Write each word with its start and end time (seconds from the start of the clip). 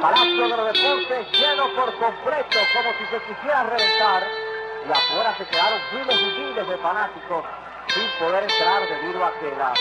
Palacio 0.00 0.48
de 0.48 0.56
los 0.56 0.72
Deportes 0.72 1.26
lleno 1.32 1.64
por 1.74 1.90
completo, 1.98 2.58
como 2.72 2.90
si 2.98 3.04
se 3.10 3.18
quisiera 3.26 3.64
reventar. 3.64 4.22
Y 4.86 4.90
afuera 4.90 5.36
se 5.36 5.44
quedaron 5.46 5.80
miles 5.92 6.16
y 6.20 6.40
miles 6.40 6.68
de 6.68 6.76
fanáticos 6.78 7.44
sin 7.92 8.06
poder 8.20 8.44
entrar 8.44 8.82
debido 8.86 9.24
a 9.24 9.32
que 9.40 9.50
la, 9.58 9.74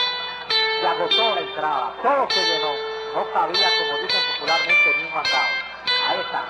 se 0.82 0.88
agotó 0.88 1.36
la 1.36 1.42
entrada. 1.42 1.94
Todo 2.02 2.28
se 2.30 2.42
llenó. 2.42 2.74
No 3.14 3.32
cabía, 3.32 3.68
como 3.78 3.94
dicen 4.02 4.22
popularmente, 4.34 4.88
ni 4.98 5.04
un 5.04 5.14
matado. 5.14 5.54
Ahí 6.10 6.20
está. 6.26 6.42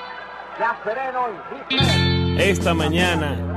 Ya 0.59 0.79
sereno 0.84 1.27
y 1.70 2.41
Esta 2.41 2.73
mañana, 2.73 3.55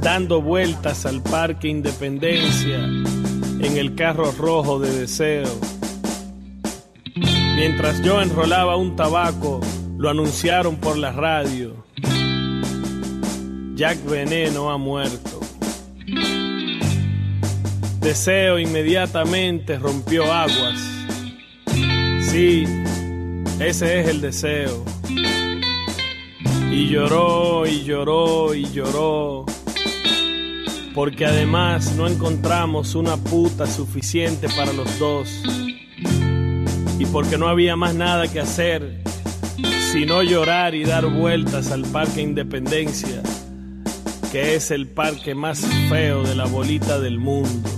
dando 0.00 0.40
vueltas 0.40 1.04
al 1.04 1.22
Parque 1.22 1.68
Independencia 1.68 2.76
en 2.78 3.76
el 3.76 3.94
carro 3.94 4.32
rojo 4.32 4.80
de 4.80 4.90
deseo. 4.90 5.71
Mientras 7.64 8.02
yo 8.02 8.20
enrolaba 8.20 8.74
un 8.74 8.96
tabaco, 8.96 9.60
lo 9.96 10.10
anunciaron 10.10 10.78
por 10.78 10.98
la 10.98 11.12
radio. 11.12 11.76
Jack 13.76 14.04
Veneno 14.04 14.72
ha 14.72 14.78
muerto. 14.78 15.38
Deseo 18.00 18.58
inmediatamente 18.58 19.78
rompió 19.78 20.24
aguas. 20.24 20.80
Sí, 22.22 22.64
ese 23.60 24.00
es 24.00 24.08
el 24.08 24.20
deseo. 24.20 24.84
Y 26.72 26.88
lloró 26.88 27.64
y 27.64 27.84
lloró 27.84 28.56
y 28.56 28.72
lloró. 28.72 29.46
Porque 30.96 31.26
además 31.26 31.94
no 31.94 32.08
encontramos 32.08 32.96
una 32.96 33.16
puta 33.16 33.68
suficiente 33.68 34.48
para 34.48 34.72
los 34.72 34.98
dos. 34.98 35.61
Y 37.02 37.06
porque 37.06 37.36
no 37.36 37.48
había 37.48 37.74
más 37.74 37.96
nada 37.96 38.28
que 38.28 38.38
hacer 38.38 39.02
sino 39.90 40.22
llorar 40.22 40.76
y 40.76 40.84
dar 40.84 41.04
vueltas 41.06 41.72
al 41.72 41.82
Parque 41.82 42.22
Independencia, 42.22 43.20
que 44.30 44.54
es 44.54 44.70
el 44.70 44.86
parque 44.86 45.34
más 45.34 45.66
feo 45.88 46.22
de 46.22 46.36
la 46.36 46.46
bolita 46.46 47.00
del 47.00 47.18
mundo. 47.18 47.68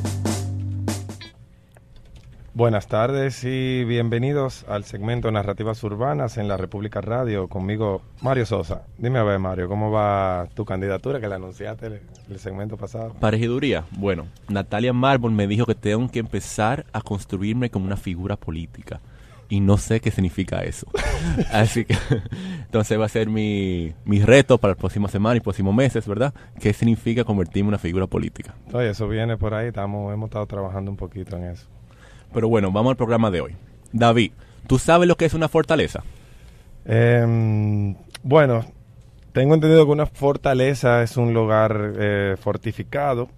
Buenas 2.53 2.87
tardes 2.87 3.43
y 3.45 3.83
bienvenidos 3.85 4.67
al 4.69 4.85
segmento 4.85 5.31
Narrativas 5.33 5.83
Urbanas 5.83 6.37
en 6.37 6.47
la 6.47 6.59
República 6.59 7.01
Radio. 7.01 7.49
Conmigo, 7.49 8.03
Mario 8.21 8.45
Sosa. 8.45 8.83
Dime 8.99 9.19
a 9.21 9.25
ver, 9.25 9.39
Mario, 9.39 9.69
¿cómo 9.69 9.91
va 9.91 10.49
tu 10.55 10.67
candidatura 10.67 11.19
que 11.19 11.29
la 11.29 11.37
anunciaste 11.37 11.87
el, 11.87 12.01
el 12.31 12.39
segmento 12.39 12.77
pasado? 12.77 13.15
Parejiduría. 13.19 13.87
Bueno, 13.93 14.27
Natalia 14.49 14.93
Marbol 14.93 15.33
me 15.33 15.47
dijo 15.47 15.65
que 15.65 15.75
tengo 15.75 16.09
que 16.11 16.19
empezar 16.19 16.85
a 16.93 17.01
construirme 17.01 17.71
como 17.71 17.87
una 17.87 17.97
figura 17.97 18.37
política. 18.37 19.01
Y 19.49 19.61
no 19.61 19.77
sé 19.77 20.01
qué 20.01 20.11
significa 20.11 20.63
eso. 20.63 20.87
Así 21.53 21.85
que, 21.85 21.97
entonces 22.65 22.99
va 22.99 23.07
a 23.07 23.09
ser 23.09 23.29
mi, 23.29 23.93
mi 24.05 24.21
reto 24.21 24.59
para 24.59 24.73
la 24.73 24.79
próxima 24.79 25.09
semana 25.09 25.37
y 25.37 25.41
próximos 25.41 25.75
meses, 25.75 26.07
¿verdad? 26.07 26.35
¿Qué 26.61 26.73
significa 26.73 27.25
convertirme 27.25 27.67
en 27.67 27.69
una 27.69 27.79
figura 27.79 28.07
política? 28.07 28.55
Oye, 28.73 28.91
eso 28.91 29.09
viene 29.09 29.37
por 29.37 29.55
ahí, 29.55 29.69
estamos, 29.69 30.13
hemos 30.13 30.29
estado 30.29 30.47
trabajando 30.47 30.91
un 30.91 30.97
poquito 30.97 31.37
en 31.37 31.45
eso. 31.45 31.67
Pero 32.33 32.49
bueno, 32.49 32.73
vamos 32.73 32.91
al 32.91 32.97
programa 32.97 33.31
de 33.31 33.41
hoy. 33.41 33.57
David, 33.93 34.33
¿tú 34.67 34.79
sabes 34.79 35.07
lo 35.07 35.17
que 35.17 35.25
es 35.25 35.35
una 35.35 35.49
fortaleza? 35.49 36.03
Eh, 36.85 37.95
bueno, 38.23 38.65
tengo 39.35 39.55
entendido 39.55 39.85
que 39.85 39.91
una 39.91 40.07
fortaleza 40.07 41.03
es 41.03 41.17
un 41.17 41.35
lugar 41.35 41.95
eh, 41.99 42.37
fortificado, 42.41 43.29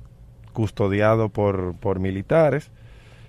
custodiado 0.53 1.31
por, 1.31 1.75
por, 1.77 2.01
militares, 2.01 2.71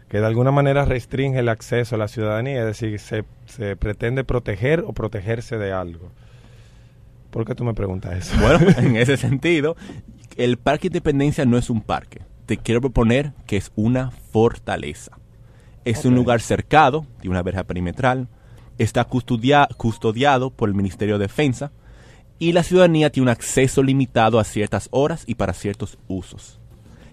que 0.09 0.19
de 0.19 0.25
alguna 0.25 0.51
manera 0.51 0.85
restringe 0.85 1.39
el 1.39 1.49
acceso 1.49 1.95
a 1.95 1.97
la 1.97 2.07
ciudadanía, 2.07 2.59
es 2.61 2.65
decir, 2.65 2.99
se, 2.99 3.25
se 3.45 3.75
pretende 3.75 4.23
proteger 4.23 4.83
o 4.87 4.93
protegerse 4.93 5.57
de 5.57 5.73
algo. 5.73 6.11
¿Por 7.29 7.45
qué 7.45 7.55
tú 7.55 7.63
me 7.63 7.73
preguntas 7.73 8.17
eso? 8.17 8.37
Bueno, 8.41 8.59
en 8.77 8.95
ese 8.95 9.17
sentido, 9.17 9.75
el 10.37 10.57
Parque 10.57 10.87
Independencia 10.87 11.45
no 11.45 11.57
es 11.57 11.69
un 11.69 11.81
parque. 11.81 12.21
Te 12.45 12.57
quiero 12.57 12.79
proponer 12.79 13.33
que 13.45 13.57
es 13.57 13.71
una 13.75 14.11
fortaleza. 14.11 15.17
Es 15.83 15.99
okay. 15.99 16.09
un 16.09 16.15
lugar 16.15 16.39
cercado, 16.39 17.05
tiene 17.19 17.35
una 17.35 17.43
verja 17.43 17.65
perimetral, 17.65 18.29
está 18.77 19.03
custodia 19.03 19.67
custodiado 19.75 20.51
por 20.51 20.69
el 20.69 20.75
Ministerio 20.75 21.17
de 21.17 21.25
Defensa 21.25 21.71
y 22.39 22.53
la 22.53 22.63
ciudadanía 22.63 23.09
tiene 23.09 23.25
un 23.25 23.29
acceso 23.29 23.83
limitado 23.83 24.39
a 24.39 24.43
ciertas 24.43 24.87
horas 24.91 25.23
y 25.27 25.35
para 25.35 25.53
ciertos 25.53 25.97
usos. 26.07 26.59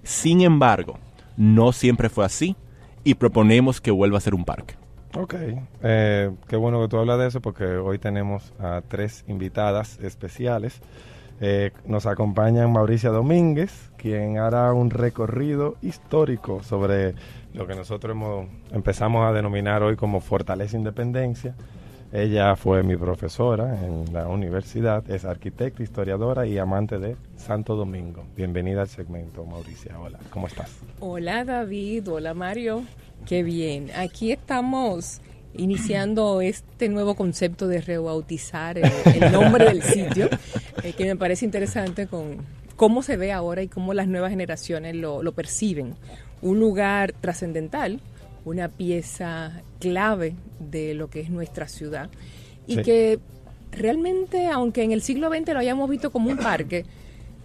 Sin 0.02 0.42
embargo, 0.42 0.98
no 1.36 1.72
siempre 1.72 2.08
fue 2.08 2.24
así 2.24 2.56
y 3.04 3.14
proponemos 3.14 3.80
que 3.80 3.90
vuelva 3.90 4.18
a 4.18 4.20
ser 4.20 4.34
un 4.34 4.44
parque. 4.44 4.74
Ok, 5.16 5.34
eh, 5.82 6.30
qué 6.48 6.56
bueno 6.56 6.80
que 6.82 6.88
tú 6.88 6.98
hablas 6.98 7.20
de 7.20 7.28
eso 7.28 7.40
porque 7.40 7.64
hoy 7.64 7.98
tenemos 7.98 8.52
a 8.58 8.82
tres 8.86 9.24
invitadas 9.28 10.00
especiales. 10.00 10.80
Eh, 11.40 11.70
nos 11.86 12.06
acompañan 12.06 12.72
Mauricia 12.72 13.10
Domínguez, 13.10 13.90
quien 13.96 14.38
hará 14.38 14.72
un 14.72 14.90
recorrido 14.90 15.76
histórico 15.82 16.62
sobre 16.62 17.14
lo 17.52 17.66
que 17.66 17.74
nosotros 17.74 18.12
hemos, 18.12 18.46
empezamos 18.72 19.24
a 19.24 19.32
denominar 19.32 19.82
hoy 19.82 19.96
como 19.96 20.20
Fortaleza 20.20 20.76
Independencia. 20.76 21.54
Ella 22.14 22.54
fue 22.54 22.84
mi 22.84 22.96
profesora 22.96 23.84
en 23.84 24.12
la 24.12 24.28
universidad, 24.28 25.02
es 25.10 25.24
arquitecta, 25.24 25.82
historiadora 25.82 26.46
y 26.46 26.58
amante 26.58 27.00
de 27.00 27.16
Santo 27.36 27.74
Domingo. 27.74 28.24
Bienvenida 28.36 28.82
al 28.82 28.88
segmento, 28.88 29.44
Mauricia. 29.44 29.98
Hola, 29.98 30.20
¿cómo 30.30 30.46
estás? 30.46 30.70
Hola 31.00 31.44
David, 31.44 32.08
hola 32.08 32.32
Mario. 32.32 32.84
Qué 33.26 33.42
bien. 33.42 33.90
Aquí 33.96 34.30
estamos 34.30 35.22
iniciando 35.54 36.40
este 36.40 36.88
nuevo 36.88 37.16
concepto 37.16 37.66
de 37.66 37.80
rebautizar 37.80 38.78
el, 38.78 39.32
nombre 39.32 39.64
del 39.64 39.82
sitio, 39.82 40.28
eh, 40.84 40.92
que 40.92 41.06
me 41.06 41.16
parece 41.16 41.44
interesante 41.44 42.06
con 42.06 42.36
cómo 42.76 43.02
se 43.02 43.16
ve 43.16 43.32
ahora 43.32 43.62
y 43.62 43.66
cómo 43.66 43.92
las 43.92 44.06
nuevas 44.06 44.30
generaciones 44.30 44.94
lo 44.94 45.32
perciben. 45.32 45.96
Un 46.42 46.60
lugar 46.60 47.12
trascendental, 47.20 48.00
una 48.44 48.68
pieza 48.68 49.62
clave 49.88 50.34
de 50.58 50.94
lo 50.94 51.08
que 51.08 51.20
es 51.20 51.30
nuestra 51.30 51.68
ciudad 51.68 52.10
y 52.66 52.76
sí. 52.76 52.82
que 52.82 53.18
realmente, 53.72 54.48
aunque 54.48 54.82
en 54.82 54.92
el 54.92 55.02
siglo 55.02 55.28
XX 55.28 55.52
lo 55.52 55.58
hayamos 55.58 55.90
visto 55.90 56.10
como 56.10 56.30
un 56.30 56.38
parque, 56.38 56.84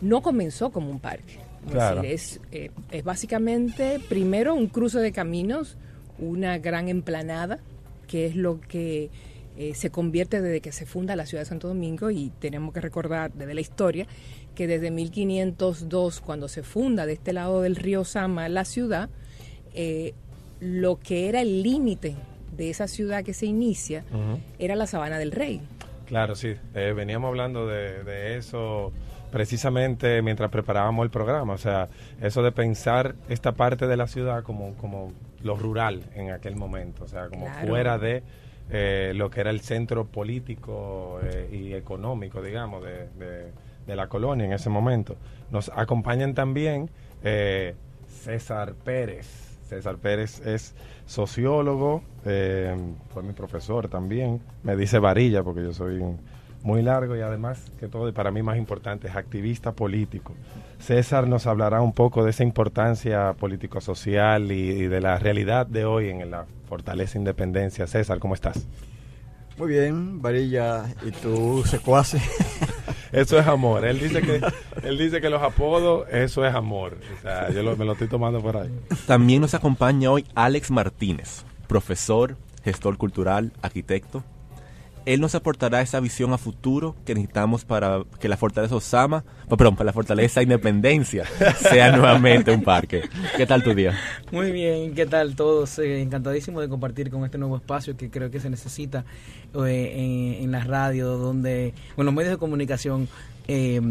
no 0.02 0.22
comenzó 0.22 0.72
como 0.72 0.90
un 0.90 1.00
parque. 1.00 1.40
Claro. 1.70 2.02
Es, 2.04 2.40
eh, 2.52 2.72
es 2.92 3.04
básicamente 3.04 4.00
primero 4.08 4.54
un 4.56 4.68
cruce 4.68 5.00
de 5.00 5.12
caminos, 5.12 5.78
una 6.18 6.58
gran 6.58 6.88
emplanada, 6.88 7.60
que 8.08 8.26
es 8.26 8.36
lo 8.36 8.62
que 8.62 9.10
eh, 9.58 9.76
se 9.76 9.90
convierte 9.90 10.42
desde 10.42 10.62
que 10.62 10.72
se 10.72 10.86
funda 10.86 11.18
la 11.18 11.26
ciudad 11.26 11.42
de 11.42 11.50
Santo 11.50 11.68
Domingo 11.68 12.12
y 12.12 12.32
tenemos 12.40 12.74
que 12.74 12.80
recordar 12.80 13.34
desde 13.34 13.54
la 13.54 13.62
historia 13.62 14.08
que 14.56 14.68
desde 14.68 14.92
1502, 14.92 16.22
cuando 16.22 16.48
se 16.48 16.64
funda 16.64 17.06
de 17.06 17.14
este 17.14 17.34
lado 17.34 17.62
del 17.62 17.76
río 17.76 18.04
Sama 18.04 18.50
la 18.50 18.66
ciudad, 18.66 19.10
eh, 19.74 20.14
lo 20.60 21.00
que 21.00 21.30
era 21.30 21.42
el 21.42 21.64
límite 21.64 22.16
de 22.60 22.70
esa 22.70 22.88
ciudad 22.88 23.24
que 23.24 23.34
se 23.34 23.48
inicia 23.48 24.04
uh 24.12 24.16
-huh. 24.16 24.40
era 24.60 24.76
la 24.76 24.86
sabana 24.86 25.18
del 25.18 25.32
rey. 25.32 25.62
Claro, 26.06 26.36
sí, 26.36 26.56
eh, 26.76 26.94
veníamos 26.96 27.30
hablando 27.30 27.66
de, 27.68 28.04
de 28.04 28.38
eso 28.38 28.92
precisamente 29.32 30.22
mientras 30.22 30.50
preparábamos 30.50 31.04
el 31.04 31.12
programa, 31.12 31.54
o 31.54 31.58
sea, 31.58 31.88
eso 32.22 32.42
de 32.44 32.52
pensar 32.52 33.16
esta 33.30 33.52
parte 33.54 33.88
de 33.88 33.96
la 33.96 34.08
ciudad 34.08 34.44
como, 34.44 34.76
como 34.76 35.14
lo 35.44 35.56
rural 35.56 36.04
en 36.16 36.32
aquel 36.32 36.56
momento, 36.56 37.04
o 37.04 37.08
sea, 37.08 37.28
como 37.30 37.46
claro. 37.46 37.68
fuera 37.68 37.98
de 37.98 38.24
eh, 38.72 39.14
lo 39.16 39.30
que 39.30 39.42
era 39.42 39.50
el 39.50 39.62
centro 39.62 40.06
político 40.06 41.20
eh, 41.24 41.50
y 41.52 41.74
económico, 41.74 42.42
digamos, 42.42 42.84
de, 42.84 43.08
de, 43.18 43.52
de, 43.88 43.96
la 43.96 44.08
colonia 44.08 44.46
en 44.46 44.54
ese 44.54 44.70
momento. 44.70 45.16
Nos 45.50 45.72
acompañan 45.76 46.34
también 46.34 46.90
eh, 47.24 47.76
César 48.08 48.74
Pérez. 48.74 49.28
César 49.68 49.98
Pérez 49.98 50.40
es 50.46 50.76
sociólogo, 51.10 52.04
eh, 52.24 52.78
fue 53.12 53.24
mi 53.24 53.34
profesor 53.34 53.88
también, 53.88 54.40
me 54.62 54.76
dice 54.76 55.00
varilla 55.00 55.42
porque 55.42 55.64
yo 55.64 55.74
soy 55.74 56.04
muy 56.62 56.84
largo 56.84 57.16
y 57.16 57.22
además 57.22 57.72
que 57.80 57.88
todo 57.88 58.08
y 58.08 58.12
para 58.12 58.30
mí 58.30 58.44
más 58.44 58.58
importante 58.58 59.08
es 59.08 59.16
activista 59.16 59.72
político. 59.72 60.36
César 60.78 61.28
nos 61.28 61.48
hablará 61.48 61.82
un 61.82 61.94
poco 61.94 62.24
de 62.24 62.30
esa 62.30 62.44
importancia 62.44 63.34
político-social 63.34 64.52
y, 64.52 64.70
y, 64.70 64.88
de 64.88 65.02
la 65.02 65.18
realidad 65.18 65.66
de 65.66 65.84
hoy 65.86 66.10
en 66.10 66.30
la 66.30 66.46
Fortaleza 66.68 67.18
Independencia. 67.18 67.88
César, 67.88 68.20
¿cómo 68.20 68.36
estás? 68.36 68.68
Muy 69.58 69.70
bien, 69.70 70.22
Varilla 70.22 70.86
y 71.04 71.10
tú 71.10 71.64
secuace. 71.66 72.22
eso 73.12 73.40
es 73.40 73.48
amor. 73.48 73.86
Él 73.86 74.00
dice 74.00 74.22
que 74.22 74.42
él 74.84 74.98
dice 74.98 75.22
que 75.22 75.30
los 75.30 75.42
apodos 75.42 76.08
eso 76.12 76.46
es 76.46 76.54
amor. 76.54 76.98
O 77.18 77.22
sea, 77.22 77.50
yo 77.52 77.64
lo, 77.64 77.76
me 77.76 77.86
lo 77.86 77.94
estoy 77.94 78.08
tomando 78.08 78.42
por 78.42 78.58
ahí. 78.58 78.70
También 79.06 79.42
nos 79.42 79.54
acompaña 79.54 80.12
hoy 80.12 80.26
Alex 80.36 80.72
Martínez, 80.72 81.44
profesor, 81.68 82.38
gestor 82.64 82.98
cultural, 82.98 83.52
arquitecto 83.62 84.24
él 85.10 85.22
nos 85.22 85.34
aportará 85.34 85.82
esa 85.82 86.00
visión 86.00 86.34
a 86.34 86.38
futuro 86.38 86.96
que 87.04 87.16
necesitamos 87.16 87.66
para 87.66 88.04
que 88.20 88.30
la 88.30 88.38
Fortaleza 88.38 88.76
Osama, 88.76 89.26
oh, 89.48 89.58
perdón, 89.58 89.76
para 89.76 89.86
la 89.86 89.94
Fortaleza 89.94 90.44
Independencia 90.44 91.26
sea 91.58 91.92
nuevamente 91.98 92.52
un 92.52 92.62
parque. 92.62 93.10
¿Qué 93.36 93.48
tal 93.48 93.64
tu 93.64 93.74
día? 93.74 93.98
Muy 94.32 94.52
bien, 94.52 94.94
¿qué 94.94 95.08
tal 95.08 95.36
todos? 95.36 95.80
Eh, 95.80 96.04
encantadísimo 96.04 96.62
de 96.62 96.70
compartir 96.70 97.10
con 97.10 97.26
este 97.26 97.40
nuevo 97.40 97.58
espacio 97.58 97.98
que 97.98 98.12
creo 98.12 98.30
que 98.30 98.40
se 98.40 98.52
necesita 98.52 99.04
eh, 99.66 99.94
en, 99.96 100.44
en 100.44 100.52
la 100.52 100.64
radio, 100.64 101.18
donde, 101.18 101.74
bueno, 101.96 102.12
medios 102.12 102.34
de 102.34 102.38
comunicación 102.38 103.08
eh, 103.48 103.82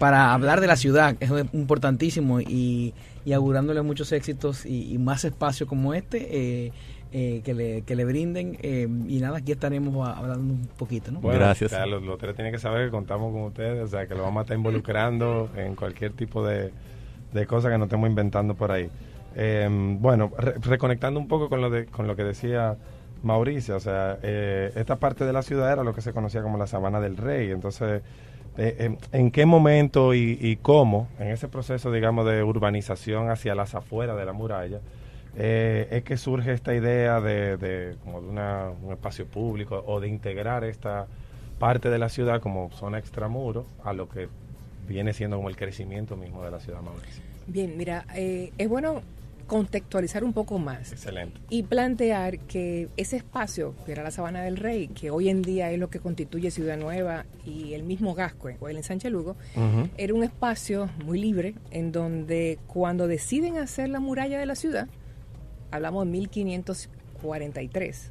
para 0.00 0.32
hablar 0.32 0.60
de 0.60 0.66
la 0.66 0.74
ciudad 0.74 1.16
es 1.20 1.30
importantísimo 1.52 2.40
y, 2.40 2.92
y 3.24 3.32
augurándole 3.34 3.82
muchos 3.82 4.10
éxitos 4.10 4.66
y, 4.66 4.92
y 4.92 4.98
más 4.98 5.24
espacio 5.24 5.68
como 5.68 5.94
este. 5.94 6.26
Eh, 6.28 6.72
eh, 7.12 7.42
que, 7.44 7.54
le, 7.54 7.82
que 7.82 7.94
le 7.94 8.04
brinden. 8.04 8.56
Eh, 8.62 8.88
y 9.08 9.20
nada, 9.20 9.38
aquí 9.38 9.52
estaremos 9.52 10.08
hablando 10.08 10.54
un 10.54 10.68
poquito. 10.78 11.10
¿no? 11.10 11.20
Gracias. 11.20 11.72
Los, 11.88 12.02
los 12.02 12.18
tres 12.18 12.34
tienen 12.34 12.52
que 12.52 12.58
saber 12.58 12.86
que 12.86 12.90
contamos 12.90 13.32
con 13.32 13.42
ustedes, 13.42 13.84
o 13.84 13.88
sea, 13.88 14.06
que 14.06 14.14
lo 14.14 14.22
vamos 14.22 14.40
a 14.40 14.42
estar 14.42 14.56
involucrando 14.56 15.50
en 15.56 15.74
cualquier 15.74 16.12
tipo 16.12 16.44
de, 16.46 16.70
de 17.32 17.46
cosas 17.46 17.70
que 17.70 17.78
nos 17.78 17.86
estemos 17.86 18.08
inventando 18.08 18.54
por 18.54 18.72
ahí. 18.72 18.88
Eh, 19.36 19.68
bueno, 20.00 20.30
re- 20.36 20.54
reconectando 20.60 21.20
un 21.20 21.28
poco 21.28 21.48
con 21.48 21.60
lo, 21.60 21.70
de, 21.70 21.86
con 21.86 22.06
lo 22.06 22.16
que 22.16 22.24
decía 22.24 22.76
Mauricio, 23.22 23.76
o 23.76 23.80
sea, 23.80 24.18
eh, 24.22 24.72
esta 24.74 24.96
parte 24.96 25.24
de 25.24 25.32
la 25.32 25.42
ciudad 25.42 25.72
era 25.72 25.84
lo 25.84 25.94
que 25.94 26.00
se 26.00 26.12
conocía 26.12 26.42
como 26.42 26.58
la 26.58 26.66
Sabana 26.66 27.00
del 27.00 27.16
Rey, 27.16 27.50
entonces, 27.50 28.02
eh, 28.56 28.76
en, 28.78 28.98
en 29.12 29.30
qué 29.30 29.46
momento 29.46 30.14
y, 30.14 30.38
y 30.40 30.56
cómo, 30.56 31.06
en 31.18 31.28
ese 31.28 31.46
proceso, 31.46 31.92
digamos, 31.92 32.26
de 32.26 32.42
urbanización 32.42 33.30
hacia 33.30 33.54
las 33.54 33.74
afueras 33.74 34.16
de 34.16 34.24
la 34.24 34.32
muralla, 34.32 34.80
eh, 35.36 35.88
es 35.90 36.02
que 36.04 36.16
surge 36.16 36.52
esta 36.52 36.74
idea 36.74 37.20
de, 37.20 37.56
de, 37.56 37.96
como 38.04 38.20
de 38.20 38.28
una- 38.28 38.70
un 38.82 38.92
espacio 38.92 39.26
público 39.26 39.82
o 39.86 40.00
de 40.00 40.08
integrar 40.08 40.64
esta 40.64 41.06
parte 41.58 41.90
de 41.90 41.98
la 41.98 42.08
ciudad 42.08 42.40
como 42.40 42.70
zona 42.72 42.98
extramuro 42.98 43.66
a 43.84 43.92
lo 43.92 44.08
que 44.08 44.28
viene 44.88 45.12
siendo 45.12 45.36
como 45.36 45.48
el 45.48 45.56
crecimiento 45.56 46.16
mismo 46.16 46.42
de 46.42 46.50
la 46.50 46.58
ciudad 46.60 46.80
Mauricio. 46.80 47.22
Bien, 47.46 47.76
mira, 47.76 48.04
eh, 48.14 48.52
es 48.58 48.68
bueno 48.68 49.02
contextualizar 49.46 50.22
un 50.22 50.32
poco 50.32 50.60
más 50.60 50.92
Excelente. 50.92 51.40
y 51.50 51.64
plantear 51.64 52.38
que 52.38 52.88
ese 52.96 53.16
espacio, 53.16 53.74
que 53.84 53.90
era 53.90 54.04
la 54.04 54.12
Sabana 54.12 54.42
del 54.42 54.56
Rey, 54.56 54.86
que 54.88 55.10
hoy 55.10 55.28
en 55.28 55.42
día 55.42 55.72
es 55.72 55.78
lo 55.80 55.90
que 55.90 55.98
constituye 55.98 56.52
Ciudad 56.52 56.76
Nueva 56.78 57.24
y 57.44 57.74
el 57.74 57.82
mismo 57.82 58.14
Gascue 58.14 58.56
o 58.60 58.68
el 58.68 58.76
ensanche 58.76 59.10
Lugo, 59.10 59.34
era 59.96 60.14
un 60.14 60.22
espacio 60.22 60.88
muy 61.04 61.20
libre 61.20 61.54
en 61.72 61.90
donde 61.90 62.60
cuando 62.68 63.08
deciden 63.08 63.56
hacer 63.58 63.88
la 63.88 63.98
muralla 63.98 64.38
de 64.38 64.46
la 64.46 64.54
ciudad, 64.54 64.86
hablamos 65.70 66.04
de 66.04 66.10
1543, 66.12 68.10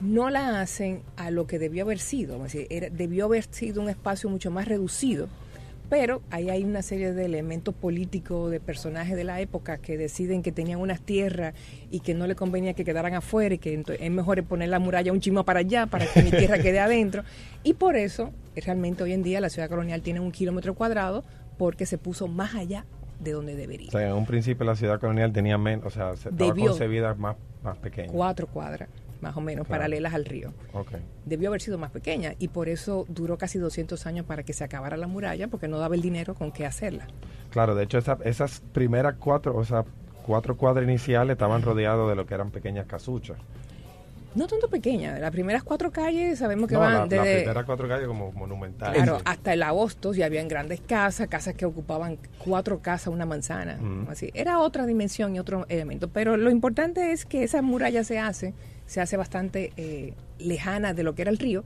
no 0.00 0.28
la 0.30 0.60
hacen 0.60 1.00
a 1.16 1.30
lo 1.30 1.46
que 1.46 1.58
debió 1.58 1.84
haber 1.84 1.98
sido, 1.98 2.36
es 2.36 2.52
decir, 2.52 2.66
era- 2.70 2.90
debió 2.90 3.24
haber 3.26 3.44
sido 3.50 3.80
un 3.80 3.88
espacio 3.88 4.28
mucho 4.28 4.50
más 4.50 4.68
reducido, 4.68 5.28
pero 5.88 6.20
ahí 6.30 6.50
hay 6.50 6.64
una 6.64 6.82
serie 6.82 7.12
de 7.12 7.24
elementos 7.24 7.72
políticos, 7.72 8.50
de 8.50 8.58
personajes 8.58 9.16
de 9.16 9.22
la 9.24 9.40
época 9.40 9.78
que 9.78 9.96
deciden 9.96 10.42
que 10.42 10.50
tenían 10.50 10.80
unas 10.80 11.00
tierras 11.00 11.54
y 11.92 12.00
que 12.00 12.12
no 12.12 12.26
le 12.26 12.34
convenía 12.34 12.74
que 12.74 12.84
quedaran 12.84 13.14
afuera 13.14 13.54
y 13.54 13.58
que 13.58 13.82
es 14.00 14.10
mejor 14.10 14.42
poner 14.44 14.68
la 14.68 14.80
muralla 14.80 15.12
un 15.12 15.20
chimo 15.20 15.44
para 15.44 15.60
allá 15.60 15.86
para 15.86 16.04
que 16.06 16.22
mi 16.24 16.30
tierra 16.32 16.58
quede 16.58 16.80
adentro. 16.80 17.22
Y 17.62 17.74
por 17.74 17.94
eso, 17.96 18.32
realmente 18.56 19.04
hoy 19.04 19.12
en 19.12 19.22
día 19.22 19.40
la 19.40 19.48
ciudad 19.48 19.68
colonial 19.68 20.02
tiene 20.02 20.18
un 20.18 20.32
kilómetro 20.32 20.74
cuadrado 20.74 21.22
porque 21.56 21.86
se 21.86 21.98
puso 21.98 22.26
más 22.26 22.56
allá 22.56 22.84
de 23.20 23.32
donde 23.32 23.56
debería. 23.56 23.88
O 23.88 23.90
sea, 23.92 24.08
en 24.08 24.14
un 24.14 24.26
principio 24.26 24.64
la 24.66 24.76
ciudad 24.76 25.00
colonial 25.00 25.32
tenía 25.32 25.58
menos, 25.58 25.86
o 25.86 25.90
sea, 25.90 26.16
se- 26.16 26.30
Debió. 26.30 26.66
concebida 26.68 27.14
más, 27.14 27.36
más 27.62 27.76
pequeña. 27.78 28.12
Cuatro 28.12 28.46
cuadras, 28.46 28.88
más 29.20 29.36
o 29.36 29.40
menos, 29.40 29.66
Claro. 29.66 29.80
paralelas 29.80 30.14
al 30.14 30.24
río. 30.24 30.52
Debió 31.24 31.48
haber 31.48 31.60
sido 31.60 31.78
más 31.78 31.90
pequeña 31.90 32.34
y 32.38 32.48
por 32.48 32.68
eso 32.68 33.06
duró 33.08 33.38
casi 33.38 33.58
200 33.58 34.06
años 34.06 34.26
para 34.26 34.42
que 34.42 34.52
se 34.52 34.64
acabara 34.64 34.96
la 34.96 35.06
muralla 35.06 35.48
porque 35.48 35.68
no 35.68 35.78
daba 35.78 35.94
el 35.94 36.02
dinero 36.02 36.34
con 36.34 36.52
qué 36.52 36.66
hacerla. 36.66 37.06
Claro, 37.50 37.74
de 37.74 37.84
hecho 37.84 37.98
esa- 37.98 38.18
esas 38.24 38.60
primeras 38.72 39.14
cuatro, 39.18 39.56
o 39.56 39.64
sea, 39.64 39.84
cuatro 40.24 40.56
cuadras 40.56 40.84
iniciales 40.84 41.34
estaban 41.34 41.62
rodeados 41.62 42.08
de 42.10 42.16
lo 42.16 42.26
que 42.26 42.34
eran 42.34 42.50
pequeñas 42.50 42.86
casuchas. 42.86 43.38
No 44.36 44.46
tanto 44.46 44.68
pequeña, 44.68 45.18
las 45.18 45.30
primeras 45.30 45.64
cuatro 45.64 45.90
calles 45.90 46.38
sabemos 46.38 46.68
que 46.68 46.74
No, 46.74 46.80
van 46.80 46.92
la, 46.92 47.06
desde 47.06 47.36
primera 47.38 47.64
cuatro 47.64 47.88
calles 47.88 48.06
como 48.06 48.30
monumentales. 48.32 49.02
claro, 49.02 49.18
hasta 49.24 49.52
el 49.54 49.62
agosto 49.62 50.12
ya 50.12 50.26
habían 50.26 50.46
grandes 50.46 50.80
casas, 50.80 51.26
casas 51.28 51.54
que 51.54 51.64
ocupaban 51.64 52.18
cuatro 52.38 52.80
casas, 52.80 53.08
una 53.12 53.24
manzana, 53.26 53.78
así. 54.10 54.30
Era 54.34 54.58
otra 54.60 54.86
dimensión 54.86 55.34
y 55.34 55.40
otro 55.40 55.64
elemento, 55.68 56.08
pero 56.08 56.36
lo 56.36 56.50
importante 56.50 57.12
es 57.12 57.24
que 57.24 57.42
esa 57.42 57.62
muralla 57.62 58.04
se 58.04 58.18
hace, 58.18 58.52
se 58.86 59.00
hace 59.00 59.16
bastante 59.16 59.72
eh, 59.76 60.14
lejana 60.38 60.92
de 60.94 61.02
lo 61.02 61.14
que 61.14 61.22
era 61.22 61.30
el 61.30 61.38
río 61.38 61.64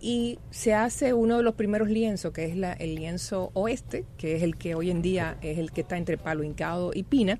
y 0.00 0.38
se 0.50 0.74
hace 0.74 1.14
uno 1.14 1.36
de 1.36 1.42
los 1.44 1.54
primeros 1.54 1.88
lienzos, 1.88 2.32
que 2.32 2.44
es 2.44 2.56
la- 2.56 2.72
el 2.72 2.94
lienzo 2.96 3.50
oeste, 3.54 4.04
que 4.16 4.34
es 4.36 4.42
el 4.42 4.56
que 4.56 4.74
hoy 4.74 4.90
en 4.90 5.00
día 5.02 5.36
es 5.42 5.58
el 5.58 5.70
que 5.72 5.82
está 5.82 5.96
entre 5.96 6.18
Palo 6.18 6.42
Hincado 6.44 6.92
y 6.94 7.02
Pina, 7.04 7.38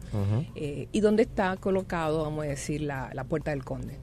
eh, 0.54 0.88
y 0.92 1.00
donde 1.00 1.22
está 1.24 1.56
colocado, 1.56 2.22
vamos 2.22 2.44
a 2.44 2.48
decir, 2.48 2.82
la, 2.82 3.10
la 3.14 3.24
Puerta 3.24 3.50
del 3.52 3.64
Conde. 3.64 3.96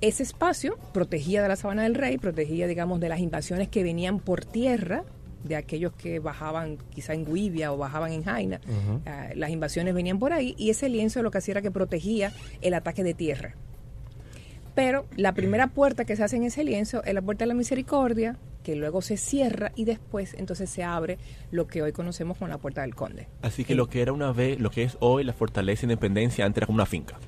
Ese 0.00 0.22
espacio 0.22 0.78
protegía 0.94 1.42
de 1.42 1.48
la 1.48 1.56
Sabana 1.56 1.82
del 1.82 1.94
Rey, 1.94 2.16
protegía, 2.16 2.66
digamos, 2.66 3.00
de 3.00 3.08
las 3.08 3.20
invasiones 3.20 3.68
que 3.68 3.82
venían 3.82 4.18
por 4.18 4.44
tierra, 4.44 5.04
de 5.44 5.56
aquellos 5.56 5.92
que 5.92 6.18
bajaban 6.18 6.78
quizá 6.90 7.14
en 7.14 7.24
Guivia 7.24 7.72
o 7.72 7.76
bajaban 7.76 8.12
en 8.12 8.22
Jaina. 8.22 8.60
Ah, 9.06 9.28
las 9.34 9.50
invasiones 9.50 9.94
venían 9.94 10.18
por 10.18 10.32
ahí 10.32 10.54
y 10.58 10.70
ese 10.70 10.88
lienzo 10.88 11.22
lo 11.22 11.30
que 11.30 11.38
hacía 11.38 11.52
era 11.52 11.62
que 11.62 11.70
protegía 11.70 12.32
el 12.60 12.74
ataque 12.74 13.04
de 13.04 13.14
tierra. 13.14 13.54
Pero 14.74 15.06
la 15.16 15.34
primera 15.34 15.66
puerta 15.66 16.04
que 16.04 16.16
se 16.16 16.22
hace 16.22 16.36
en 16.36 16.44
ese 16.44 16.64
lienzo 16.64 17.02
es 17.04 17.12
la 17.12 17.22
puerta 17.22 17.44
de 17.44 17.48
la 17.48 17.54
misericordia, 17.54 18.38
que 18.62 18.76
luego 18.76 19.02
se 19.02 19.16
cierra 19.16 19.72
y 19.74 19.84
después 19.84 20.34
entonces 20.34 20.70
se 20.70 20.84
abre 20.84 21.18
lo 21.50 21.66
que 21.66 21.82
hoy 21.82 21.92
conocemos 21.92 22.38
como 22.38 22.48
la 22.48 22.58
puerta 22.58 22.82
del 22.82 22.94
conde. 22.94 23.28
Así 23.42 23.64
que 23.64 23.74
lo 23.74 23.88
que 23.88 24.02
era 24.02 24.12
una 24.12 24.32
vez, 24.32 24.60
lo 24.60 24.70
que 24.70 24.84
es 24.84 24.96
hoy 25.00 25.24
la 25.24 25.32
Fortaleza 25.32 25.84
Independencia, 25.84 26.44
antes 26.44 26.58
era 26.58 26.66
como 26.66 26.76
una 26.76 26.86
finca. 26.86 27.18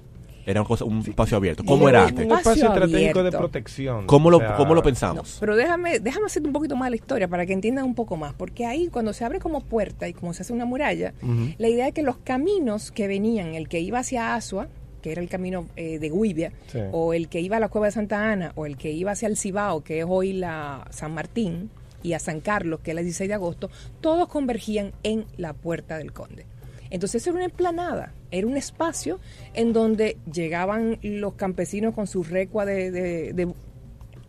Era 0.44 0.60
una 0.60 0.68
cosa, 0.68 0.84
un 0.84 0.98
espacio 1.00 1.36
abierto. 1.36 1.64
¿Cómo 1.64 1.88
Era 1.88 2.06
antes? 2.06 2.26
Un 2.26 2.32
espacio 2.32 2.66
estratégico 2.66 2.98
de 3.22 3.28
abierto. 3.28 3.38
protección. 3.38 4.06
¿Cómo 4.06 4.30
lo, 4.30 4.38
o 4.38 4.40
sea, 4.40 4.56
cómo 4.56 4.70
lo 4.74 4.80
No, 4.80 4.84
pensamos? 4.84 5.36
pero 5.40 5.54
déjame, 5.56 6.00
déjame 6.00 6.26
hacer 6.26 6.42
un 6.44 6.52
poquito 6.52 6.76
más 6.76 6.90
la 6.90 6.96
historia 6.96 7.28
para 7.28 7.46
que 7.46 7.52
entiendan 7.52 7.84
un 7.84 7.94
poco 7.94 8.16
más, 8.16 8.34
porque 8.34 8.66
ahí 8.66 8.88
cuando 8.88 9.12
se 9.12 9.24
abre 9.24 9.38
como 9.38 9.60
puerta 9.60 10.08
y 10.08 10.12
como 10.12 10.32
se 10.34 10.42
hace 10.42 10.52
una 10.52 10.64
muralla, 10.64 11.14
la 11.58 11.68
idea 11.68 11.88
es 11.88 11.94
que 11.94 12.02
los 12.02 12.16
caminos 12.18 12.90
que 12.90 13.06
venían, 13.06 13.54
el 13.54 13.68
que 13.68 13.80
iba 13.80 14.00
hacia 14.00 14.34
Asua, 14.34 14.68
que 15.00 15.12
era 15.12 15.20
el 15.20 15.28
camino 15.28 15.66
eh, 15.76 15.98
de 15.98 16.10
Guibia, 16.10 16.52
Sí. 16.68 16.78
o 16.92 17.12
el 17.14 17.28
que 17.28 17.40
iba 17.40 17.56
a 17.56 17.60
la 17.60 17.68
cueva 17.68 17.86
de 17.86 17.92
Santa 17.92 18.30
Ana, 18.32 18.52
o 18.54 18.66
el 18.66 18.76
que 18.76 18.90
iba 18.92 19.10
hacia 19.12 19.26
el 19.28 19.36
Cibao, 19.36 19.82
que 19.82 20.00
es 20.00 20.06
hoy 20.08 20.32
la 20.32 20.86
San 20.90 21.12
Martín, 21.14 21.70
y 22.04 22.14
a 22.14 22.18
San 22.18 22.40
Carlos, 22.40 22.80
que 22.80 22.90
es 22.90 22.96
el 22.96 23.04
16 23.04 23.28
de 23.28 23.34
agosto, 23.34 23.70
todos 24.00 24.26
convergían 24.28 24.92
en 25.04 25.24
la 25.36 25.52
puerta 25.52 25.98
del 25.98 26.12
conde. 26.12 26.46
Entonces 26.92 27.26
era 27.26 27.34
una 27.34 27.46
emplanada, 27.46 28.12
era 28.30 28.46
un 28.46 28.56
espacio 28.56 29.18
en 29.54 29.72
donde 29.72 30.18
llegaban 30.32 30.98
los 31.02 31.34
campesinos 31.34 31.94
con 31.94 32.06
su 32.06 32.22
recua 32.22 32.64
de, 32.66 32.90
de- 32.90 33.32
de- 33.32 33.52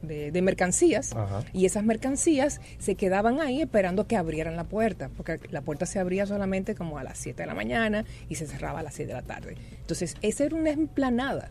de- 0.01 0.32
de 0.32 0.41
mercancías 0.41 1.13
Ajá. 1.15 1.43
y 1.53 1.65
esas 1.65 1.84
mercancías 1.84 2.60
se 2.77 2.96
quedaban 2.96 3.39
ahí 3.39 3.62
esperando 3.62 4.08
que 4.08 4.17
abrieran 4.17 4.55
la 4.55 4.63
puerta, 4.65 5.10
porque 5.15 5.39
la 5.51 5.62
puerta 5.62 5.86
se 5.86 6.00
abría 6.00 6.25
solamente 6.25 6.74
como 6.75 6.98
a 6.98 7.03
las 7.03 7.17
7 7.20 7.43
de 7.43 7.48
la 7.48 7.53
mañana 7.53 8.03
y 8.29 8.36
se 8.36 8.48
cerraba 8.48 8.79
a 8.79 8.84
las 8.84 8.96
6 8.96 9.08
de 9.08 9.13
la 9.13 9.22
tarde. 9.22 9.55
Entonces, 9.79 10.15
esa 10.22 10.43
era 10.46 10.55
una 10.55 10.72
emplanada. 10.72 11.50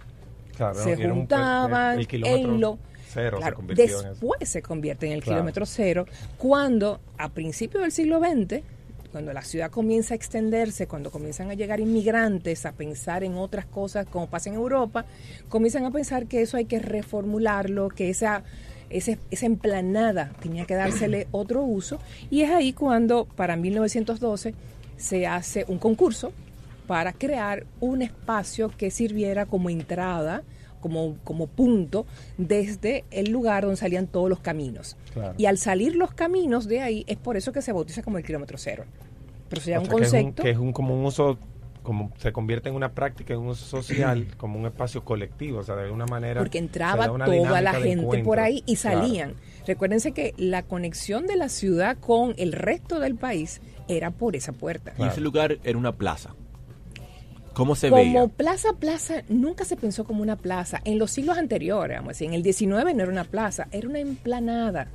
Claro, 0.56 0.74
se 0.82 0.94
un- 1.06 1.10
juntaban 1.14 1.98
el 2.00 2.26
en 2.26 2.60
lo... 2.60 2.78
cero 3.08 3.38
Claro, 3.38 3.52
se 3.52 3.56
convirtió 3.56 4.00
en 4.02 4.08
después 4.10 4.48
se 4.48 4.62
convierte 4.62 5.06
en 5.06 5.12
el 5.12 5.22
Claro. 5.22 5.36
kilómetro 5.38 5.64
cero, 5.66 6.06
cuando 6.38 7.00
a 7.18 7.28
principios 7.30 7.82
del 7.82 7.92
siglo 7.92 8.20
XX, 8.20 8.62
cuando 9.12 9.34
la 9.34 9.42
ciudad 9.42 9.70
comienza 9.70 10.14
a 10.14 10.16
extenderse, 10.16 10.86
cuando 10.86 11.10
comienzan 11.10 11.50
a 11.50 11.54
llegar 11.54 11.80
inmigrantes 11.80 12.64
a 12.64 12.72
pensar 12.72 13.22
en 13.22 13.34
otras 13.34 13.66
cosas 13.66 14.06
como 14.06 14.28
pasa 14.28 14.48
en 14.48 14.56
Europa, 14.56 15.04
comienzan 15.50 15.84
a 15.84 15.90
pensar 15.90 16.26
que 16.26 16.40
eso 16.40 16.56
hay 16.56 16.64
que 16.64 16.78
reformularlo, 16.78 17.90
que 17.90 18.08
esa, 18.08 18.42
esa 18.88 19.46
emplanada 19.46 20.32
tenía 20.40 20.64
que 20.64 20.74
dársele 20.74 21.28
otro 21.30 21.62
uso, 21.62 22.00
y 22.30 22.40
es 22.40 22.50
ahí 22.50 22.72
cuando 22.72 23.26
para 23.26 23.54
1912 23.54 24.54
se 24.96 25.26
hace 25.26 25.66
un 25.68 25.78
concurso 25.78 26.32
para 26.86 27.12
crear 27.12 27.66
un 27.80 28.00
espacio 28.00 28.70
que 28.76 28.90
sirviera 28.90 29.44
como 29.44 29.68
entrada, 29.68 30.42
como, 30.82 31.16
como 31.24 31.46
punto, 31.46 32.04
desde 32.36 33.04
el 33.10 33.30
lugar 33.30 33.62
donde 33.62 33.76
salían 33.76 34.06
todos 34.06 34.28
los 34.28 34.40
caminos. 34.40 34.96
Claro. 35.14 35.34
Y 35.38 35.46
al 35.46 35.56
salir 35.56 35.96
los 35.96 36.12
caminos 36.12 36.68
de 36.68 36.82
ahí, 36.82 37.04
es 37.06 37.16
por 37.16 37.38
eso 37.38 37.52
que 37.52 37.62
se 37.62 37.72
bautiza 37.72 38.02
como 38.02 38.18
el 38.18 38.24
kilómetro 38.24 38.58
cero. 38.58 38.84
Pero 39.48 39.62
sería 39.62 39.78
O 39.78 39.82
un 39.82 39.86
sea, 39.88 39.96
que 39.96 40.02
es 40.04 40.12
un- 40.12 40.18
concepto. 40.20 40.42
Que 40.42 40.50
es, 40.50 40.58
un, 40.58 40.72
como 40.72 40.94
un 40.98 41.04
uso, 41.06 41.38
como 41.82 42.12
se 42.18 42.32
convierte 42.32 42.68
en 42.68 42.74
una 42.74 42.92
práctica, 42.92 43.32
en 43.34 43.40
un 43.40 43.48
uso 43.48 43.64
social, 43.64 44.26
como 44.36 44.58
un 44.58 44.66
espacio 44.66 45.04
colectivo, 45.04 45.58
o 45.60 45.62
sea, 45.62 45.76
de 45.76 45.84
alguna 45.84 46.06
manera. 46.06 46.40
porque 46.40 46.58
entraba 46.58 47.06
toda 47.06 47.60
la 47.62 47.74
gente 47.74 48.18
por 48.24 48.40
ahí 48.40 48.62
y 48.66 48.76
Claro. 48.76 49.00
salían. 49.02 49.34
Recuérdense 49.66 50.12
que 50.12 50.34
la 50.36 50.62
conexión 50.62 51.26
de 51.26 51.36
la 51.36 51.48
ciudad 51.48 51.96
con 51.98 52.34
el 52.36 52.52
resto 52.52 52.98
del 52.98 53.14
país 53.14 53.60
era 53.88 54.10
por 54.10 54.34
esa 54.36 54.52
puerta. 54.52 54.92
Y 54.98 55.04
ese 55.04 55.20
lugar 55.20 55.58
era 55.64 55.78
una 55.78 55.92
plaza. 55.92 56.34
¿Cómo 57.54 57.74
se 57.74 57.90
como 57.90 58.02
veía? 58.02 58.26
plaza 58.28 58.72
plaza 58.78 59.22
nunca 59.28 59.64
se 59.64 59.76
pensó 59.76 60.04
como 60.04 60.22
una 60.22 60.36
plaza. 60.36 60.80
En 60.84 60.98
los 60.98 61.10
siglos 61.10 61.36
anteriores, 61.38 61.96
vamos 61.98 62.08
a 62.08 62.12
decir, 62.12 62.28
en 62.28 62.34
el 62.34 62.42
19 62.42 62.94
no 62.94 63.02
era 63.02 63.12
una 63.12 63.24
plaza, 63.24 63.68
era 63.72 63.88
una 63.88 63.98
emplanada 64.00 64.88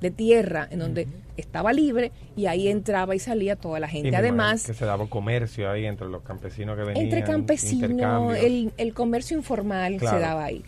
de 0.00 0.10
tierra 0.10 0.66
en 0.70 0.78
donde 0.80 1.06
estaba 1.36 1.72
libre 1.72 2.10
y 2.36 2.46
ahí 2.46 2.68
entraba 2.68 3.14
y 3.14 3.18
salía 3.18 3.56
toda 3.56 3.80
la 3.80 3.88
gente. 3.88 4.14
Además, 4.16 4.66
que 4.66 4.74
se 4.74 4.84
daba 4.84 5.06
comercio 5.06 5.70
ahí 5.70 5.86
entre 5.86 6.08
los 6.08 6.22
campesinos 6.22 6.76
que 6.76 6.82
venían. 6.84 7.04
entre 7.04 7.22
campesinos, 7.24 8.36
el, 8.36 8.72
el 8.76 8.92
comercio 8.94 9.36
informal 9.36 9.96
Claro. 9.96 10.16
se 10.18 10.22
daba 10.22 10.44
ahí. 10.44 10.64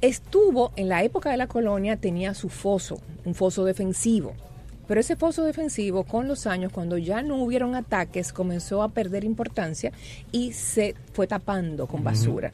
Estuvo, 0.00 0.72
en 0.76 0.88
la 0.88 1.02
época 1.04 1.30
de 1.30 1.36
la 1.36 1.46
colonia, 1.46 1.96
tenía 1.96 2.34
su 2.34 2.48
foso, 2.48 2.98
un 3.24 3.34
foso 3.34 3.64
defensivo. 3.64 4.34
Pero 4.92 5.00
ese 5.00 5.16
foso 5.16 5.42
defensivo, 5.44 6.04
con 6.04 6.28
los 6.28 6.46
años, 6.46 6.70
cuando 6.70 6.98
ya 6.98 7.22
no 7.22 7.42
hubieron 7.42 7.74
ataques, 7.74 8.30
comenzó 8.30 8.82
a 8.82 8.90
perder 8.90 9.24
importancia 9.24 9.90
y 10.32 10.52
se 10.52 10.94
fue 11.14 11.26
tapando 11.26 11.86
con 11.86 12.04
basura. 12.04 12.52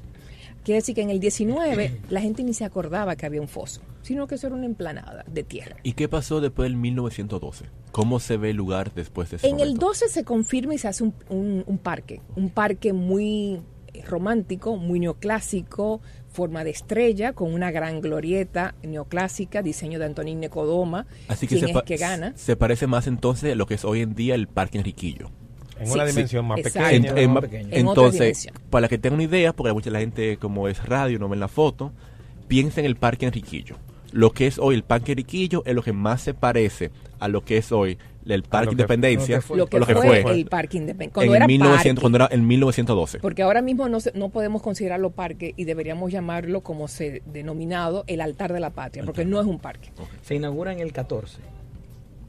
Quiere 0.63 0.77
decir 0.79 0.95
que 0.95 1.03
en 1.03 1.11
el 1.11 1.19
19 1.19 2.01
la 2.11 2.21
gente 2.21 2.45
ni 2.45 2.55
se 2.55 2.65
acordaba 2.65 3.17
que 3.17 3.27
había 3.27 3.41
un 3.41 3.49
foso, 3.49 3.81
sino 4.03 4.29
que 4.29 4.37
eso 4.37 4.47
era 4.47 4.55
una 4.55 4.67
emplanada 4.67 5.25
de 5.27 5.43
tierra. 5.43 5.79
¿Y 5.83 5.95
qué 5.95 6.07
pasó 6.09 6.41
después 6.41 6.67
del 6.71 6.77
1912? 6.77 7.65
¿Cómo 7.91 8.21
se 8.21 8.37
ve 8.37 8.51
el 8.51 8.57
lugar 8.57 8.95
después 8.95 9.31
de 9.31 9.39
ese 9.39 9.49
En 9.49 9.55
el 9.59 9.71
momento? 9.71 9.87
12 9.87 10.09
se 10.09 10.23
confirma 10.23 10.75
y 10.75 10.79
se 10.79 10.87
hace 10.87 11.03
un, 11.03 11.15
un- 11.31 11.65
un 11.67 11.79
parque, 11.79 12.21
un 12.37 12.51
parque 12.51 12.93
muy 12.93 13.59
romántico, 14.07 14.77
muy 14.77 15.01
neoclásico, 15.01 16.01
forma 16.39 16.63
de 16.63 16.71
estrella, 16.71 17.33
con 17.33 17.53
una 17.53 17.73
gran 17.73 18.01
glorieta 18.01 18.77
neoclásica, 18.85 19.61
diseño 19.61 19.99
de 19.99 20.05
Antonín 20.05 20.39
Necodoma, 20.39 21.05
Así 21.27 21.49
que 21.49 21.57
quien 21.57 21.73
se, 21.73 21.77
es 21.77 21.83
que 21.83 21.97
gana. 21.97 22.33
se 22.37 22.55
parece 22.55 22.87
más 22.87 23.09
entonces 23.09 23.53
a 23.53 23.57
lo 23.57 23.67
que 23.67 23.75
es 23.75 23.85
hoy 23.85 24.03
en 24.03 24.15
día 24.15 24.37
el 24.37 24.47
Parque 24.47 24.79
Enriquillo. 24.79 25.31
En 25.81 25.91
una 25.91 26.05
Sí, 26.07 26.13
dimensión 26.13 26.47
más 26.47 26.61
pequeña. 26.61 26.91
En- 26.93 27.19
En- 27.19 27.33
más. 27.33 27.43
En 27.51 27.67
otra 27.89 28.05
entonces, 28.05 28.49
para 28.71 28.87
que 28.89 28.99
tengan 28.99 29.15
una 29.15 29.25
idea, 29.25 29.53
porque 29.53 29.73
mucha 29.73 29.91
la 29.91 29.99
gente 29.99 30.37
como 30.37 30.69
es 30.69 30.85
radio 30.85 31.19
no 31.19 31.29
ven 31.29 31.41
la 31.41 31.49
foto, 31.49 31.93
piensa 32.47 32.79
en 32.81 32.87
el 32.87 32.95
Parque 32.95 33.27
Enriquillo. 33.27 33.75
Lo 34.13 34.31
que 34.31 34.47
es 34.47 34.61
hoy 34.61 34.77
el 34.77 34.85
Parque 34.85 35.13
Enriquillo 35.13 35.65
es 35.67 35.75
lo 35.75 35.83
que 35.83 35.93
más 35.93 36.23
se 36.23 36.35
parece 36.35 36.93
a 37.19 37.29
lo 37.29 37.45
que 37.45 37.59
es 37.59 37.73
hoy 37.73 37.99
el 38.27 38.43
Parque 38.43 38.73
Independencia, 38.73 39.37
lo 39.37 39.41
que 39.41 39.47
fue. 39.47 39.57
lo 39.57 39.67
que, 39.67 39.77
o 39.77 39.81
lo 39.81 39.87
que 39.87 39.95
fue, 39.95 40.23
fue 40.23 40.33
el 40.35 40.47
parque 40.47 40.77
independiente. 40.77 41.05
en, 41.05 41.11
Cuando 41.15 41.35
era 41.35 41.47
1900 41.47 41.85
parque, 41.87 42.01
cuando 42.03 42.17
era 42.19 42.29
en 42.31 42.47
1912. 42.47 43.19
porque 43.21 43.43
ahora 43.43 43.63
mismo 43.63 43.89
no, 43.89 44.01
se- 44.01 44.13
no 44.15 44.29
podemos 44.29 44.61
considerarlo 44.61 45.11
parque 45.11 45.55
y 45.57 45.65
deberíamos 45.65 46.13
llamarlo 46.13 46.61
como 46.63 46.89
se 46.89 47.23
denominado 47.27 48.05
el 48.07 48.21
altar 48.21 48.53
de 48.53 48.61
la 48.61 48.71
patria, 48.71 49.03
porque 49.05 49.25
no 49.25 49.41
es 49.41 49.47
un 49.47 49.59
parque. 49.59 49.91
Se 50.23 50.35
inaugura 50.35 50.73
en 50.73 50.81
el 50.81 50.93
14. 50.93 51.39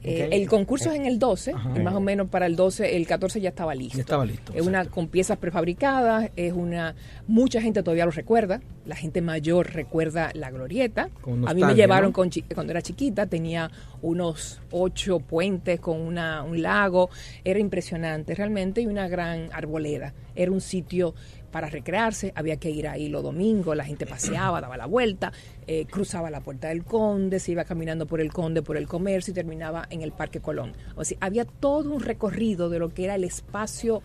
Eh, 0.02 0.28
el 0.32 0.48
concurso 0.48 0.90
es 0.90 0.96
en 0.96 1.04
el 1.04 1.18
12, 1.18 1.52
Ajá. 1.52 1.72
y 1.76 1.80
más 1.80 1.94
o 1.94 2.00
menos 2.00 2.28
para 2.28 2.46
el 2.46 2.56
12, 2.56 2.96
el 2.96 3.06
14 3.06 3.40
ya 3.40 3.50
estaba 3.50 3.74
listo. 3.74 3.98
Ya 3.98 4.02
estaba 4.02 4.24
listo, 4.24 4.52
Es 4.54 4.66
una 4.66 4.86
con 4.86 5.08
piezas 5.08 5.36
prefabricadas, 5.36 6.30
es 6.36 6.52
una 6.52 6.94
mucha 7.26 7.60
gente 7.60 7.82
todavía 7.82 8.06
lo 8.06 8.10
recuerda, 8.10 8.60
la 8.86 8.96
gente 8.96 9.20
mayor 9.20 9.72
recuerda 9.74 10.30
la 10.34 10.50
glorieta. 10.50 11.10
A 11.46 11.54
mí 11.54 11.62
me 11.62 11.74
llevaron 11.74 12.10
¿no? 12.10 12.12
con 12.14 12.30
cuando 12.54 12.72
era 12.72 12.80
chiquita, 12.80 13.26
tenía 13.26 13.70
unos 14.00 14.60
ocho 14.70 15.20
puentes 15.20 15.80
con 15.80 16.00
una, 16.00 16.42
un 16.42 16.62
lago, 16.62 17.10
era 17.44 17.58
impresionante 17.58 18.34
realmente 18.34 18.80
y 18.80 18.86
una 18.86 19.06
gran 19.08 19.50
arboleda. 19.52 20.14
Era 20.34 20.50
un 20.50 20.60
sitio 20.60 21.14
para 21.50 21.68
recrearse, 21.68 22.32
había 22.34 22.56
que 22.56 22.70
ir 22.70 22.88
ahí 22.88 23.08
los 23.08 23.22
domingos, 23.22 23.76
la 23.76 23.84
gente 23.84 24.06
paseaba, 24.06 24.60
daba 24.60 24.76
la 24.76 24.86
vuelta, 24.86 25.32
eh, 25.66 25.86
cruzaba 25.86 26.30
la 26.30 26.40
puerta 26.40 26.68
del 26.68 26.84
conde, 26.84 27.40
se 27.40 27.52
iba 27.52 27.64
caminando 27.64 28.06
por 28.06 28.20
el 28.20 28.32
conde, 28.32 28.62
por 28.62 28.76
el 28.76 28.86
comercio 28.86 29.32
y 29.32 29.34
terminaba 29.34 29.86
en 29.90 30.02
el 30.02 30.12
Parque 30.12 30.40
Colón. 30.40 30.72
O 30.96 31.04
sea, 31.04 31.18
había 31.20 31.44
todo 31.44 31.92
un 31.92 32.00
recorrido 32.00 32.68
de 32.68 32.78
lo 32.78 32.90
que 32.90 33.04
era 33.04 33.14
el 33.14 33.24
espacio 33.24 34.02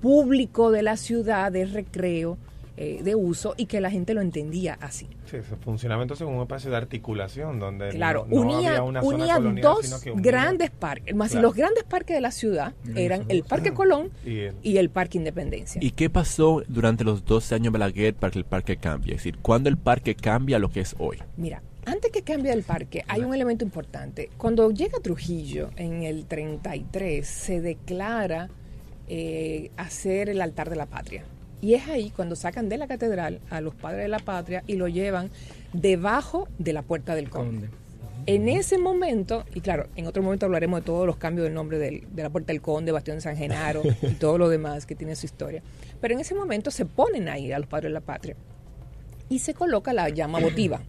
público 0.00 0.70
de 0.70 0.82
la 0.82 0.96
ciudad 0.96 1.50
de 1.52 1.66
recreo, 1.66 2.38
eh, 2.76 3.00
de 3.02 3.14
uso 3.14 3.54
y 3.56 3.66
que 3.66 3.80
la 3.80 3.90
gente 3.90 4.12
lo 4.14 4.20
entendía 4.20 4.76
así. 4.80 5.06
Sí, 5.24 5.38
se 5.48 5.56
funcionaba 5.56 6.02
entonces 6.02 6.24
como 6.24 6.36
un 6.36 6.42
espacio 6.42 6.70
de 6.70 6.76
articulación 6.76 7.58
donde 7.58 7.88
Claro, 7.88 8.26
no, 8.28 8.36
no 8.36 8.42
unía, 8.42 8.68
había 8.70 8.82
una 8.82 9.00
zona 9.02 9.16
unía 9.16 9.34
colonial, 9.36 9.62
dos 9.62 9.86
sino 9.86 10.00
que 10.00 10.10
unía- 10.12 10.22
grandes 10.30 10.70
parques. 10.70 11.14
Más 11.14 11.30
Claro. 11.30 11.48
los 11.48 11.56
grandes 11.56 11.84
parques 11.84 12.14
de 12.16 12.20
la 12.20 12.30
ciudad 12.30 12.74
eran 12.94 13.24
el 13.28 13.42
Parque 13.44 13.72
Colón 13.72 14.10
Y 14.24 14.38
el- 14.40 14.54
y 14.62 14.76
el 14.76 14.90
Parque 14.90 15.18
Independencia. 15.18 15.80
¿Y 15.82 15.92
qué 15.92 16.10
pasó 16.10 16.62
durante 16.68 17.02
los 17.04 17.24
12 17.24 17.54
años 17.54 17.72
de 17.72 17.78
Balaguer 17.78 18.14
para 18.14 18.30
que 18.30 18.38
el 18.38 18.44
parque 18.44 18.76
cambie? 18.76 19.12
Es 19.14 19.20
decir, 19.20 19.38
¿cuándo 19.40 19.68
el 19.68 19.78
parque 19.78 20.14
cambia 20.14 20.56
a 20.56 20.60
lo 20.60 20.68
que 20.70 20.80
es 20.80 20.94
hoy? 20.98 21.18
Mira, 21.36 21.62
antes 21.86 22.10
que 22.10 22.22
cambie 22.22 22.52
el 22.52 22.62
parque, 22.62 23.04
hay 23.08 23.22
un 23.22 23.32
elemento 23.34 23.64
importante. 23.64 24.28
Cuando 24.36 24.70
llega 24.70 24.98
Trujillo 25.00 25.70
en 25.76 26.02
el 26.02 26.26
33, 26.26 27.26
se 27.26 27.60
declara 27.60 28.48
eh, 29.08 29.70
hacer 29.76 30.28
el 30.28 30.40
altar 30.40 30.68
de 30.68 30.74
la 30.76 30.86
patria. 30.86 31.24
Y 31.60 31.74
es 31.74 31.88
ahí 31.88 32.10
cuando 32.14 32.36
sacan 32.36 32.68
de 32.68 32.76
la 32.76 32.86
catedral 32.86 33.40
a 33.50 33.60
los 33.60 33.74
padres 33.74 34.02
de 34.02 34.08
la 34.08 34.18
patria 34.18 34.62
y 34.66 34.76
lo 34.76 34.88
llevan 34.88 35.30
debajo 35.72 36.48
de 36.58 36.72
la 36.72 36.82
puerta 36.82 37.14
del 37.14 37.30
conde. 37.30 37.68
En 38.26 38.48
ese 38.48 38.76
momento, 38.78 39.44
y 39.54 39.60
claro, 39.60 39.86
en 39.94 40.06
otro 40.08 40.22
momento 40.22 40.46
hablaremos 40.46 40.80
de 40.80 40.84
todos 40.86 41.06
los 41.06 41.16
cambios 41.16 41.44
del 41.44 41.54
nombre 41.54 41.78
del- 41.78 42.02
de 42.12 42.22
la 42.24 42.30
Puerta 42.30 42.52
del 42.52 42.60
Conde, 42.60 42.90
Bastión 42.90 43.18
de 43.18 43.20
San 43.20 43.36
Genaro 43.36 43.82
y 44.02 44.14
todo 44.18 44.36
lo 44.36 44.48
demás 44.48 44.84
que 44.84 44.96
tiene 44.96 45.14
su 45.14 45.26
historia. 45.26 45.62
Pero 46.00 46.14
en 46.14 46.20
ese 46.20 46.34
momento 46.34 46.70
se 46.72 46.86
ponen 46.86 47.28
ahí 47.28 47.52
a 47.52 47.58
los 47.60 47.68
padres 47.68 47.90
de 47.90 47.94
la 47.94 48.00
patria 48.00 48.34
y 49.28 49.38
se 49.38 49.54
coloca 49.54 49.92
la 49.92 50.08
llama 50.08 50.40
votiva. 50.40 50.80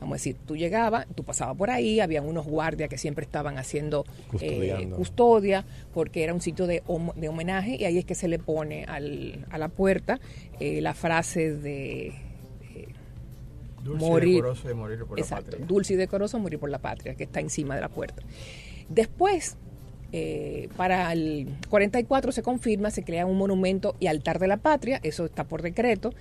Vamos 0.00 0.14
a 0.14 0.16
decir, 0.16 0.36
tú 0.46 0.56
llegabas, 0.56 1.06
tú 1.14 1.24
pasabas 1.24 1.56
por 1.56 1.70
ahí, 1.70 2.00
habían 2.00 2.26
unos 2.26 2.46
guardias 2.46 2.88
que 2.90 2.98
siempre 2.98 3.24
estaban 3.24 3.56
haciendo 3.58 4.04
eh, 4.40 4.88
custodia, 4.94 5.64
porque 5.94 6.22
era 6.22 6.34
un 6.34 6.40
sitio 6.42 6.66
de, 6.66 6.82
de 7.16 7.28
homenaje, 7.28 7.76
y 7.80 7.84
ahí 7.84 7.98
es 7.98 8.04
que 8.04 8.14
se 8.14 8.28
le 8.28 8.38
pone 8.38 8.84
al- 8.84 9.46
a 9.50 9.56
la 9.58 9.68
puerta 9.68 10.20
eh, 10.60 10.80
la 10.82 10.92
frase 10.94 11.54
de 11.54 12.12
Dulce 13.82 14.04
Morir. 14.04 14.28
y 14.28 14.34
decoroso 14.36 14.68
de 14.68 14.74
morir 14.74 15.04
por 15.04 15.18
Exacto, 15.18 15.44
la 15.46 15.50
patria. 15.52 15.66
dulce 15.66 15.92
y 15.94 15.96
decoroso 15.96 16.38
morir 16.40 16.58
por 16.58 16.70
la 16.70 16.78
patria, 16.78 17.14
que 17.14 17.24
está 17.24 17.40
encima 17.40 17.74
de 17.76 17.80
la 17.80 17.88
puerta. 17.88 18.22
Después, 18.88 19.56
eh, 20.12 20.68
para 20.76 21.12
el 21.12 21.48
44 21.70 22.32
se 22.32 22.42
confirma, 22.42 22.90
se 22.90 23.04
crea 23.04 23.26
un 23.26 23.38
monumento 23.38 23.94
y 24.00 24.08
altar 24.08 24.38
de 24.40 24.48
la 24.48 24.56
patria, 24.56 24.98
eso 25.04 25.24
está 25.26 25.44
por 25.44 25.62
decreto, 25.62 26.12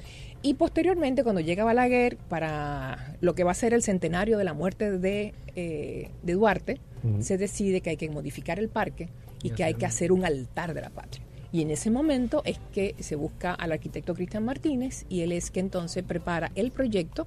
y 0.46 0.54
posteriormente 0.54 1.24
cuando 1.24 1.42
llega 1.42 1.64
Balaguer 1.64 2.18
para 2.18 3.18
lo 3.20 3.34
que 3.34 3.44
va 3.44 3.50
a 3.50 3.56
ser 3.56 3.74
el 3.74 3.82
centenario 3.82 4.38
de 4.38 4.44
la 4.44 4.54
muerte 4.54 4.96
de, 5.00 5.34
eh, 5.56 6.12
de 6.22 6.34
Duarte, 6.34 6.80
se 7.20 7.40
decide 7.40 7.82
que 7.82 7.90
hay 7.92 7.98
que 7.98 8.10
modificar 8.12 8.60
el 8.60 8.70
parque 8.70 9.10
y 9.42 9.50
que 9.50 9.64
hay 9.64 9.74
que 9.74 9.88
hacer 9.88 10.12
un 10.12 10.24
altar 10.24 10.76
de 10.76 10.82
la 10.82 10.92
patria. 10.92 11.26
Y 11.52 11.64
en 11.64 11.72
ese 11.72 11.90
momento 11.90 12.44
es 12.46 12.60
que 12.74 12.94
se 13.00 13.16
busca 13.16 13.56
al 13.56 13.72
arquitecto 13.72 14.14
Cristian 14.14 14.46
Martínez 14.46 15.06
y 15.10 15.22
él 15.22 15.32
es 15.32 15.50
que 15.50 15.62
entonces 15.62 16.04
prepara 16.04 16.52
el 16.54 16.70
proyecto 16.72 17.26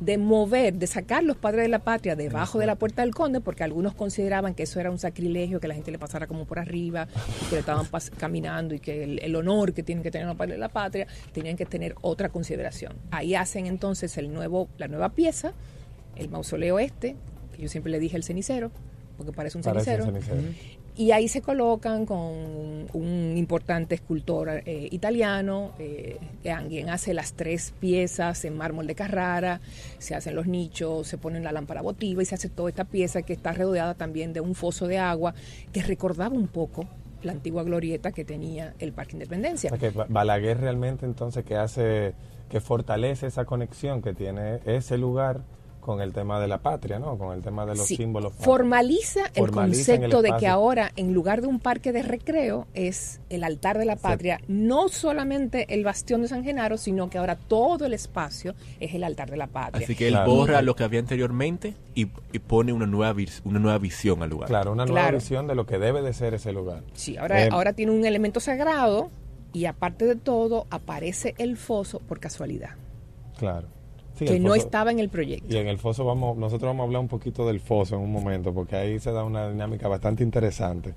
de 0.00 0.18
mover, 0.18 0.74
de 0.74 0.86
sacar 0.86 1.24
los 1.24 1.36
padres 1.36 1.62
de 1.62 1.68
la 1.68 1.80
patria 1.80 2.14
debajo 2.16 2.58
de 2.58 2.66
la 2.66 2.76
puerta 2.76 3.02
del 3.02 3.14
conde, 3.14 3.40
porque 3.40 3.64
algunos 3.64 3.94
consideraban 3.94 4.54
que 4.54 4.62
eso 4.62 4.78
era 4.80 4.90
un 4.90 4.98
sacrilegio, 4.98 5.60
que 5.60 5.68
la 5.68 5.74
gente 5.74 5.90
le 5.90 5.98
pasara 5.98 6.26
como 6.26 6.44
por 6.44 6.58
arriba, 6.58 7.06
que 7.48 7.56
le 7.56 7.60
estaban 7.60 7.86
caminando 8.16 8.74
y 8.74 8.80
que 8.80 9.04
el, 9.04 9.18
el 9.20 9.36
honor 9.36 9.72
que 9.72 9.82
tienen 9.82 10.02
que 10.02 10.10
tener 10.10 10.26
los 10.26 10.36
padres 10.36 10.54
de 10.54 10.60
la 10.60 10.68
patria 10.68 11.06
tenían 11.32 11.56
que 11.56 11.66
tener 11.66 11.94
otra 12.00 12.28
consideración. 12.28 12.94
Ahí 13.10 13.34
hacen 13.34 13.66
entonces 13.66 14.16
el 14.18 14.32
nuevo, 14.32 14.68
la 14.78 14.88
nueva 14.88 15.10
pieza, 15.10 15.52
el 16.16 16.28
mausoleo 16.28 16.78
este, 16.78 17.16
que 17.54 17.62
yo 17.62 17.68
siempre 17.68 17.90
le 17.90 17.98
dije 17.98 18.16
el 18.16 18.24
cenicero, 18.24 18.70
porque 19.16 19.32
parece 19.32 19.58
un 19.58 19.64
Parece 19.64 20.00
un 20.00 20.12
cenicero. 20.12 20.42
Y 20.98 21.12
ahí 21.12 21.28
se 21.28 21.42
colocan 21.42 22.04
con 22.06 22.18
un 22.92 23.34
importante 23.36 23.94
escultor 23.94 24.48
eh, 24.66 24.88
italiano, 24.90 25.70
eh, 25.78 26.18
quien 26.68 26.90
hace 26.90 27.14
las 27.14 27.34
tres 27.34 27.72
piezas 27.78 28.44
en 28.44 28.56
mármol 28.56 28.88
de 28.88 28.96
Carrara, 28.96 29.60
se 29.98 30.16
hacen 30.16 30.34
los 30.34 30.48
nichos, 30.48 31.06
se 31.06 31.16
pone 31.16 31.38
la 31.38 31.52
lámpara 31.52 31.82
votiva 31.82 32.20
y 32.20 32.24
se 32.26 32.34
hace 32.34 32.48
toda 32.48 32.68
esta 32.68 32.84
pieza 32.84 33.22
que 33.22 33.32
está 33.32 33.52
rodeada 33.52 33.94
también 33.94 34.32
de 34.32 34.40
un 34.40 34.56
foso 34.56 34.88
de 34.88 34.98
agua 34.98 35.34
que 35.72 35.82
recordaba 35.84 36.34
un 36.34 36.48
poco 36.48 36.84
la 37.22 37.30
antigua 37.30 37.62
glorieta 37.62 38.10
que 38.10 38.24
tenía 38.24 38.74
el 38.80 38.92
Parque 38.92 39.12
Independencia. 39.12 39.70
O 39.72 39.78
que 39.78 39.90
Ba- 39.90 40.06
Balaguer 40.08 40.58
realmente 40.60 41.06
entonces 41.06 41.44
que 41.44 41.54
hace, 41.54 42.14
que 42.48 42.60
fortalece 42.60 43.28
esa 43.28 43.44
conexión 43.44 44.02
que 44.02 44.14
tiene 44.14 44.58
ese 44.66 44.98
lugar 44.98 45.42
con 45.88 46.02
el 46.02 46.12
tema 46.12 46.38
de 46.38 46.46
la 46.48 46.58
patria, 46.58 46.98
¿no? 46.98 47.16
Con 47.16 47.34
el 47.34 47.42
tema 47.42 47.64
de 47.64 47.74
los 47.74 47.86
Sí, 47.86 47.96
símbolos. 47.96 48.34
formaliza 48.34 49.20
el 49.34 49.46
Formaliza 49.46 49.94
el 49.94 50.00
concepto 50.00 50.20
de 50.20 50.36
que 50.38 50.46
ahora 50.46 50.92
en 50.96 51.14
lugar 51.14 51.40
de 51.40 51.46
un 51.46 51.60
parque 51.60 51.92
de 51.92 52.02
recreo 52.02 52.66
es 52.74 53.22
el 53.30 53.42
altar 53.42 53.78
de 53.78 53.86
la 53.86 53.96
patria, 53.96 54.38
no 54.48 54.90
solamente 54.90 55.64
el 55.72 55.84
bastión 55.84 56.20
de 56.20 56.28
San 56.28 56.44
Genaro, 56.44 56.76
sino 56.76 57.08
que 57.08 57.16
ahora 57.16 57.36
todo 57.36 57.86
el 57.86 57.94
espacio 57.94 58.54
es 58.80 58.92
el 58.94 59.02
altar 59.02 59.30
de 59.30 59.38
la 59.38 59.46
patria. 59.46 59.82
Así 59.82 59.94
que 59.96 60.08
él 60.08 60.12
Claro. 60.12 60.30
borra 60.30 60.60
lo 60.60 60.76
que 60.76 60.84
había 60.84 61.00
anteriormente 61.00 61.72
y, 61.94 62.08
y 62.34 62.38
pone 62.38 62.74
una 62.74 62.84
nueva, 62.84 63.16
una 63.44 63.58
nueva 63.58 63.78
visión 63.78 64.22
al 64.22 64.28
lugar. 64.28 64.46
Claro, 64.50 64.72
una 64.72 64.84
nueva 64.84 65.00
Claro. 65.04 65.16
visión 65.16 65.46
de 65.46 65.54
lo 65.54 65.64
que 65.64 65.78
debe 65.78 66.02
de 66.02 66.12
ser 66.12 66.34
ese 66.34 66.52
lugar. 66.52 66.82
Sí, 66.92 67.16
ahora, 67.16 67.46
Eh, 67.46 67.48
ahora 67.50 67.72
tiene 67.72 67.92
un 67.92 68.04
elemento 68.04 68.40
sagrado 68.40 69.08
y 69.54 69.64
aparte 69.64 70.04
de 70.04 70.16
todo 70.16 70.66
aparece 70.68 71.34
el 71.38 71.56
foso 71.56 72.00
por 72.00 72.20
casualidad, 72.20 72.72
Claro. 73.38 73.68
Sí, 74.18 74.24
que 74.24 74.40
no 74.40 74.48
foso- 74.50 74.56
estaba 74.66 74.90
en 74.90 74.98
el 74.98 75.08
proyecto. 75.08 75.46
Y 75.54 75.56
en 75.58 75.68
el 75.68 75.78
foso 75.78 76.04
vamos, 76.04 76.36
nosotros 76.36 76.68
vamos 76.68 76.82
a 76.82 76.86
hablar 76.86 77.00
un 77.00 77.08
poquito 77.08 77.46
del 77.46 77.60
foso 77.60 77.96
en 77.96 78.02
un 78.02 78.12
momento, 78.12 78.52
porque 78.52 78.76
ahí 78.76 78.98
se 78.98 79.12
da 79.12 79.24
una 79.24 79.48
dinámica 79.50 79.86
bastante 79.88 80.22
interesante. 80.24 80.94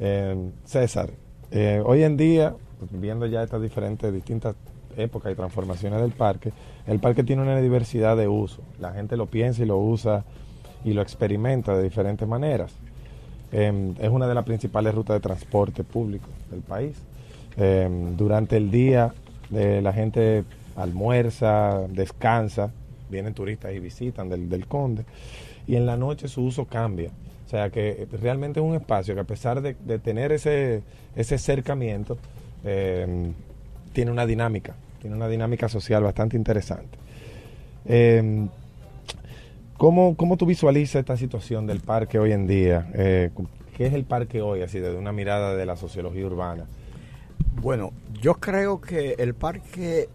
Eh, 0.00 0.36
César, 0.64 1.10
Eh, 1.50 1.82
hoy 1.82 2.02
en 2.02 2.18
día, 2.18 2.54
viendo 2.90 3.24
ya 3.24 3.42
estas 3.42 3.62
diferentes, 3.62 4.12
distintas 4.12 4.54
épocas 4.98 5.32
y 5.32 5.34
transformaciones 5.34 5.98
del 6.02 6.10
parque, 6.12 6.52
el 6.86 6.98
parque 6.98 7.24
tiene 7.24 7.40
una 7.40 7.58
diversidad 7.58 8.18
de 8.18 8.28
uso. 8.28 8.60
La 8.78 8.92
gente 8.92 9.16
lo 9.16 9.24
piensa 9.24 9.62
y 9.62 9.66
lo 9.66 9.78
usa 9.78 10.24
y 10.84 10.92
lo 10.92 11.00
experimenta 11.00 11.74
de 11.74 11.82
diferentes 11.84 12.28
maneras. 12.28 12.70
Eh, 13.50 13.94
es 13.98 14.10
una 14.10 14.26
de 14.28 14.34
las 14.34 14.44
principales 14.44 14.94
rutas 14.94 15.16
de 15.16 15.20
transporte 15.20 15.84
público 15.84 16.28
del 16.50 16.60
país. 16.60 16.98
Eh, 17.56 17.88
durante 18.16 18.58
el 18.58 18.70
día 18.70 19.14
eh, 19.54 19.80
la 19.82 19.94
gente 19.94 20.44
almuerza, 20.78 21.86
descansa, 21.88 22.72
vienen 23.10 23.34
turistas 23.34 23.72
y 23.72 23.78
visitan 23.78 24.28
del, 24.28 24.48
del 24.48 24.66
Conde, 24.66 25.04
y 25.66 25.76
en 25.76 25.86
la 25.86 25.96
noche 25.96 26.28
su 26.28 26.42
uso 26.42 26.64
cambia. 26.64 27.10
O 27.46 27.50
sea 27.50 27.70
que 27.70 28.06
realmente 28.20 28.60
es 28.60 28.66
un 28.66 28.74
espacio 28.74 29.14
que 29.14 29.20
a 29.20 29.24
pesar 29.24 29.62
de, 29.62 29.74
de 29.84 29.98
tener 29.98 30.32
ese, 30.32 30.82
ese 31.16 31.36
acercamiento, 31.36 32.18
eh, 32.64 33.32
tiene 33.92 34.10
una 34.10 34.26
dinámica, 34.26 34.74
tiene 35.00 35.16
una 35.16 35.28
dinámica 35.28 35.68
social 35.68 36.02
bastante 36.02 36.36
interesante. 36.36 36.98
Eh, 37.86 38.46
¿cómo, 39.78 40.14
¿Cómo 40.16 40.36
tú 40.36 40.44
visualizas 40.44 41.00
esta 41.00 41.16
situación 41.16 41.66
del 41.66 41.80
parque 41.80 42.18
hoy 42.18 42.32
en 42.32 42.46
día? 42.46 42.90
Eh, 42.94 43.30
¿Qué 43.76 43.86
es 43.86 43.94
el 43.94 44.04
parque 44.04 44.42
hoy, 44.42 44.62
así 44.62 44.78
desde 44.78 44.98
una 44.98 45.12
mirada 45.12 45.56
de 45.56 45.64
la 45.64 45.76
sociología 45.76 46.26
urbana? 46.26 46.66
Bueno, 47.62 47.92
yo 48.20 48.34
creo 48.34 48.80
que 48.80 49.14
el 49.18 49.34
parque 49.34 50.08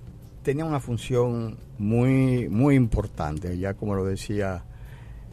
tenía 0.43 0.65
una 0.65 0.79
función 0.79 1.57
muy, 1.79 2.47
muy 2.49 2.75
importante, 2.75 3.57
ya 3.57 3.73
como 3.73 3.95
lo 3.95 4.05
decía 4.05 4.63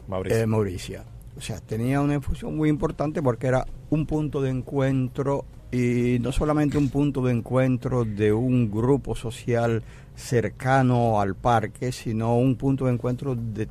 Mauricio. 0.07 0.39
eh, 0.39 0.45
Mauricia. 0.47 1.03
O 1.37 1.41
sea, 1.41 1.59
tenía 1.59 2.01
una 2.01 2.19
función 2.19 2.57
muy 2.57 2.69
importante 2.69 3.21
porque 3.21 3.47
era 3.47 3.65
un 3.89 4.05
punto 4.05 4.41
de 4.41 4.49
encuentro 4.49 5.45
y 5.71 6.17
no 6.19 6.31
solamente 6.31 6.77
un 6.77 6.89
punto 6.89 7.23
de 7.23 7.31
encuentro 7.33 8.03
de 8.03 8.33
un 8.33 8.69
grupo 8.69 9.15
social 9.15 9.83
cercano 10.15 11.21
al 11.21 11.35
parque, 11.35 11.91
sino 11.91 12.37
un 12.37 12.55
punto 12.55 12.85
de 12.85 12.93
encuentro 12.93 13.35
de 13.35 13.67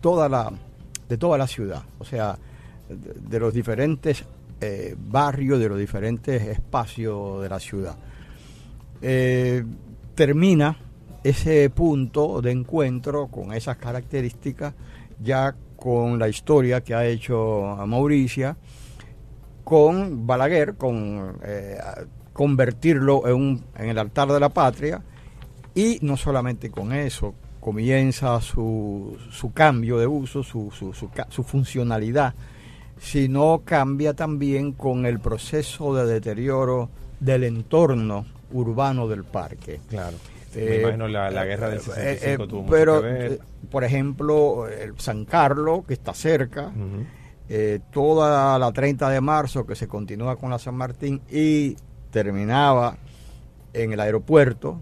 toda 0.00 0.28
la, 0.28 0.50
de 1.08 1.18
toda 1.18 1.36
la 1.36 1.46
ciudad. 1.46 1.82
O 1.98 2.04
sea, 2.04 2.38
de, 2.88 3.28
de 3.28 3.40
los 3.40 3.52
diferentes 3.52 4.24
eh, 4.60 4.96
barrios, 4.98 5.58
de 5.58 5.68
los 5.68 5.78
diferentes 5.78 6.42
espacios 6.42 7.42
de 7.42 7.48
la 7.48 7.60
ciudad. 7.60 7.96
Eh, 9.02 9.62
termina 10.14 10.76
ese 11.22 11.70
punto 11.70 12.42
de 12.42 12.52
encuentro 12.52 13.28
con 13.28 13.52
esas 13.52 13.76
características 13.78 14.74
ya 15.22 15.54
con 15.76 16.18
la 16.18 16.28
historia 16.28 16.82
que 16.82 16.94
ha 16.94 17.06
hecho 17.06 17.76
Mauricia, 17.86 18.56
con 19.64 20.26
Balaguer, 20.26 20.76
con 20.76 21.38
eh, 21.44 21.78
convertirlo 22.32 23.26
en, 23.26 23.34
un, 23.34 23.64
en 23.76 23.88
el 23.88 23.98
altar 23.98 24.28
de 24.32 24.40
la 24.40 24.48
patria, 24.48 25.02
y 25.74 25.98
no 26.02 26.16
solamente 26.16 26.70
con 26.70 26.92
eso, 26.92 27.34
comienza 27.60 28.40
su, 28.40 29.16
su 29.30 29.52
cambio 29.52 29.98
de 29.98 30.06
uso, 30.06 30.42
su, 30.42 30.70
su, 30.70 30.92
su, 30.92 31.42
funcionalidad, 31.42 32.34
sino 32.98 33.62
cambia 33.64 34.14
también 34.14 34.72
con 34.72 35.06
el 35.06 35.18
proceso 35.18 35.94
de 35.94 36.06
deterioro 36.06 36.90
del 37.20 37.44
entorno 37.44 38.26
urbano 38.52 39.06
del 39.08 39.24
parque. 39.24 39.80
Claro. 39.88 40.16
Eh, 40.54 40.66
Me 40.70 40.80
imagino 40.82 41.08
la, 41.08 41.30
la 41.30 41.44
guerra 41.44 41.68
del 41.68 41.78
eh, 41.78 41.82
65 41.82 42.44
eh, 42.44 42.46
tuvo 42.48 42.60
mucho 42.62 42.70
pero, 42.72 43.00
que 43.02 43.06
ver. 43.08 43.32
eh, 43.32 43.38
por 43.70 43.82
ejemplo, 43.84 44.68
el 44.68 44.98
San 45.00 45.24
Carlos, 45.24 45.80
que 45.86 45.94
está 45.94 46.14
cerca, 46.14 46.72
eh, 47.48 47.80
toda 47.90 48.58
la 48.58 48.72
30 48.72 49.10
de 49.10 49.20
marzo, 49.20 49.66
que 49.66 49.74
se 49.74 49.88
continúa 49.88 50.36
con 50.36 50.50
la 50.50 50.58
San 50.58 50.76
Martín 50.76 51.20
y 51.30 51.76
terminaba 52.10 52.96
en 53.72 53.92
el 53.92 53.98
aeropuerto, 54.00 54.78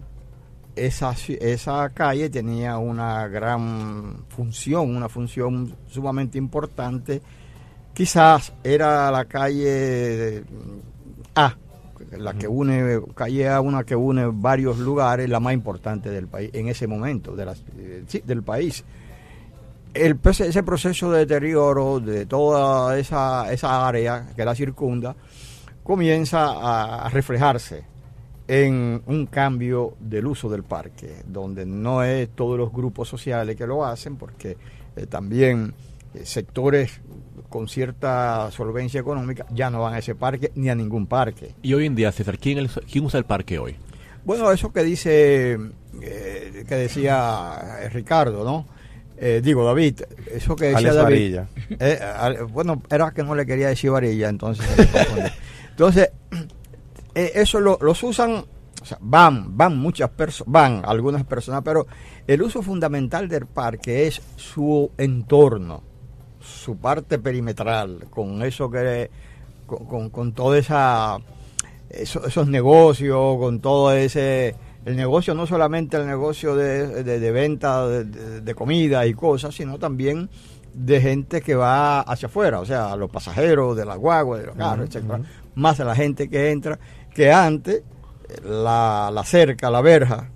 esa, 0.75 1.15
esa 1.39 1.89
calle 1.89 2.29
tenía 2.29 2.77
una 2.77 3.27
gran 3.27 4.25
función, 4.29 4.95
una 4.95 5.09
función 5.09 5.75
sumamente 5.87 6.37
importante. 6.37 7.21
Quizás 7.93 8.53
era 8.63 9.09
la 9.11 9.25
calle 9.25 10.43
A, 11.35 11.55
la 12.11 12.33
que 12.33 12.47
une, 12.47 13.01
calle 13.15 13.49
A, 13.49 13.61
una 13.61 13.83
que 13.83 13.95
une 13.95 14.25
varios 14.33 14.77
lugares, 14.77 15.29
la 15.29 15.39
más 15.39 15.53
importante 15.53 16.09
del 16.09 16.27
país 16.27 16.49
en 16.53 16.67
ese 16.67 16.87
momento, 16.87 17.35
eh, 17.37 18.21
del 18.23 18.43
país. 18.43 18.83
Ese 19.93 20.63
proceso 20.63 21.11
de 21.11 21.19
deterioro 21.19 21.99
de 21.99 22.25
toda 22.25 22.97
esa, 22.97 23.51
esa 23.53 23.87
área 23.87 24.27
que 24.35 24.43
la 24.43 24.55
circunda 24.55 25.15
comienza 25.83 26.45
a, 26.45 27.05
a 27.05 27.09
reflejarse 27.09 27.83
en 28.47 29.01
un 29.05 29.25
cambio 29.27 29.95
del 29.99 30.27
uso 30.27 30.49
del 30.49 30.63
parque, 30.63 31.23
donde 31.25 31.65
no 31.65 32.03
es 32.03 32.29
todos 32.29 32.57
los 32.57 32.71
grupos 32.71 33.07
sociales 33.07 33.55
que 33.55 33.67
lo 33.67 33.85
hacen, 33.85 34.15
porque 34.17 34.57
eh, 34.95 35.05
también 35.07 35.73
eh, 36.13 36.25
sectores 36.25 37.01
con 37.53 37.67
cierta 37.67 38.49
solvencia 38.49 38.99
económica 38.99 39.45
ya 39.53 39.69
no 39.69 39.81
van 39.83 39.93
a 39.93 39.99
ese 39.99 40.15
parque 40.15 40.51
ni 40.55 40.69
a 40.69 40.75
ningún 40.75 41.05
parque. 41.05 41.53
Y 41.61 41.75
hoy 41.75 41.85
en 41.85 41.93
día, 41.93 42.11
César, 42.11 42.39
¿quién, 42.39 42.57
el- 42.57 42.67
quién 42.91 43.05
usa 43.05 43.19
el 43.19 43.25
parque 43.25 43.59
hoy? 43.59 43.75
Bueno, 44.25 44.51
eso 44.51 44.73
que 44.73 44.83
dice, 44.83 45.59
eh, 46.01 46.65
que 46.67 46.75
decía 46.75 47.77
eh, 47.83 47.89
Ricardo, 47.89 48.43
¿no? 48.43 48.65
Eh, 49.17 49.39
digo, 49.43 49.63
David, 49.63 50.01
eso 50.31 50.55
que 50.55 50.65
decía 50.65 50.77
Alex 50.79 50.95
David. 50.95 51.13
Varilla. 51.13 51.47
eh, 51.79 51.99
al- 52.01 52.45
bueno, 52.45 52.81
era 52.89 53.11
que 53.11 53.21
no 53.21 53.35
le 53.35 53.45
quería 53.45 53.67
decir 53.67 53.91
varilla, 53.91 54.29
entonces. 54.29 54.65
entonces, 55.69 56.09
eh, 57.13 57.31
eso 57.35 57.59
lo- 57.59 57.77
los 57.81 58.01
usan, 58.01 58.31
o 58.81 58.85
sea, 58.85 58.97
van, 58.99 59.55
van 59.55 59.77
muchas 59.77 60.09
personas, 60.09 60.51
van 60.51 60.81
algunas 60.85 61.23
personas, 61.23 61.61
pero 61.63 61.85
el 62.25 62.41
uso 62.41 62.63
fundamental 62.63 63.27
del 63.29 63.45
parque 63.45 64.07
es 64.07 64.19
su 64.37 64.89
entorno, 64.97 65.83
su 66.43 66.77
parte 66.77 67.19
perimetral, 67.19 68.05
con 68.09 68.43
eso 68.43 68.69
que, 68.69 69.09
con, 69.65 69.85
con, 69.85 70.09
con 70.09 70.33
toda 70.33 70.57
esa 70.57 71.17
eso- 71.89 72.25
esos 72.25 72.47
negocios, 72.47 73.37
con 73.37 73.59
todo 73.59 73.93
ese... 73.93 74.55
El 74.85 74.97
negocio 74.97 75.33
no 75.33 75.47
solamente 75.47 75.95
el 75.95 76.05
negocio 76.05 76.55
de, 76.55 77.03
de- 77.03 77.19
de 77.19 77.31
venta 77.31 77.87
de, 77.87 78.03
de- 78.03 78.41
de 78.41 78.55
comida 78.55 79.05
y 79.05 79.13
cosas, 79.13 79.55
sino 79.55 79.77
también 79.79 80.29
de 80.73 80.99
gente 80.99 81.41
que 81.41 81.55
va 81.55 82.01
hacia 82.01 82.25
afuera, 82.27 82.59
o 82.59 82.65
sea, 82.65 82.95
los 82.97 83.09
pasajeros 83.09 83.77
de 83.77 83.85
la 83.85 83.95
guagua, 83.95 84.39
de 84.39 84.47
los 84.47 84.55
carros, 84.55 84.87
etcétera, 84.87 85.19
más 85.55 85.79
a 85.79 85.85
la 85.85 85.95
gente 85.95 86.27
que 86.29 86.51
entra, 86.51 86.79
que 87.13 87.31
antes 87.31 87.83
la, 88.43 89.09
la 89.13 89.23
cerca, 89.23 89.69
la 89.69 89.81
verja, 89.81 90.29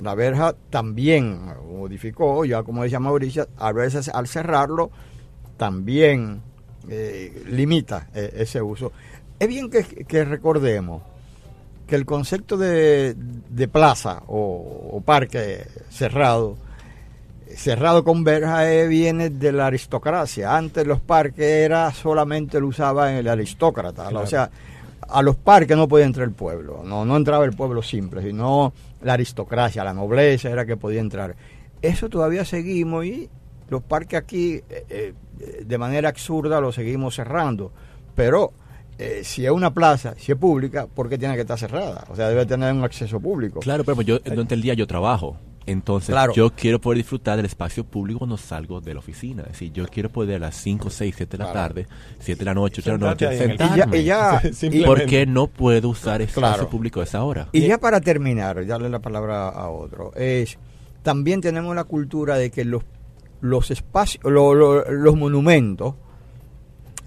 la 0.00 0.14
verja 0.14 0.54
también 0.70 1.40
modificó, 1.68 2.44
ya 2.46 2.62
como 2.62 2.82
decía 2.84 3.00
Mauricio, 3.00 3.48
a 3.58 3.72
veces 3.72 4.08
al 4.08 4.26
cerrarlo 4.28 4.90
también 5.60 6.40
eh, 6.88 7.42
limita 7.50 8.08
eh, 8.14 8.32
ese 8.34 8.62
uso. 8.62 8.92
Es 9.38 9.46
bien 9.46 9.68
que, 9.68 9.84
que 9.84 10.24
recordemos 10.24 11.02
que 11.86 11.96
el 11.96 12.06
concepto 12.06 12.56
de, 12.56 13.14
de 13.14 13.68
plaza 13.68 14.22
o, 14.28 14.88
o 14.90 15.02
parque 15.02 15.66
cerrado, 15.90 16.56
cerrado 17.54 18.04
con 18.04 18.24
verja, 18.24 18.72
eh, 18.72 18.88
viene 18.88 19.28
de 19.28 19.52
la 19.52 19.66
aristocracia. 19.66 20.56
Antes 20.56 20.86
los 20.86 21.00
parques 21.00 21.44
era 21.44 21.92
solamente 21.92 22.58
lo 22.58 22.68
usaba 22.68 23.12
el 23.12 23.28
aristócrata, 23.28 24.08
o 24.08 24.26
sea, 24.26 24.50
a 25.06 25.20
los 25.20 25.36
parques 25.36 25.76
no 25.76 25.88
podía 25.88 26.06
entrar 26.06 26.26
el 26.26 26.32
pueblo, 26.32 26.80
no, 26.86 27.04
no 27.04 27.18
entraba 27.18 27.44
el 27.44 27.52
pueblo 27.52 27.82
simple, 27.82 28.22
sino 28.22 28.72
la 29.02 29.12
aristocracia, 29.12 29.84
la 29.84 29.92
nobleza 29.92 30.48
era 30.48 30.64
que 30.64 30.78
podía 30.78 31.00
entrar. 31.00 31.36
Eso 31.82 32.08
todavía 32.08 32.46
seguimos 32.46 33.04
y 33.04 33.28
los 33.70 33.82
parques 33.82 34.18
aquí 34.20 34.60
eh, 34.68 34.84
eh, 34.88 35.14
de 35.64 35.78
manera 35.78 36.08
absurda 36.10 36.60
los 36.60 36.74
seguimos 36.74 37.14
cerrando, 37.14 37.72
pero 38.14 38.52
eh, 38.98 39.20
si 39.24 39.46
es 39.46 39.50
una 39.52 39.72
plaza, 39.72 40.14
si 40.18 40.32
es 40.32 40.38
pública, 40.38 40.86
¿por 40.86 41.08
qué 41.08 41.16
tiene 41.16 41.34
que 41.34 41.40
estar 41.42 41.58
cerrada? 41.58 42.04
O 42.10 42.16
sea, 42.16 42.28
debe 42.28 42.44
tener 42.44 42.72
un 42.74 42.84
acceso 42.84 43.18
público. 43.20 43.60
Claro, 43.60 43.84
pero 43.84 44.02
yo 44.02 44.18
durante 44.18 44.54
el 44.54 44.60
día 44.62 44.74
yo 44.74 44.86
trabajo. 44.86 45.36
Entonces, 45.66 46.10
Claro. 46.14 46.32
yo 46.32 46.50
quiero 46.50 46.80
poder 46.80 46.96
disfrutar 46.96 47.36
del 47.36 47.46
espacio 47.46 47.84
público 47.84 48.18
cuando 48.20 48.36
salgo 48.36 48.80
de 48.80 48.92
la 48.94 48.98
oficina. 49.00 49.42
Es 49.42 49.52
decir, 49.52 49.72
yo 49.72 49.86
quiero 49.86 50.08
poder 50.08 50.36
a 50.36 50.46
las 50.46 50.56
5, 50.56 50.90
6, 50.90 51.14
7 51.16 51.36
de 51.36 51.44
la 51.44 51.52
Claro. 51.52 51.68
tarde, 51.68 51.86
7 52.18 52.38
de 52.40 52.44
la 52.44 52.54
noche, 52.54 52.80
8 52.80 52.92
de 52.92 52.98
la 52.98 53.10
noche, 53.10 53.38
sentarme. 53.38 53.76
Y 53.76 53.78
ya- 53.78 53.98
y 54.00 54.04
ya- 54.04 54.40
Simplemente. 54.52 54.86
¿Por 54.86 55.06
qué 55.06 55.26
no 55.26 55.46
puedo 55.46 55.90
usar 55.90 56.22
espacio 56.22 56.40
Claro. 56.40 56.68
público 56.70 57.00
a 57.00 57.04
esa 57.04 57.22
hora? 57.22 57.48
Y 57.52 57.60
ya 57.66 57.78
para 57.78 58.00
terminar, 58.00 58.66
darle 58.66 58.88
la 58.88 58.98
palabra 58.98 59.48
a 59.50 59.68
otro, 59.70 60.12
es 60.16 60.58
también 61.02 61.40
tenemos 61.40 61.74
la 61.76 61.84
cultura 61.84 62.36
de 62.36 62.50
que 62.50 62.64
los, 62.64 62.82
los 63.40 63.70
espacios, 63.70 64.22
lo- 64.24 64.54
lo- 64.54 64.90
los 64.90 65.16
monumentos, 65.16 65.94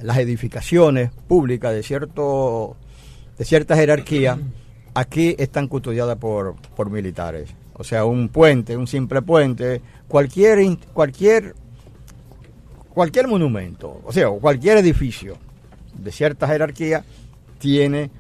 las 0.02 0.18
edificaciones 0.18 1.12
públicas 1.28 1.74
de 1.74 1.84
cierto 1.84 2.76
de 3.38 3.46
cierta 3.46 3.76
jerarquía, 3.76 4.38
aquí 4.94 5.36
están 5.40 5.68
custodiadas 5.68 6.18
por, 6.18 6.56
por 6.76 6.90
militares. 6.92 7.50
O 7.76 7.84
sea, 7.84 8.06
un 8.06 8.30
puente, 8.30 8.78
un 8.78 8.86
simple 8.88 9.22
puente, 9.24 9.82
cualquier 10.08 10.60
cualquier 10.94 11.56
cualquier 12.90 13.28
monumento, 13.28 14.02
o 14.06 14.12
sea, 14.12 14.30
cualquier 14.30 14.78
edificio 14.78 15.38
de 15.96 16.12
cierta 16.12 16.48
jerarquía 16.48 17.04
tiene 17.58 18.12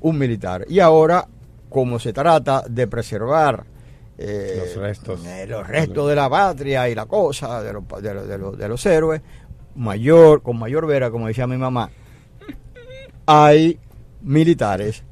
un 0.00 0.18
militar. 0.18 0.64
Y 0.68 0.80
ahora, 0.80 1.26
como 1.68 1.98
se 2.00 2.12
trata 2.12 2.62
de 2.68 2.86
preservar 2.88 3.64
eh, 4.18 4.62
Los 4.64 4.76
restos. 4.76 5.24
eh, 5.26 5.46
los 5.46 5.66
restos 5.66 6.08
de 6.08 6.14
la 6.14 6.28
patria 6.30 6.88
y 6.88 6.94
la 6.94 7.06
cosa, 7.06 7.62
de 7.62 7.72
los, 7.72 7.84
de 8.02 8.14
los- 8.14 8.28
de 8.28 8.38
los- 8.38 8.58
de 8.58 8.68
los 8.68 8.86
héroes, 8.86 9.20
mayor, 9.74 10.42
con 10.42 10.58
mayor 10.58 10.86
vera, 10.86 11.10
como 11.10 11.26
decía 11.26 11.46
mi 11.46 11.56
mamá, 11.58 11.90
hay 13.26 13.78
militares, 14.22 15.04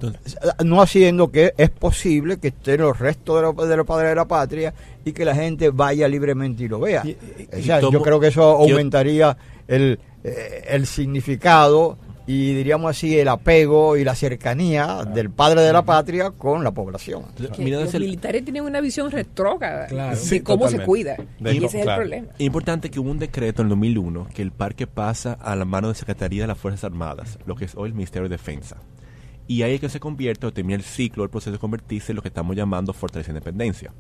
no 0.65 0.83
haciendo 0.83 1.31
que 1.31 1.53
es 1.57 1.71
posible 1.71 2.39
que 2.39 2.49
estén 2.49 2.81
los 2.81 2.99
restos 2.99 3.37
de 3.37 3.43
los, 3.43 3.69
de 3.69 3.77
los 3.77 3.87
padres 3.87 4.09
de 4.11 4.15
la 4.17 4.25
patria 4.27 4.75
y 5.05 5.13
que 5.13 5.25
la 5.25 5.35
gente 5.35 5.71
vaya 5.71 6.09
libremente 6.09 6.65
y 6.65 6.69
lo 6.69 6.81
vea. 6.81 7.03
Y- 7.05 7.11
y- 7.11 7.49
O 7.61 7.63
sea, 7.63 7.81
y 7.81 7.93
yo 7.93 8.03
creo 8.03 8.19
que 8.19 8.29
eso 8.29 8.41
yo- 8.67 8.73
aumentaría 8.75 9.37
el, 9.69 10.01
eh, 10.25 10.65
el 10.69 10.87
significado 10.87 11.97
y 12.27 12.55
diríamos 12.55 12.91
así 12.91 13.19
el 13.19 13.29
apego 13.29 13.97
y 13.99 14.05
la 14.05 14.15
cercanía 14.15 15.05
del 15.05 15.29
padre 15.31 15.61
de 15.61 15.73
la 15.73 15.83
patria 15.85 16.31
con 16.31 16.65
la 16.65 16.71
población. 16.73 17.25
Los 17.39 17.59
el- 17.59 18.01
militares 18.01 18.45
tienen 18.45 18.63
una 18.65 18.81
visión 18.81 19.11
retrógrada 19.11 19.87
Claro. 19.89 20.17
de 20.17 20.23
Sí, 20.23 20.41
cómo 20.41 20.69
se 20.69 20.81
cuida. 20.81 21.17
De 21.39 21.55
y 21.55 21.59
ese 21.65 21.79
es 21.79 21.83
claro. 21.85 22.03
el 22.03 22.09
problema. 22.09 22.33
Es 22.39 22.47
importante 22.47 22.91
que 22.91 22.99
hubo 22.99 23.11
un 23.11 23.19
decreto 23.19 23.61
en 23.63 23.67
el 23.67 23.71
2001 23.71 24.27
que 24.35 24.41
el 24.43 24.53
parque 24.53 24.87
pasa 24.87 25.35
a 25.35 25.55
la 25.55 25.65
mano 25.67 25.89
de 25.89 25.95
Secretaría 25.95 26.43
de 26.45 26.49
las 26.49 26.59
Fuerzas 26.59 26.85
Armadas, 26.85 27.39
lo 27.47 27.57
que 27.57 27.67
es 27.67 27.75
hoy 27.75 27.89
el 27.89 27.95
Ministerio 27.95 28.29
de 28.29 28.35
Defensa. 28.37 28.77
Y 29.47 29.61
ahí 29.63 29.75
es 29.75 29.81
que 29.83 29.91
se 29.91 30.01
convierte 30.01 30.47
o 30.47 30.53
termina 30.53 30.77
el 30.77 30.83
ciclo, 30.85 31.23
el 31.25 31.29
proceso 31.31 31.53
de 31.53 31.59
convertirse 31.59 32.13
en 32.13 32.17
lo 32.17 32.23
que 32.23 32.29
estamos 32.29 32.57
llamando 32.57 32.95
Fortaleza 32.95 33.31
de 33.33 33.39
Independencia. 33.39 33.93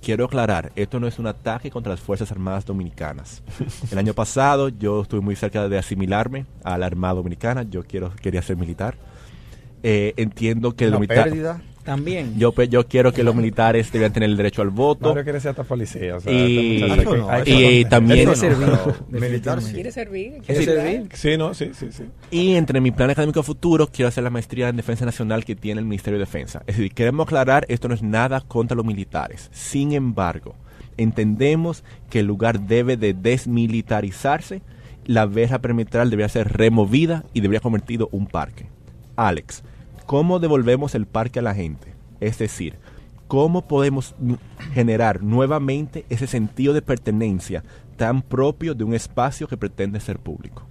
Quiero 0.00 0.26
aclarar, 0.26 0.72
esto 0.76 1.00
no 1.00 1.06
es 1.08 1.18
un 1.18 1.26
ataque 1.26 1.70
contra 1.70 1.90
las 1.92 2.00
Fuerzas 2.00 2.30
Armadas 2.30 2.64
Dominicanas. 2.64 3.42
El 3.90 3.98
año 3.98 4.14
pasado 4.14 4.68
yo 4.68 5.02
estuve 5.02 5.20
muy 5.20 5.34
cerca 5.36 5.68
de 5.68 5.76
asimilarme 5.78 6.46
a 6.64 6.78
la 6.78 6.86
Armada 6.86 7.14
Dominicana, 7.14 7.64
yo 7.64 7.82
quiero, 7.84 8.12
quería 8.22 8.40
ser 8.42 8.56
militar. 8.56 8.96
Eh, 9.82 10.14
entiendo 10.16 10.74
que 10.74 10.86
Una 10.86 10.92
los 10.98 11.00
milita- 11.00 11.24
pérdida. 11.24 11.62
También. 11.88 12.38
yo, 12.38 12.52
pe- 12.52 12.68
yo 12.68 12.86
quiero 12.86 13.12
que 13.12 13.22
los 13.22 13.34
militares 13.34 13.90
debían 13.90 14.12
tener 14.12 14.28
el 14.28 14.36
derecho 14.36 14.60
al 14.62 14.68
voto. 14.70 15.08
Mario 15.08 15.24
quiere 15.24 15.40
ser 15.40 15.50
hasta 15.50 15.64
policía. 15.64 16.16
O 16.16 16.20
sea, 16.20 16.32
Y- 16.32 16.82
este 16.82 17.06
no, 17.16 17.44
que- 17.44 17.80
y 17.80 17.84
también- 17.86 18.20
Eso 18.20 18.30
no, 18.30 18.36
Servir. 18.36 18.66
pero 19.10 19.20
militar 19.20 19.62
sí. 19.62 19.72
¿Quiere 19.72 19.90
servir? 19.92 20.32
¿Quiere 20.44 20.64
servir? 20.64 21.08
Sí, 21.14 21.36
no, 21.38 21.54
sí, 21.54 21.70
sí, 21.72 21.86
sí. 21.90 22.04
Y 22.30 22.54
entre 22.54 22.80
mi 22.80 22.90
plan 22.90 23.08
académico 23.10 23.42
futuro, 23.42 23.86
quiero 23.86 24.08
hacer 24.08 24.22
la 24.22 24.30
maestría 24.30 24.68
en 24.68 24.76
Defensa 24.76 25.04
Nacional 25.06 25.44
que 25.44 25.56
tiene 25.56 25.80
el 25.80 25.86
Ministerio 25.86 26.18
de 26.18 26.24
Defensa. 26.26 26.62
Es 26.66 26.76
decir, 26.76 26.92
queremos 26.92 27.26
aclarar, 27.26 27.64
esto 27.68 27.88
no 27.88 27.94
es 27.94 28.02
nada 28.02 28.40
contra 28.42 28.76
los 28.76 28.84
militares. 28.84 29.48
Sin 29.52 29.92
embargo, 29.92 30.54
entendemos 30.98 31.84
que 32.10 32.20
el 32.20 32.26
lugar 32.26 32.60
debe 32.60 32.96
de 32.96 33.14
desmilitarizarse, 33.14 34.62
la 35.06 35.24
verja 35.26 35.58
perimetral 35.60 36.10
debería 36.10 36.28
ser 36.28 36.52
removida 36.52 37.24
y 37.32 37.40
debería 37.40 37.60
convertido 37.60 38.08
un 38.12 38.26
parque. 38.26 38.66
Alex, 39.16 39.62
¿cómo 40.08 40.38
devolvemos 40.38 40.94
el 40.94 41.04
parque 41.04 41.40
a 41.40 41.42
la 41.42 41.54
gente? 41.54 41.92
Es 42.18 42.38
decir, 42.38 42.78
¿cómo 43.26 43.68
podemos 43.68 44.14
generar 44.72 45.22
nuevamente 45.22 46.06
ese 46.08 46.26
sentido 46.26 46.72
de 46.72 46.80
pertenencia 46.80 47.62
tan 47.98 48.22
propio 48.22 48.74
de 48.74 48.84
un 48.84 48.94
espacio 48.94 49.46
que 49.46 49.58
pretende 49.58 50.00
ser 50.00 50.18
público? 50.18 50.67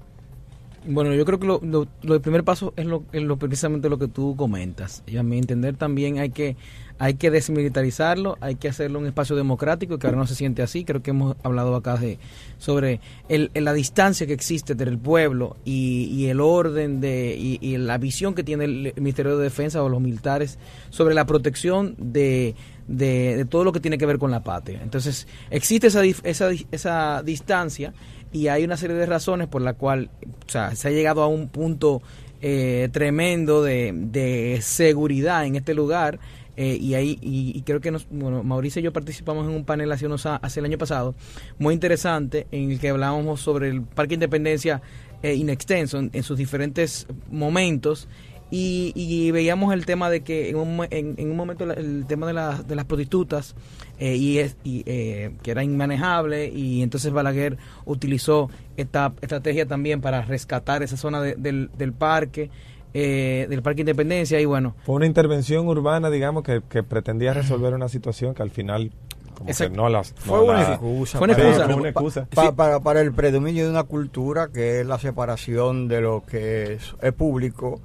Bueno, 0.88 1.13
yo 1.13 1.26
creo 1.26 1.39
que 1.39 1.47
lo, 1.47 1.60
lo, 1.63 1.88
del 2.02 2.21
primer 2.21 2.43
paso 2.43 2.73
es 2.78 2.86
lo, 2.86 3.04
es 3.12 3.23
precisamente 3.38 3.89
lo 3.89 3.97
que 4.00 4.08
tú 4.08 4.36
comentas. 4.36 5.04
Y 5.06 5.17
a 5.17 5.23
mi 5.23 5.38
entender 5.38 5.76
también 5.76 6.17
hay 6.19 6.30
que 6.30 6.56
hay 7.00 7.13
que 7.13 7.30
desmilitarizarlo, 7.30 8.38
hay 8.41 8.56
que 8.56 8.69
hacerlo 8.69 8.97
un 8.97 9.06
espacio 9.06 9.36
democrático 9.36 10.00
que 10.00 10.08
ahora 10.08 10.17
no 10.17 10.26
se 10.26 10.34
siente 10.34 10.63
así. 10.63 10.84
Creo 10.84 11.04
que 11.04 11.12
hemos 11.12 11.36
hablado 11.43 11.76
acá 11.76 11.95
de 11.97 12.17
sobre 12.58 13.02
el, 13.30 13.52
el- 13.54 13.65
la 13.65 13.73
distancia 13.73 14.26
que 14.26 14.34
existe 14.34 14.71
entre 14.73 14.89
el 14.89 14.97
pueblo 14.97 15.58
y, 15.65 16.06
y 16.06 16.28
el 16.28 16.39
orden 16.41 17.00
de 17.02 17.36
y, 17.38 17.60
y 17.62 17.78
la 17.78 17.97
visión 18.00 18.34
que 18.34 18.43
tiene 18.43 18.65
el 18.65 18.93
Ministerio 18.95 19.38
de 19.38 19.43
Defensa 19.43 19.84
o 19.84 19.89
los 19.89 20.02
militares 20.02 20.58
sobre 20.89 21.13
la 21.13 21.26
protección 21.26 21.93
de, 22.00 22.56
de, 22.88 23.38
de 23.38 23.45
todo 23.45 23.63
lo 23.63 23.71
que 23.71 23.80
tiene 23.80 23.97
que 23.97 24.06
ver 24.06 24.17
con 24.17 24.32
la 24.32 24.43
patria. 24.43 24.82
Entonces 24.82 25.28
existe 25.50 25.88
esa 25.88 26.04
esa, 26.06 26.50
esa 26.71 27.23
distancia 27.23 27.93
y 28.32 28.47
hay 28.47 28.63
una 28.63 28.78
serie 28.78 28.95
de 28.95 29.06
razones 29.06 29.47
por 29.47 29.62
la 29.62 29.73
cual 29.73 30.10
o 30.26 30.50
sea, 30.50 30.76
se 30.76 30.88
ha 30.88 30.91
llegado 30.91 31.21
a 31.21 31.28
un 31.28 31.50
punto 31.50 32.02
eh, 32.41 32.89
tremendo 32.91 33.63
de, 33.63 33.91
de 33.93 34.60
seguridad 34.62 35.45
en 35.45 35.56
este 35.56 35.73
lugar 35.73 36.19
eh, 36.56 36.78
y 36.80 36.93
ahí 36.95 37.19
y, 37.21 37.52
y 37.56 37.62
creo 37.62 37.82
que 37.82 37.91
nos, 37.91 38.08
bueno, 38.10 38.43
Mauricio 38.43 38.80
y 38.80 38.84
yo 38.84 38.93
participamos 38.93 39.47
en 39.47 39.54
un 39.54 39.63
panel 39.65 39.91
hace, 39.91 40.06
unos, 40.06 40.26
hace 40.26 40.60
el 40.60 40.65
año 40.65 40.78
pasado 40.78 41.15
muy 41.60 41.73
interesante 41.73 42.47
en 42.52 42.71
el 42.71 42.80
que 42.80 42.89
hablábamos 42.89 43.41
sobre 43.41 43.69
el 43.69 43.82
Parque 43.82 44.15
Independencia 44.15 44.82
eh, 45.23 45.34
in 45.34 45.50
extenso 45.50 46.00
en, 46.00 46.10
en 46.13 46.23
sus 46.23 46.38
diferentes 46.38 47.08
momentos 47.30 48.08
y, 48.49 48.93
y 48.95 49.31
veíamos 49.31 49.73
el 49.73 49.86
tema 49.86 50.10
de 50.10 50.21
que 50.21 50.49
en 50.49 50.55
un, 50.55 50.88
en, 50.89 51.15
en 51.17 51.31
un 51.31 51.36
momento 51.38 51.65
la- 51.65 51.73
el 51.73 52.05
tema 52.07 52.27
de, 52.27 52.33
la- 52.33 52.62
de 52.63 52.75
las 52.75 52.86
prostitutas 52.86 53.55
eh, 53.99 54.15
y, 54.15 54.38
es, 54.39 54.55
y, 54.63 54.83
eh, 54.86 55.31
que 55.43 55.51
era 55.51 55.63
inmanejable 55.63 56.47
y 56.49 56.81
entonces 56.81 57.12
Balaguer 57.12 57.57
utilizó 57.86 58.49
esta 58.77 59.12
estrategia 59.21 59.65
también 59.65 59.99
para 60.01 60.21
rescatar 60.21 60.81
esa 60.83 60.95
zona 60.97 61.21
de- 61.21 61.36
del, 61.36 61.69
del 61.77 61.93
parque 61.93 62.49
eh, 62.93 63.47
del 63.49 63.62
parque 63.62 63.81
Independencia 63.81 64.39
y 64.39 64.45
bueno 64.45 64.75
Fue 64.86 64.95
una 64.95 65.05
intervención 65.05 65.67
urbana, 65.67 66.10
digamos, 66.10 66.43
que, 66.43 66.62
que 66.69 66.83
pretendía 66.83 67.33
resolver 67.33 67.73
una 67.73 67.89
situación 67.89 68.33
que 68.33 68.43
al 68.43 68.49
final 68.49 68.91
como 69.36 69.49
Exacto. 69.51 69.73
que 69.73 69.77
no 69.77 69.89
las... 69.89 70.13
Fue 70.17 70.41
una 70.41 70.53
la- 70.53 70.69
excusa. 70.73 71.17
Fue 71.19 71.25
una 71.27 71.36
para- 71.36 71.47
excusa. 71.49 71.65
Fue 71.67 71.75
una 71.81 71.89
excusa. 71.89 72.27
pa- 72.33 72.45
Sí. 72.45 72.51
para, 72.55 72.79
para 72.79 73.01
el 73.01 73.13
predominio 73.13 73.65
de 73.65 73.69
una 73.69 73.83
cultura 73.83 74.47
que 74.51 74.79
es 74.79 74.88
la 74.88 74.97
separación 74.97 75.88
de 75.88 76.01
lo 76.01 76.23
que 76.25 76.73
es, 76.73 76.95
es 77.01 77.13
público 77.13 77.79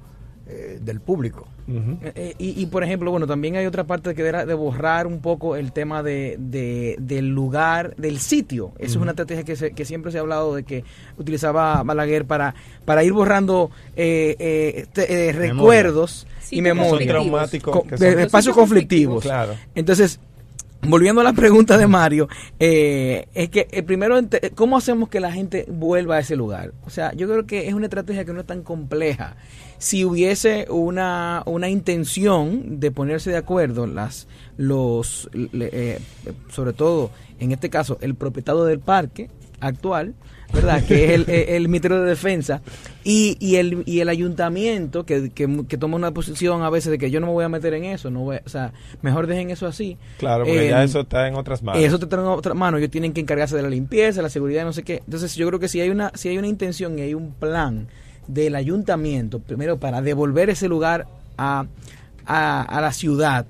eh, 0.47 0.79
del 0.81 0.99
público. 0.99 1.47
Eh, 1.65 1.95
eh, 2.15 2.33
y, 2.37 2.61
y, 2.61 2.65
por 2.65 2.83
ejemplo, 2.83 3.09
bueno, 3.11 3.25
también 3.25 3.55
hay 3.55 3.65
otra 3.65 3.85
parte 3.85 4.13
que 4.13 4.21
era 4.27 4.45
de 4.45 4.53
borrar 4.53 5.07
un 5.07 5.21
poco 5.21 5.55
el 5.55 5.71
tema 5.71 6.03
de, 6.03 6.35
de- 6.37 6.97
del 6.99 7.29
lugar, 7.29 7.95
del 7.95 8.19
sitio. 8.19 8.73
Esa 8.79 8.91
es 8.91 8.95
una 8.97 9.11
estrategia 9.11 9.43
que, 9.43 9.55
se- 9.55 9.71
que 9.71 9.85
siempre 9.85 10.11
se 10.11 10.17
ha 10.17 10.21
hablado 10.21 10.53
de 10.55 10.63
que 10.63 10.83
utilizaba 11.17 11.81
Balaguer 11.83 12.25
para, 12.25 12.53
para 12.83 13.03
ir 13.05 13.13
borrando 13.13 13.71
eh, 13.95 14.35
eh, 14.39 14.73
este, 14.77 15.29
eh, 15.29 15.31
recuerdos 15.31 16.27
Sí, 16.41 16.57
y 16.57 16.59
porque 16.61 16.69
Son 16.69 16.77
memoria. 16.77 16.89
conflictivos. 16.89 17.09
traumáticos. 17.09 17.73
Co- 17.73 17.83
que 17.83 17.89
de- 17.95 17.97
son- 18.09 18.15
de 18.17 18.23
espacios 18.23 18.55
conflictivos. 18.55 19.23
Claro. 19.23 19.53
Entonces, 19.75 20.19
volviendo 20.85 21.21
a 21.21 21.23
la 21.23 21.31
pregunta 21.31 21.77
de 21.77 21.87
Mario, 21.87 22.27
eh, 22.59 23.27
es 23.33 23.47
que 23.49 23.67
eh, 23.71 23.83
primero, 23.83 24.19
¿cómo 24.55 24.75
hacemos 24.75 25.07
que 25.07 25.21
la 25.21 25.31
gente 25.31 25.65
vuelva 25.69 26.17
a 26.17 26.19
ese 26.19 26.35
lugar? 26.35 26.73
O 26.85 26.89
sea, 26.89 27.13
yo 27.13 27.27
creo 27.29 27.45
que 27.47 27.69
es 27.69 27.73
una 27.73 27.85
estrategia 27.85 28.25
que 28.25 28.33
no 28.33 28.41
es 28.41 28.45
tan 28.45 28.63
compleja. 28.63 29.37
Si 29.83 30.05
hubiese 30.05 30.65
una, 30.69 31.43
una 31.45 31.67
intención 31.67 32.79
de 32.79 32.89
ponerse 32.89 33.31
de 33.31 33.35
acuerdo, 33.37 33.85
las 33.85 34.27
los 34.55 35.29
eh, 35.33 35.99
sobre 36.49 36.71
todo, 36.71 37.11
en 37.37 37.51
este 37.51 37.69
caso, 37.69 37.97
el 37.99 38.15
propietario 38.15 38.63
del 38.63 38.79
parque 38.79 39.29
actual, 39.59 40.13
¿verdad? 40.53 40.85
Que 40.85 41.03
es 41.03 41.11
el, 41.11 41.29
el 41.29 41.67
Ministerio 41.67 42.01
de 42.01 42.07
Defensa 42.07 42.61
y, 43.03 43.35
y, 43.41 43.57
el, 43.57 43.83
y 43.85 43.99
el 43.99 44.07
ayuntamiento 44.07 45.05
que, 45.05 45.31
que, 45.31 45.65
que 45.67 45.77
toma 45.77 45.97
una 45.97 46.11
posición 46.11 46.63
a 46.63 46.69
veces 46.69 46.89
de 46.89 46.97
que 46.97 47.11
yo 47.11 47.19
no 47.19 47.27
me 47.27 47.33
voy 47.33 47.43
a 47.43 47.49
meter 47.49 47.73
en 47.73 47.83
eso, 47.83 48.09
no 48.09 48.21
voy, 48.21 48.37
o 48.45 48.49
sea, 48.49 48.71
mejor 49.01 49.27
dejen 49.27 49.49
eso 49.49 49.67
así. 49.67 49.97
Claro, 50.17 50.45
porque 50.45 50.67
Eh, 50.67 50.69
ya 50.69 50.81
eso 50.81 51.01
está 51.01 51.27
en 51.27 51.35
otras 51.35 51.61
manos. 51.61 51.83
Eso 51.83 51.99
te 51.99 52.07
traen 52.07 52.25
otra 52.27 52.53
mano, 52.53 52.77
ellos 52.77 52.89
tienen 52.89 53.11
que 53.11 53.19
encargarse 53.19 53.57
de 53.57 53.63
la 53.63 53.69
limpieza, 53.69 54.21
la 54.21 54.29
seguridad, 54.29 54.63
no 54.63 54.71
sé 54.71 54.83
qué. 54.83 55.01
Entonces 55.03 55.35
yo 55.35 55.45
creo 55.47 55.59
que 55.59 55.67
si 55.67 55.81
hay 55.81 55.89
una, 55.89 56.09
si 56.15 56.29
hay 56.29 56.37
una 56.37 56.47
intención 56.47 56.97
y 56.97 57.01
hay 57.01 57.13
un 57.13 57.33
plan 57.33 57.89
del 58.27 58.55
ayuntamiento, 58.55 59.39
primero 59.39 59.77
para 59.77 60.01
devolver 60.01 60.49
ese 60.49 60.67
lugar 60.67 61.07
a, 61.37 61.65
a, 62.25 62.81
la 62.81 62.93
ciudad 62.93 63.45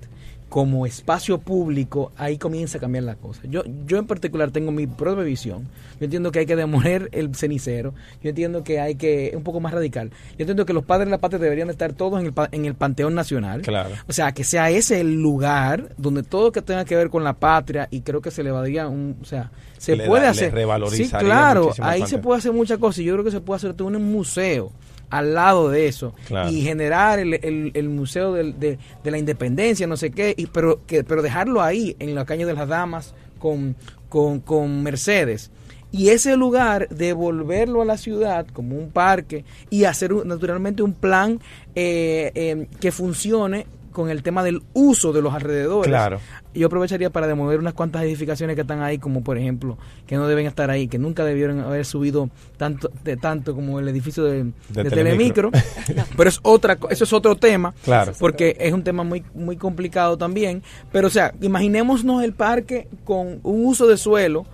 como 0.53 0.85
espacio 0.85 1.39
público, 1.39 2.11
ahí 2.15 2.37
comienza 2.37 2.77
a 2.77 2.81
cambiar 2.81 3.05
la 3.05 3.15
cosa. 3.15 3.41
Yo, 3.49 3.63
yo 3.87 3.97
en 3.97 4.05
particular 4.05 4.51
tengo 4.51 4.71
mi 4.71 4.85
propia 4.85 5.23
visión. 5.23 5.63
Yo 5.99 6.05
entiendo 6.05 6.31
que 6.31 6.37
hay 6.37 6.45
que 6.45 6.55
demoler 6.55 7.09
el 7.11 7.33
cenicero. 7.33 7.95
Yo 8.21 8.29
entiendo 8.29 8.63
que 8.63 8.79
hay 8.79 8.93
que, 8.93 9.33
un 9.35 9.41
poco 9.41 9.59
más 9.59 9.73
radical. 9.73 10.11
Yo 10.11 10.43
entiendo 10.43 10.67
que 10.67 10.73
los 10.73 10.85
padres 10.85 11.07
de 11.07 11.09
la 11.11 11.17
patria 11.17 11.39
deberían 11.39 11.71
estar 11.71 11.93
todos 11.93 12.19
en 12.21 12.27
el, 12.27 12.33
en 12.51 12.65
el 12.65 12.75
Panteón 12.75 13.15
Nacional. 13.15 13.63
Claro. 13.63 13.95
O 14.07 14.13
sea, 14.13 14.31
que 14.31 14.43
sea 14.43 14.69
ese 14.69 15.01
el 15.01 15.19
lugar 15.19 15.89
donde 15.97 16.21
todo 16.21 16.51
que 16.51 16.61
tenga 16.61 16.85
que 16.85 16.95
ver 16.95 17.09
con 17.09 17.23
la 17.23 17.33
patria 17.33 17.87
y 17.89 18.01
creo 18.01 18.21
que 18.21 18.29
se 18.29 18.43
le 18.43 18.51
daría 18.51 18.87
un, 18.87 19.17
o 19.23 19.25
sea, 19.25 19.49
se 19.79 19.95
Le 19.95 20.05
puede 20.05 20.25
da- 20.25 20.29
hacer. 20.29 20.53
Sí, 20.91 21.09
claro, 21.09 21.71
ahí 21.79 22.05
se 22.05 22.19
puede 22.19 22.37
hacer 22.37 22.53
muchas 22.53 22.77
cosas 22.77 23.03
yo 23.03 23.13
creo 23.13 23.25
que 23.25 23.31
se 23.31 23.41
puede 23.41 23.55
hacer 23.57 23.73
todo 23.73 23.87
un 23.87 24.11
museo 24.11 24.71
al 25.17 25.33
lado 25.33 25.69
de 25.69 25.87
eso 25.87 26.13
Claro. 26.27 26.49
y 26.49 26.61
generar 26.61 27.19
el, 27.19 27.33
el- 27.35 27.71
el 27.73 27.89
museo 27.89 28.33
del- 28.33 28.59
de, 28.59 28.77
de 29.03 29.11
la 29.11 29.17
independencia, 29.17 29.87
no 29.87 29.97
sé 29.97 30.11
qué, 30.11 30.33
y, 30.35 30.47
pero 30.47 30.81
que 30.87 31.03
pero 31.03 31.21
dejarlo 31.21 31.61
ahí 31.61 31.95
en 31.99 32.15
la 32.15 32.25
calle 32.25 32.45
de 32.45 32.53
las 32.53 32.67
damas 32.67 33.13
con, 33.39 33.75
con, 34.09 34.39
con 34.39 34.83
Mercedes. 34.83 35.51
Y 35.91 36.09
ese 36.09 36.35
lugar, 36.37 36.87
devolverlo 36.89 37.83
a 37.83 37.85
la 37.85 37.97
ciudad 37.97 38.47
como 38.47 38.75
un 38.77 38.89
parque 38.89 39.45
y 39.69 39.83
hacer 39.83 40.11
un- 40.13 40.27
naturalmente 40.27 40.81
un 40.81 40.93
plan 40.93 41.39
eh, 41.75 42.31
eh, 42.33 42.67
que 42.79 42.91
funcione 42.91 43.67
con 43.93 44.09
el 44.09 44.21
tema 44.23 44.43
del 44.43 44.61
uso 44.73 45.13
de 45.13 45.21
los 45.21 45.33
alrededores. 45.33 45.87
Claro. 45.87 46.19
Yo 46.53 46.67
aprovecharía 46.67 47.09
para 47.09 47.25
demoler 47.27 47.59
unas 47.59 47.73
cuantas 47.73 48.03
edificaciones 48.03 48.55
que 48.55 48.61
están 48.61 48.81
ahí, 48.81 48.97
como 48.97 49.23
por 49.23 49.37
ejemplo, 49.37 49.77
que 50.05 50.15
no 50.17 50.27
deben 50.27 50.45
estar 50.45 50.69
ahí, 50.69 50.87
que 50.87 50.99
nunca 50.99 51.23
debieron 51.23 51.61
haber 51.61 51.85
subido 51.85 52.29
tanto, 52.57 52.91
de, 53.03 53.15
tanto 53.17 53.55
como 53.55 53.79
el 53.79 53.87
edificio 53.87 54.23
de, 54.25 54.43
De 54.43 54.83
de 54.83 54.89
Telemicro. 54.89 55.51
Telemicro. 55.51 56.05
pero 56.17 56.29
es 56.29 56.39
otra, 56.43 56.77
eso 56.89 57.03
es 57.05 57.13
otro 57.13 57.35
tema, 57.35 57.73
Claro. 57.83 58.11
porque 58.19 58.57
es 58.59 58.73
un 58.73 58.83
tema 58.83 59.03
muy, 59.03 59.23
muy 59.33 59.55
complicado 59.57 60.17
también. 60.17 60.61
Pero 60.91 61.07
o 61.07 61.11
sea, 61.11 61.33
imaginémonos 61.41 62.23
el 62.23 62.33
parque 62.33 62.87
con 63.03 63.39
un 63.43 63.65
uso 63.65 63.87
de 63.87 63.97
suelo. 63.97 64.45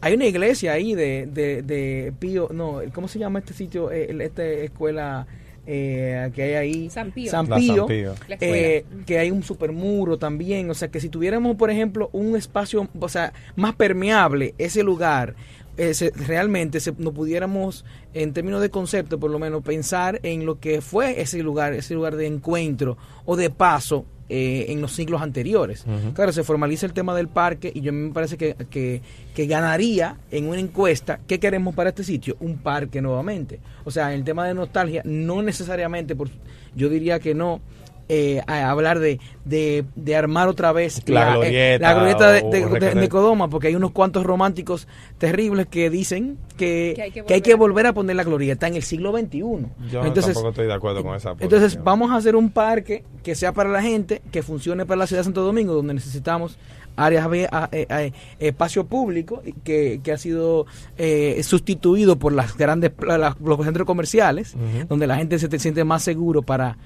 Hay 0.00 0.14
una 0.14 0.26
iglesia 0.26 0.72
ahí 0.72 0.94
de, 0.94 1.26
de, 1.32 1.62
de 1.62 2.12
Pío, 2.18 2.48
no, 2.52 2.80
¿cómo 2.92 3.08
se 3.08 3.18
llama 3.18 3.38
este 3.38 3.54
sitio? 3.54 3.90
Eh, 3.90 4.14
esta 4.20 4.44
escuela 4.44 5.26
eh, 5.66 6.30
que 6.34 6.42
hay 6.42 6.54
ahí. 6.54 6.90
San 6.90 7.10
Pío. 7.10 7.30
San 7.30 7.48
La 7.50 7.56
Pío, 7.56 7.76
San 7.76 7.86
Pío. 7.86 8.14
La 8.28 8.34
escuela. 8.36 8.56
eh, 8.56 8.84
que 9.04 9.18
hay 9.18 9.30
un 9.30 9.42
supermuro 9.42 10.18
también. 10.18 10.70
O 10.70 10.74
sea, 10.74 10.88
que 10.88 11.00
si 11.00 11.08
tuviéramos, 11.08 11.56
por 11.56 11.70
ejemplo, 11.70 12.08
un 12.12 12.36
espacio, 12.36 12.88
o 12.98 13.08
sea, 13.08 13.32
más 13.56 13.74
permeable, 13.74 14.54
ese 14.58 14.82
lugar, 14.82 15.34
eh, 15.76 15.92
se- 15.92 16.10
realmente 16.10 16.80
se, 16.80 16.92
no 16.98 17.12
pudiéramos, 17.12 17.84
en 18.14 18.32
términos 18.32 18.62
de 18.62 18.70
concepto, 18.70 19.18
por 19.20 19.30
lo 19.30 19.38
menos, 19.38 19.62
pensar 19.62 20.20
en 20.22 20.46
lo 20.46 20.58
que 20.58 20.80
fue 20.80 21.20
ese 21.20 21.42
lugar, 21.42 21.74
ese 21.74 21.94
lugar 21.94 22.16
de 22.16 22.26
encuentro 22.26 22.96
o 23.26 23.36
de 23.36 23.50
paso 23.50 24.06
eh, 24.28 24.66
en 24.70 24.80
los 24.80 24.92
siglos 24.92 25.22
anteriores. 25.22 25.84
Claro, 26.14 26.32
se 26.32 26.42
formaliza 26.42 26.86
el 26.86 26.92
tema 26.92 27.14
del 27.14 27.28
parque 27.28 27.70
y 27.72 27.80
yo 27.80 27.92
me 27.92 28.12
parece 28.12 28.36
que, 28.36 28.56
que, 28.70 29.00
que 29.34 29.46
ganaría 29.46 30.16
en 30.30 30.48
una 30.48 30.58
encuesta 30.58 31.20
qué 31.26 31.38
queremos 31.38 31.74
para 31.74 31.90
este 31.90 32.02
sitio, 32.02 32.36
un 32.40 32.58
parque 32.58 33.00
nuevamente. 33.00 33.60
O 33.84 33.90
sea, 33.90 34.12
el 34.14 34.24
tema 34.24 34.46
de 34.46 34.54
nostalgia, 34.54 35.02
no 35.04 35.42
necesariamente, 35.42 36.16
por, 36.16 36.28
yo 36.74 36.88
diría 36.88 37.20
que 37.20 37.34
no. 37.34 37.60
Eh, 38.08 38.40
a 38.46 38.70
hablar 38.70 38.98
de, 39.00 39.18
de, 39.44 39.84
de 39.96 40.16
armar 40.16 40.48
otra 40.48 40.72
vez 40.72 41.02
La 41.08 41.28
eh, 41.28 41.32
glorieta 41.32 41.78
la 41.88 41.94
glorieta 41.94 42.30
de, 42.32 42.94
de- 42.94 43.08
Codoma, 43.08 43.48
porque 43.48 43.68
hay 43.68 43.74
unos 43.74 43.90
cuantos 43.90 44.24
románticos 44.24 44.86
terribles 45.18 45.66
que 45.66 45.90
dicen 45.90 46.38
que, 46.56 46.92
Que 46.96 47.02
hay 47.02 47.10
que 47.10 47.24
que 47.24 47.34
hay 47.34 47.40
que 47.40 47.54
volver. 47.54 47.86
a 47.86 47.92
poner 47.92 48.16
la 48.16 48.24
glorieta 48.24 48.66
en 48.66 48.76
el 48.76 48.82
siglo 48.82 49.12
XXI. 49.16 49.38
Yo 49.40 50.04
Entonces, 50.04 50.26
tampoco 50.34 50.48
estoy 50.50 50.66
de 50.66 50.74
acuerdo 50.74 51.02
con 51.02 51.14
esa 51.14 51.30
entonces 51.32 51.60
posición. 51.60 51.84
vamos 51.84 52.10
a 52.12 52.16
hacer 52.16 52.36
un 52.36 52.50
parque 52.50 53.04
que 53.22 53.34
sea 53.34 53.52
para 53.52 53.68
la 53.70 53.82
gente, 53.82 54.22
que 54.32 54.42
funcione 54.42 54.86
para 54.86 54.98
la 54.98 55.06
ciudad 55.06 55.20
de 55.20 55.24
Santo 55.24 55.42
Domingo, 55.42 55.74
donde 55.74 55.94
necesitamos 55.94 56.58
áreas 56.98 57.28
eh, 57.34 57.46
eh, 57.72 58.12
espacio 58.38 58.84
público 58.86 59.42
que, 59.64 60.00
que 60.02 60.12
ha 60.12 60.16
sido 60.16 60.64
eh, 60.96 61.42
sustituido 61.42 62.18
por 62.18 62.32
las 62.32 62.56
grandes 62.56 62.90
pla- 62.90 63.18
las- 63.18 63.38
los 63.40 63.62
centros 63.64 63.86
comerciales, 63.86 64.54
donde 64.88 65.06
la 65.06 65.16
gente 65.16 65.38
se 65.38 65.48
te 65.48 65.58
siente 65.58 65.84
más 65.84 66.02
seguro 66.02 66.40
para 66.42 66.78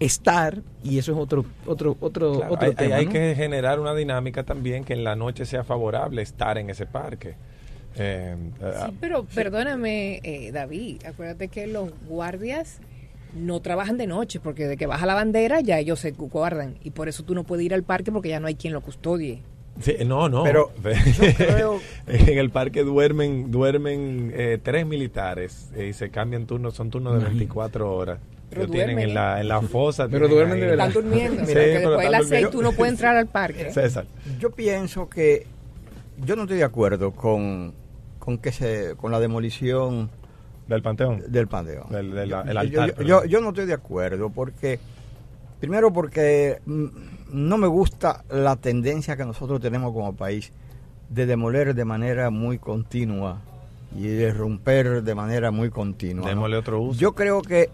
estar 0.00 0.62
y 0.82 0.98
eso 0.98 1.12
es 1.12 1.18
otro 1.18 1.44
otro 1.66 1.96
otro 2.00 2.36
Claro, 2.38 2.54
otro 2.54 2.68
hay, 2.68 2.74
tema, 2.74 2.96
hay 2.96 3.06
¿no? 3.06 3.12
que 3.12 3.34
generar 3.36 3.78
una 3.78 3.94
dinámica 3.94 4.42
también 4.42 4.82
que 4.84 4.94
en 4.94 5.04
la 5.04 5.14
noche 5.14 5.44
sea 5.46 5.62
favorable 5.62 6.22
estar 6.22 6.58
en 6.58 6.70
ese 6.70 6.86
parque. 6.86 7.34
Eh, 7.96 8.34
Sí, 8.58 8.64
eh, 8.64 8.92
pero 9.00 9.24
perdóname, 9.24 10.20
eh, 10.22 10.50
David, 10.52 11.04
acuérdate 11.06 11.48
que 11.48 11.66
los 11.66 11.90
guardias 12.08 12.80
no 13.34 13.60
trabajan 13.60 13.96
de 13.98 14.06
noche, 14.06 14.40
porque 14.40 14.66
de 14.66 14.76
que 14.76 14.86
baja 14.86 15.06
la 15.06 15.14
bandera 15.14 15.60
ya 15.60 15.78
ellos 15.78 16.00
se 16.00 16.12
guardan, 16.12 16.76
y 16.82 16.90
por 16.90 17.08
eso 17.08 17.22
tú 17.22 17.34
no 17.34 17.44
puedes 17.44 17.64
ir 17.66 17.74
al 17.74 17.82
parque 17.84 18.10
porque 18.10 18.28
ya 18.30 18.40
no 18.40 18.46
hay 18.46 18.54
quien 18.54 18.72
lo 18.72 18.80
custodie. 18.80 19.42
sí, 19.80 19.96
no, 20.06 20.28
no. 20.28 20.44
Pero 20.44 20.70
yo 20.82 21.34
creo- 21.36 21.80
en 22.06 22.38
el 22.38 22.50
parque 22.50 22.84
duermen 22.84 23.50
duermen 23.50 24.32
eh, 24.34 24.58
tres 24.62 24.86
militares 24.86 25.70
eh, 25.76 25.88
y 25.88 25.92
se 25.92 26.10
cambian 26.10 26.46
turnos, 26.46 26.74
son 26.74 26.90
turnos 26.90 27.18
de 27.18 27.24
24 27.28 27.94
horas. 27.94 28.18
Pero 28.50 28.62
Lo 28.62 28.68
tienen 28.68 28.96
duermen, 28.96 29.08
en 29.10 29.14
la, 29.14 29.40
en 29.40 29.48
la 29.48 29.62
fosa. 29.62 30.08
Pero 30.08 30.26
duermen 30.28 30.54
ahí- 30.56 30.60
de 30.60 30.66
verdad. 30.66 30.88
Están 30.88 31.02
durmiendo, 31.04 31.40
Sí, 31.46 31.52
porque 31.52 31.54
pero 31.54 31.90
después 31.90 32.06
de 32.06 32.10
las 32.10 32.26
seis 32.28 32.50
tú 32.50 32.62
no 32.62 32.72
puedes 32.72 32.92
entrar 32.94 33.16
al 33.16 33.26
parque. 33.28 33.70
César. 33.72 34.06
Yo 34.40 34.50
pienso 34.50 35.08
que 35.08 35.46
yo 36.24 36.34
no 36.36 36.42
estoy 36.42 36.58
de 36.58 36.64
acuerdo 36.64 37.12
con, 37.12 37.72
con 38.18 38.38
que 38.38 38.50
se 38.52 38.94
con 38.96 39.12
la 39.12 39.20
demolición 39.20 40.10
Del 40.66 40.82
Panteón. 40.82 41.22
del 41.28 41.46
panteón. 41.48 41.88
Del- 41.90 42.10
del- 42.12 42.28
Yo- 42.28 42.40
el 42.42 42.52
yo- 42.52 42.58
altar, 42.60 42.94
yo, 42.98 43.02
yo- 43.04 43.24
yo 43.24 43.40
no 43.40 43.48
estoy 43.50 43.66
de 43.66 43.74
acuerdo 43.74 44.30
porque 44.30 44.78
primero 45.60 45.92
porque 45.92 46.58
no 46.66 47.56
me 47.56 47.66
gusta 47.68 48.24
la 48.30 48.56
tendencia 48.56 49.16
que 49.16 49.24
nosotros 49.24 49.60
tenemos 49.60 49.92
como 49.92 50.14
país 50.16 50.52
de 51.08 51.26
demoler 51.26 51.74
de 51.74 51.84
manera 51.84 52.30
muy 52.30 52.58
continua 52.58 53.40
y 53.96 54.06
de 54.08 54.32
romper 54.32 55.02
de 55.02 55.14
manera 55.14 55.50
muy 55.50 55.70
continua. 55.70 56.24
¿no? 56.24 56.28
Démosle 56.28 56.56
otro 56.56 56.80
uso. 56.80 57.00
Yo 57.00 57.14
creo 57.14 57.42
que 57.42 57.70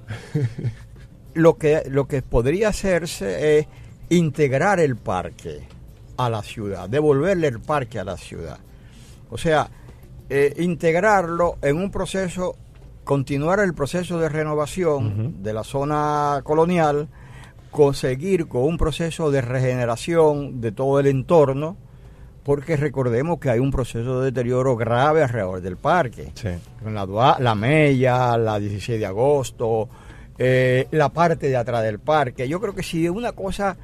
lo 1.34 1.56
que 1.56 1.82
lo 1.90 2.06
que 2.06 2.22
podría 2.22 2.68
hacerse 2.68 3.58
es 3.58 3.66
integrar 4.08 4.80
el 4.80 4.96
parque 4.96 5.68
a 6.16 6.30
la 6.30 6.42
ciudad, 6.42 6.88
devolverle 6.88 7.48
el 7.48 7.60
parque 7.60 7.98
a 7.98 8.04
la 8.04 8.16
ciudad. 8.16 8.58
O 9.30 9.38
sea, 9.38 9.68
eh, 10.28 10.54
integrarlo 10.58 11.56
en 11.62 11.76
un 11.76 11.90
proceso, 11.90 12.56
continuar 13.04 13.60
el 13.60 13.74
proceso 13.74 14.18
de 14.18 14.28
renovación 14.28 15.42
de 15.42 15.52
la 15.52 15.64
zona 15.64 16.40
colonial, 16.44 17.08
conseguir 17.70 18.48
con 18.48 18.62
un 18.62 18.78
proceso 18.78 19.30
de 19.30 19.40
regeneración 19.40 20.60
de 20.60 20.72
todo 20.72 20.98
el 21.00 21.08
entorno, 21.08 21.76
porque 22.46 22.76
recordemos 22.76 23.40
que 23.40 23.50
hay 23.50 23.58
un 23.58 23.72
proceso 23.72 24.20
de 24.20 24.26
deterioro 24.26 24.76
grave 24.76 25.24
alrededor 25.24 25.60
del 25.60 25.76
parque 25.76 26.30
Sí. 26.34 26.50
con 26.80 26.94
la, 26.94 27.54
Mella, 27.56 28.38
la 28.38 28.60
16 28.60 29.00
de 29.00 29.04
agosto, 29.06 29.88
eh, 30.38 30.86
la 30.92 31.08
parte 31.08 31.48
de 31.48 31.56
atrás 31.56 31.82
del 31.82 31.98
parque. 31.98 32.46
Yo 32.46 32.60
creo 32.60 32.72
que 32.72 32.84
si 32.84 33.08
una 33.08 33.32
cosa, 33.32 33.76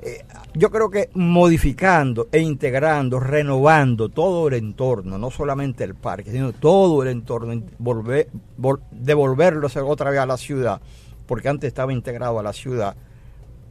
eh, 0.00 0.24
yo 0.54 0.70
creo 0.70 0.90
que 0.90 1.10
modificando 1.14 2.28
e 2.30 2.38
integrando, 2.38 3.18
renovando 3.18 4.08
todo 4.10 4.46
el 4.46 4.54
entorno, 4.54 5.18
no 5.18 5.32
solamente 5.32 5.82
el 5.82 5.96
parque, 5.96 6.30
sino 6.30 6.52
todo 6.52 7.02
el 7.02 7.08
entorno, 7.08 7.60
volver, 7.78 8.28
vol- 8.56 8.78
devolverlo 8.92 9.66
otra 9.88 10.10
vez 10.10 10.20
a 10.20 10.26
la 10.26 10.36
ciudad, 10.36 10.80
porque 11.26 11.48
antes 11.48 11.66
estaba 11.66 11.92
integrado 11.92 12.38
a 12.38 12.44
la 12.44 12.52
ciudad, 12.52 12.94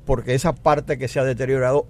porque 0.05 0.35
esa 0.35 0.53
parte 0.53 0.97
que 0.97 1.07
se 1.07 1.21
ha 1.21 1.23
deteriorado 1.23 1.87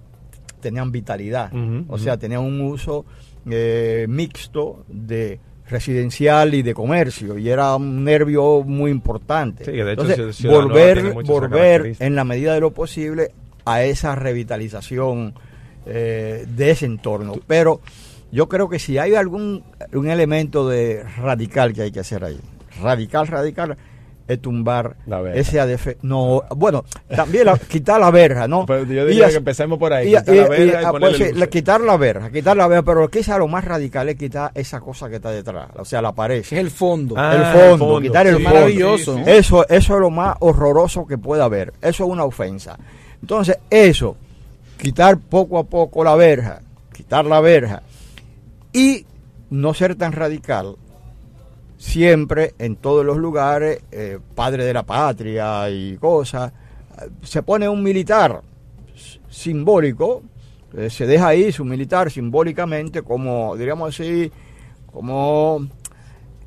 tenían 0.60 0.92
vitalidad, 0.92 1.52
o 1.88 1.98
sea, 1.98 2.16
tenían 2.16 2.42
un 2.42 2.60
uso 2.60 3.04
eh, 3.48 4.06
mixto 4.08 4.84
de 4.88 5.40
residencial 5.68 6.54
y 6.54 6.62
de 6.62 6.74
comercio 6.74 7.38
y 7.38 7.48
era 7.50 7.76
un 7.76 8.04
nervio 8.04 8.62
muy 8.64 8.90
importante. 8.90 9.64
Sí, 9.64 9.72
de 9.72 9.92
hecho 9.92 10.02
Entonces, 10.02 10.44
volver, 10.44 11.12
volver 11.24 11.96
en 11.98 12.14
la 12.14 12.24
medida 12.24 12.54
de 12.54 12.60
lo 12.60 12.72
posible 12.72 13.32
a 13.64 13.82
esa 13.82 14.14
revitalización 14.14 15.34
eh, 15.86 16.46
de 16.48 16.70
ese 16.70 16.86
entorno. 16.86 17.34
Pero 17.46 17.80
yo 18.32 18.48
creo 18.48 18.68
que 18.68 18.78
si 18.78 18.98
hay 18.98 19.14
algún 19.14 19.64
un 19.92 20.08
elemento 20.08 20.68
de 20.68 21.02
radical 21.02 21.72
que 21.72 21.82
hay 21.82 21.92
que 21.92 22.00
hacer 22.00 22.24
ahí, 22.24 22.38
radical, 22.80 23.26
radical, 23.26 23.76
es 24.28 24.40
tumbar 24.40 24.96
La 25.06 25.20
verja. 25.20 25.40
ese 25.40 25.58
ADF. 25.58 25.96
No, 26.02 26.42
bueno, 26.54 26.84
también 27.08 27.46
la- 27.46 27.58
quitar 27.58 27.98
la 27.98 28.10
verja, 28.10 28.46
¿no? 28.46 28.66
Pero 28.66 28.84
yo 28.84 29.04
Y 29.04 29.08
diría 29.08 29.26
as- 29.26 29.32
que 29.32 29.38
empecemos 29.38 29.78
por 29.78 29.92
ahí. 29.92 30.08
y- 30.08 30.16
quitar 30.18 30.34
y- 30.34 30.38
la 30.38 30.44
y- 30.46 30.48
verja 30.50 30.82
y 30.82 30.84
ah, 30.84 30.90
pues 30.92 31.16
sí, 31.16 31.22
luces. 31.24 31.36
le- 31.36 31.48
quitar 31.48 31.80
la 31.80 31.96
verja, 31.96 32.30
quitar 32.30 32.56
la 32.56 32.68
verja, 32.68 32.82
pero 32.84 33.08
quizá 33.08 33.38
lo 33.38 33.48
más 33.48 33.64
radical 33.64 34.08
es 34.10 34.16
quitar 34.16 34.50
esa 34.54 34.80
cosa 34.80 35.08
que 35.08 35.16
está 35.16 35.30
detrás, 35.30 35.68
o 35.76 35.84
sea, 35.84 36.02
la 36.02 36.12
pared. 36.12 36.36
Es 36.40 36.52
el 36.52 36.70
fondo. 36.70 37.14
Ah, 37.16 37.34
el 37.34 37.40
el 37.62 37.78
fondo, 37.78 38.00
quitar 38.00 38.26
el 38.26 38.34
fondo. 38.34 38.50
maravilloso, 38.50 39.18
¿no? 39.18 39.26
Eso, 39.26 39.68
eso 39.68 39.94
es 39.94 40.00
lo 40.00 40.10
más 40.10 40.36
horroroso 40.40 41.06
que 41.06 41.16
puede 41.18 41.42
haber. 41.42 41.72
Eso 41.80 42.04
es 42.04 42.10
una 42.10 42.24
ofensa. 42.24 42.78
Entonces, 43.20 43.58
eso, 43.70 44.16
quitar 44.76 45.16
poco 45.18 45.58
a 45.58 45.64
poco 45.64 46.04
la 46.04 46.14
verja, 46.14 46.60
quitar 46.92 47.24
la 47.24 47.40
verja 47.40 47.82
y 48.72 49.04
no 49.50 49.72
ser 49.74 49.94
tan 49.96 50.12
radical. 50.12 50.76
Siempre 51.78 52.54
en 52.58 52.76
todos 52.76 53.06
los 53.06 53.16
lugares, 53.16 53.80
eh, 53.92 54.18
padre 54.34 54.64
de 54.64 54.72
la 54.74 54.82
patria 54.82 55.70
y 55.70 55.96
cosas, 55.96 56.52
se 57.22 57.42
pone 57.42 57.68
un 57.68 57.82
militar 57.82 58.42
simbólico, 59.28 60.22
eh, 60.76 60.90
se 60.90 61.06
deja 61.06 61.28
ahí 61.28 61.52
su 61.52 61.64
militar 61.64 62.10
simbólicamente 62.10 63.02
como, 63.02 63.56
diríamos 63.56 63.94
así, 63.94 64.30
como 64.92 65.66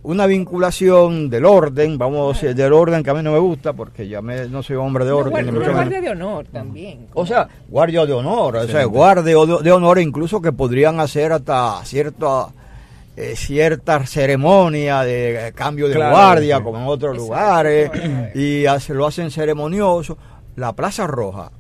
una 0.04 0.26
vinculación 0.26 1.30
del 1.30 1.46
orden, 1.46 1.98
vamos 1.98 2.26
a 2.26 2.34
decir, 2.42 2.56
del 2.56 2.74
orden 2.74 3.04
que 3.04 3.10
a 3.12 3.14
mí 3.14 3.22
no 3.24 3.32
me 3.32 3.40
gusta, 3.40 3.72
porque 3.72 4.08
ya 4.08 4.22
me- 4.22 4.50
no 4.50 4.62
soy 4.64 4.76
hombre 4.76 5.06
de 5.06 5.12
orden. 5.12 5.32
guardia, 5.32 5.52
menos. 5.52 5.74
guardia 5.74 6.02
de 6.02 6.10
honor 6.10 6.46
también. 6.52 7.08
O 7.14 7.26
sea, 7.26 7.48
guardia 7.70 8.06
de 8.06 8.14
honor, 8.14 8.56
o 8.58 8.68
sea, 8.68 8.84
guardia 8.86 9.24
de, 9.24 9.60
de 9.64 9.72
honor 9.72 10.00
incluso 10.00 10.42
que 10.42 10.52
podrían 10.52 11.00
hacer 11.00 11.32
hasta 11.32 11.86
cierta 11.86 12.48
eh, 13.24 13.36
cierta 13.36 14.06
ceremonia 14.06 15.02
de 15.04 15.52
cambio 15.56 15.88
de 15.88 15.94
Claro, 15.96 16.12
guardia 16.16 16.58
sí. 16.58 16.64
como 16.64 16.80
en 16.80 16.86
otros 16.88 17.14
Exacto. 17.18 17.28
lugares 17.34 17.92
y 18.36 18.66
hace- 18.66 18.94
lo 18.94 19.06
hacen 19.06 19.30
ceremonioso. 19.30 20.18
La 20.56 20.74
Plaza 20.74 21.06
Roja, 21.08 21.52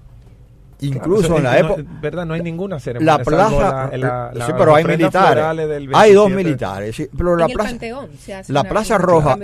incluso 0.79 1.27
Claro, 1.27 1.37
en 1.37 1.43
la 1.43 1.51
no- 1.51 1.75
época 1.75 1.83
¿Verdad? 2.01 2.25
No 2.25 2.33
hay 2.33 2.41
ninguna 2.41 2.79
ceremonia. 2.79 3.17
la 3.17 3.23
plaza, 3.23 3.89
la- 3.91 3.97
la- 3.97 4.31
la- 4.33 4.45
sí, 4.47 4.51
pero 4.57 4.75
hay 4.75 4.83
militares. 4.83 5.43
Hay 5.93 6.13
dos 6.13 6.25
27. 6.29 6.35
militares, 6.35 6.95
sí, 6.95 7.07
pero 7.15 7.35
la 7.35 7.45
en 7.45 7.51
el 7.51 7.55
plaza, 7.55 7.69
Panteón 7.69 8.09
se 8.17 8.33
hace 8.33 8.51
la 8.53 8.63
Plaza 8.63 8.97
Roja. 8.97 9.37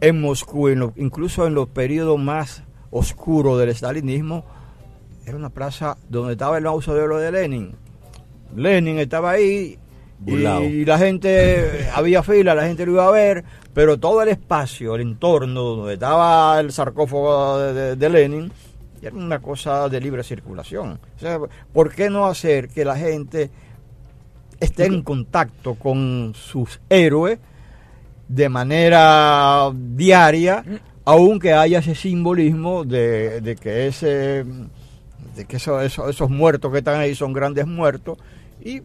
En 0.00 0.20
Moscú, 0.20 0.68
en 0.68 0.80
lo- 0.80 0.92
incluso 0.96 1.46
en 1.46 1.54
los 1.54 1.68
periodos 1.68 2.18
más 2.18 2.62
oscuros 2.90 3.58
del 3.60 3.68
estalinismo, 3.68 4.44
era 5.24 5.36
una 5.36 5.50
plaza 5.50 5.96
donde 6.08 6.32
estaba 6.32 6.58
el 6.58 6.64
mausoleo 6.64 7.16
de 7.18 7.30
Lenin. 7.30 7.76
Lenin 8.56 8.98
estaba 8.98 9.30
ahí 9.32 9.78
Y 10.64 10.84
la 10.84 10.98
gente, 10.98 11.88
había 11.94 12.22
fila, 12.22 12.54
la 12.54 12.66
gente 12.66 12.84
lo 12.84 12.92
iba 12.92 13.06
a 13.06 13.10
ver, 13.10 13.44
pero 13.72 13.98
todo 13.98 14.22
el 14.22 14.28
espacio, 14.28 14.94
el 14.96 15.02
entorno 15.02 15.60
donde 15.62 15.94
estaba 15.94 16.58
el 16.60 16.72
sarcófago 16.72 17.58
de, 17.58 18.08
Lenin, 18.10 18.50
era 19.00 19.14
una 19.14 19.38
cosa 19.40 19.88
de 19.88 20.00
libre 20.00 20.24
circulación. 20.24 20.98
O 21.16 21.20
sea, 21.20 21.38
¿por 21.72 21.92
qué 21.94 22.10
no 22.10 22.26
hacer 22.26 22.68
que 22.68 22.84
la 22.84 22.96
gente 22.96 23.50
esté 24.58 24.86
en 24.86 25.02
contacto 25.02 25.74
con 25.76 26.32
sus 26.34 26.80
héroes 26.90 27.38
de 28.26 28.48
manera 28.48 29.70
diaria, 29.72 30.64
aunque 31.04 31.52
haya 31.52 31.78
ese 31.78 31.94
simbolismo 31.94 32.84
de, 32.84 33.40
de 33.40 33.54
que 33.56 33.86
ese 33.86 34.44
de 35.36 35.44
que 35.46 35.56
eso- 35.56 35.80
eso- 35.80 36.08
esos 36.08 36.28
muertos 36.28 36.72
que 36.72 36.78
están 36.78 36.98
ahí 37.00 37.14
son 37.14 37.32
grandes 37.32 37.66
muertos 37.68 38.18
y 38.62 38.82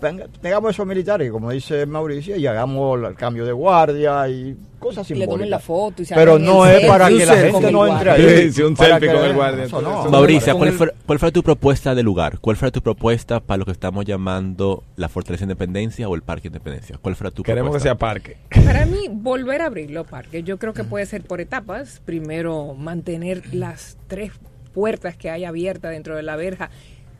venga, 0.00 0.26
tengamos 0.40 0.70
esos 0.72 0.86
militares, 0.86 1.30
como 1.30 1.50
dice 1.50 1.84
Mauricio, 1.86 2.36
y 2.36 2.46
hagamos 2.46 2.98
el 3.02 3.14
cambio 3.14 3.44
de 3.44 3.52
guardia 3.52 4.28
y 4.28 4.56
cosas 4.78 5.08
Y 5.10 5.14
le 5.14 5.26
tomen 5.26 5.48
la 5.50 5.58
simbólicas. 5.60 5.64
foto 5.64 6.02
y 6.02 6.04
se 6.04 6.14
Pero 6.14 6.38
no 6.38 6.66
es 6.66 6.84
para 6.86 7.08
que 7.08 7.24
la 7.26 7.36
gente 7.36 7.70
no 7.70 7.86
entre 7.86 8.10
ahí. 8.10 8.52
Sí, 8.52 8.62
un 8.62 8.74
para 8.74 8.90
selfie 8.98 9.08
que- 9.08 9.14
con 9.14 9.24
el 9.24 9.34
guardia, 9.34 9.64
eso 9.64 9.80
no. 9.80 10.02
con 10.02 10.10
¿cuál 10.58 10.72
fue, 10.72 10.92
¿cuál 11.06 11.18
fue 11.20 11.30
tu 11.32 11.42
propuesta 11.42 11.94
de 11.94 12.02
lugar? 12.02 12.38
¿Cuál 12.40 12.56
fue 12.56 12.70
tu 12.72 12.82
propuesta 12.82 13.40
para 13.40 13.58
lo 13.58 13.64
que 13.64 13.70
estamos 13.72 14.04
llamando 14.04 14.82
la 14.96 15.08
Fortaleza 15.08 15.44
Independencia 15.44 16.08
o 16.08 16.14
el 16.14 16.22
Parque 16.22 16.48
Independencia? 16.48 16.98
¿Cuál 17.00 17.14
fue 17.14 17.30
tu 17.30 17.42
Queremos 17.44 17.76
que 17.76 17.80
propuesta? 17.80 17.88
sea 17.88 17.94
parque. 17.96 18.36
Para 18.64 18.86
mí, 18.86 19.06
volver 19.10 19.62
a 19.62 19.66
abrir 19.66 19.90
los 19.90 20.06
parques, 20.06 20.44
yo 20.44 20.58
creo 20.58 20.72
que 20.72 20.84
puede 20.84 21.06
ser 21.06 21.22
por 21.22 21.40
etapas. 21.40 22.00
Primero, 22.04 22.74
mantener 22.74 23.54
las 23.54 23.96
tres 24.08 24.32
puertas 24.74 25.16
que 25.16 25.30
hay 25.30 25.44
abiertas 25.44 25.92
dentro 25.92 26.16
de 26.16 26.22
la 26.22 26.34
verja 26.34 26.70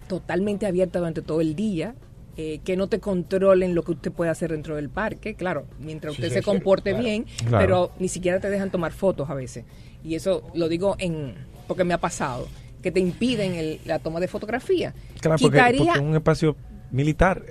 totalmente 0.09 0.67
abiertas 0.67 1.01
durante 1.01 1.23
todo 1.23 1.41
el 1.41 1.55
día. 1.55 1.95
Eh, 2.37 2.61
que 2.65 2.77
no 2.77 2.89
te 2.89 2.99
controlen 3.01 3.75
lo 3.75 3.83
que 3.83 3.93
usted 3.93 4.11
puede 4.13 4.31
hacer 4.31 4.51
dentro 4.53 4.77
del 4.77 4.89
parque, 4.89 5.35
claro, 5.35 5.67
mientras 5.79 6.15
usted 6.15 6.29
sí, 6.29 6.35
se 6.35 6.41
sí, 6.41 6.45
comporte 6.45 6.91
claro, 6.91 7.05
bien, 7.05 7.27
claro. 7.47 7.59
pero 7.59 7.93
ni 7.99 8.09
siquiera 8.09 8.41
te 8.41 8.49
dejan 8.51 8.71
tomar 8.71 8.93
fotos 8.93 9.29
a 9.31 9.35
veces. 9.35 9.65
Y 10.03 10.15
eso 10.15 10.43
lo 10.55 10.69
digo 10.69 10.97
en 10.99 11.35
porque 11.69 11.85
me 11.85 11.95
ha 11.95 11.99
pasado, 11.99 12.49
que 12.83 12.91
te 12.91 13.01
impiden 13.01 13.55
el- 13.55 13.81
la 13.85 13.99
toma 13.99 14.19
de 14.19 14.29
fotografía. 14.29 14.95
Claro, 15.21 15.39
porque, 15.41 15.57
Quitaría 15.59 15.79
porque 15.85 15.99
es 16.01 16.05
un 16.05 16.15
espacio 16.17 16.57
militar. 16.91 17.45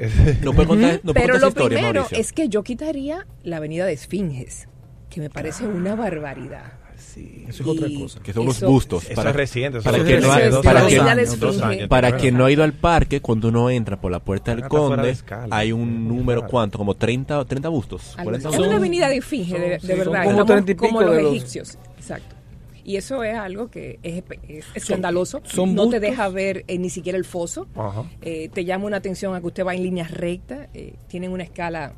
¿No 0.44 0.54
puede 0.54 0.68
contar, 0.68 1.00
no 1.04 1.14
puede 1.14 1.26
pero 1.26 1.34
contar 1.34 1.42
lo 1.42 1.48
historia, 1.48 1.78
primero 1.78 2.02
Mauricio? 2.02 2.18
es 2.20 2.34
que 2.34 2.50
yo 2.50 2.64
quitaría 2.64 3.26
la 3.44 3.58
avenida 3.58 3.86
de 3.86 3.94
Esfinges, 3.94 4.68
que 5.10 5.22
me 5.22 5.30
parece 5.30 5.66
una 5.66 5.96
barbaridad. 5.96 6.74
Sí. 7.14 7.46
Eso 7.48 7.64
es 7.64 7.70
otra 7.70 7.88
cosa. 8.00 8.20
Que 8.22 8.32
son 8.34 8.46
los 8.46 8.62
bustos. 8.62 9.04
Eso 9.06 9.16
para, 9.16 9.32
es 9.32 9.36
reciente. 9.36 9.80
eso 9.80 9.84
para 9.86 9.98
es 9.98 10.04
que 10.04 10.20
no 10.22 10.34
reciente, 10.34 10.64
para 10.64 10.80
años, 10.80 10.94
años, 12.10 12.22
quien 12.22 12.38
no 12.38 12.46
ha 12.46 12.52
ido 12.52 12.64
al 12.64 12.74
parque, 12.74 13.20
cuando 13.22 13.50
uno 13.50 13.70
entra 13.70 14.00
por 14.00 14.12
la 14.12 14.20
puerta 14.20 14.52
del 14.52 14.62
de 14.64 14.70
Conde, 14.70 15.10
escala. 15.10 15.56
hay 15.56 15.72
un 15.72 16.08
número, 16.08 16.48
¿cuánto? 16.48 16.78
Como 16.78 16.96
30, 16.96 17.44
30 17.46 17.70
bustos. 17.70 18.12
Algo 18.18 18.24
40 18.32 18.50
así. 18.50 18.58
Es 18.62 18.68
una 18.68 18.78
avenida 18.78 19.10
de 19.10 19.18
Esfinge, 19.18 19.60
de, 19.60 19.80
sí, 19.80 19.88
verdad. 19.88 20.24
como 20.24 20.42
estamos 20.42 21.04
los 21.06 21.16
de 21.16 21.22
los- 21.24 21.32
egipcios. 21.36 21.78
Exacto. 21.98 22.36
Y 22.84 22.96
eso 22.96 23.24
es 23.24 23.36
algo 23.36 23.70
que 23.70 24.00
es, 24.02 24.24
escandaloso. 24.74 25.42
son 25.44 25.76
no 25.76 25.88
te 25.90 26.00
deja 26.00 26.30
ver 26.30 26.64
eh, 26.68 26.80
ni 26.80 26.90
siquiera 26.90 27.18
el 27.18 27.26
foso. 27.26 27.68
Ajá. 27.76 28.06
Eh, 28.22 28.50
te 28.54 28.66
llama 28.66 28.86
una 28.86 28.98
atención 28.98 29.36
a 29.36 29.40
que 29.42 29.48
usted 29.48 29.66
va 29.66 29.76
en 29.76 29.84
líneas 29.84 30.12
rectas. 30.12 30.68
eh, 30.74 30.96
tienen 31.08 31.32
una 31.32 31.44
escala 31.44 31.94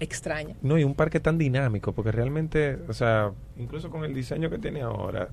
extraña. 0.00 0.56
No, 0.62 0.78
y 0.78 0.84
un 0.84 0.94
parque 0.94 1.20
tan 1.20 1.38
dinámico, 1.38 1.92
porque 1.92 2.12
realmente, 2.12 2.78
o 2.88 2.92
sea, 2.92 3.32
incluso 3.56 3.90
con 3.90 4.04
el 4.04 4.14
diseño 4.14 4.50
que 4.50 4.58
tiene 4.58 4.82
ahora, 4.82 5.28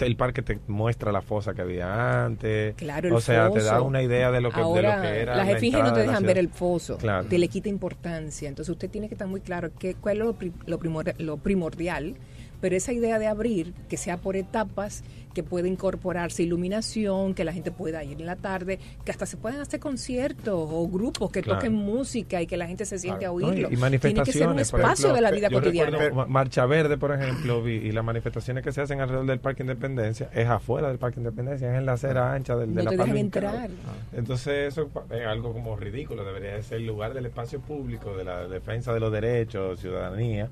el 0.00 0.16
parque 0.16 0.42
te 0.42 0.58
muestra 0.68 1.10
la 1.12 1.22
fosa 1.22 1.54
que 1.54 1.62
había 1.62 2.24
antes. 2.24 2.74
Claro, 2.76 3.08
el 3.08 3.14
O 3.14 3.20
sea, 3.20 3.50
te 3.50 3.62
da 3.62 3.82
una 3.82 4.02
idea 4.02 4.30
de 4.30 4.40
lo 4.40 4.50
que, 4.50 4.56
de 4.58 4.62
Ahora, 4.62 4.96
lo 4.96 5.02
que 5.02 5.20
era. 5.22 5.36
las 5.36 5.46
la 5.46 5.52
esfinges 5.52 5.82
no 5.82 5.92
te 5.92 6.00
dejan 6.00 6.22
ver 6.24 6.38
el 6.38 6.48
foso, 6.48 6.98
Claro. 6.98 7.26
te 7.26 7.38
le 7.38 7.48
quita 7.48 7.68
importancia. 7.68 8.48
Entonces 8.48 8.70
usted 8.70 8.88
tiene 8.90 9.08
que 9.08 9.14
estar 9.14 9.26
muy 9.28 9.40
claro 9.40 9.70
que, 9.76 9.94
cuál 9.94 10.18
es 10.18 10.24
lo, 10.24 10.36
lo 10.66 11.02
lo 11.18 11.36
primordial, 11.38 12.14
pero 12.60 12.76
esa 12.76 12.92
idea 12.92 13.18
de 13.18 13.26
abrir, 13.26 13.72
que 13.88 13.96
sea 13.96 14.16
por 14.16 14.36
etapas, 14.36 15.02
que 15.34 15.42
pueda 15.44 15.68
incorporarse 15.68 16.42
iluminación, 16.42 17.32
que 17.34 17.44
la 17.44 17.52
gente 17.52 17.70
pueda 17.70 18.02
ir 18.02 18.18
en 18.20 18.26
la 18.26 18.34
tarde, 18.34 18.80
que 19.04 19.12
hasta 19.12 19.24
se 19.26 19.36
puedan 19.36 19.60
hacer 19.60 19.78
conciertos 19.78 20.54
o 20.56 20.88
grupos 20.88 21.30
que 21.30 21.42
Claro. 21.42 21.58
toquen 21.60 21.74
música 21.74 22.42
y 22.42 22.46
que 22.48 22.56
la 22.56 22.66
gente 22.66 22.84
se 22.84 22.98
siente 22.98 23.24
a 23.24 23.28
No, 23.28 23.40
y- 23.40 23.44
oírlo. 23.44 23.68
y 23.70 23.76
manifestaciones. 23.76 24.00
tiene 24.00 24.24
que 24.24 24.32
ser 24.32 24.48
un 24.48 24.58
espacio 24.58 25.06
ejemplo, 25.06 25.14
de 25.14 25.20
la 25.20 25.30
vida 25.30 25.50
cotidiana. 25.50 25.90
recuerdo 25.98 26.26
Marcha 26.28 26.66
Verde, 26.66 26.98
por 26.98 27.12
ejemplo, 27.12 27.62
vi- 27.62 27.74
y 27.76 27.92
las 27.92 28.04
manifestaciones 28.04 28.64
que 28.64 28.72
se 28.72 28.80
hacen 28.80 29.00
alrededor 29.00 29.26
del 29.26 29.38
Parque 29.38 29.62
Independencia 29.62 30.28
es 30.34 30.48
afuera 30.48 30.88
del 30.88 30.98
Parque 30.98 31.20
Independencia, 31.20 31.70
es 31.72 31.78
en 31.78 31.86
la 31.86 31.92
acera 31.92 32.32
ancha 32.32 32.56
del, 32.56 32.70
de 32.74 32.82
No 32.82 32.82
la 32.84 32.90
te 32.90 32.96
dejan 32.96 33.16
entrar. 33.16 33.70
Entonces 34.16 34.68
eso 34.72 34.88
es 35.10 35.26
algo 35.26 35.52
como 35.52 35.76
ridículo, 35.76 36.24
debería 36.24 36.54
de 36.54 36.62
ser 36.64 36.78
el 36.78 36.86
lugar 36.86 37.14
del 37.14 37.26
espacio 37.26 37.60
público, 37.60 38.16
de 38.16 38.24
la 38.24 38.48
defensa 38.48 38.92
de 38.92 38.98
los 39.00 39.12
derechos, 39.12 39.78
ciudadanía, 39.80 40.48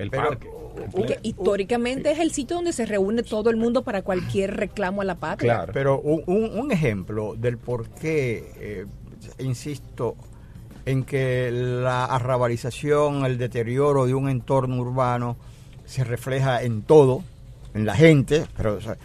el 0.00 0.10
Pero, 0.10 0.28
parque. 0.28 0.50
Que 1.06 1.18
históricamente 1.22 2.10
es 2.10 2.18
el 2.20 2.30
sitio 2.32 2.56
donde 2.56 2.72
se 2.72 2.86
reúne 2.86 3.22
todo 3.22 3.50
el 3.50 3.56
mundo 3.56 3.82
para 3.82 4.02
cualquier 4.02 4.56
reclamo 4.56 5.02
a 5.02 5.04
la 5.04 5.16
patria. 5.16 5.54
Claro. 5.56 5.72
Pero 5.74 6.00
un, 6.00 6.22
un- 6.26 6.58
un 6.58 6.72
ejemplo 6.72 7.34
del 7.36 7.58
por 7.58 7.88
qué, 7.90 8.52
eh, 8.58 8.86
insisto, 9.38 10.16
en 10.86 11.04
que 11.04 11.50
la 11.52 12.04
arrabalización, 12.06 13.24
el 13.26 13.36
deterioro 13.38 14.06
de 14.06 14.14
un 14.14 14.28
entorno 14.28 14.76
urbano 14.78 15.36
se 15.84 16.04
refleja 16.04 16.62
en 16.62 16.82
todo, 16.82 17.22
en 17.74 17.84
la 17.84 17.94
gente, 17.94 18.46
pero 18.56 18.74
o 18.74 18.80
sea, 18.80 18.96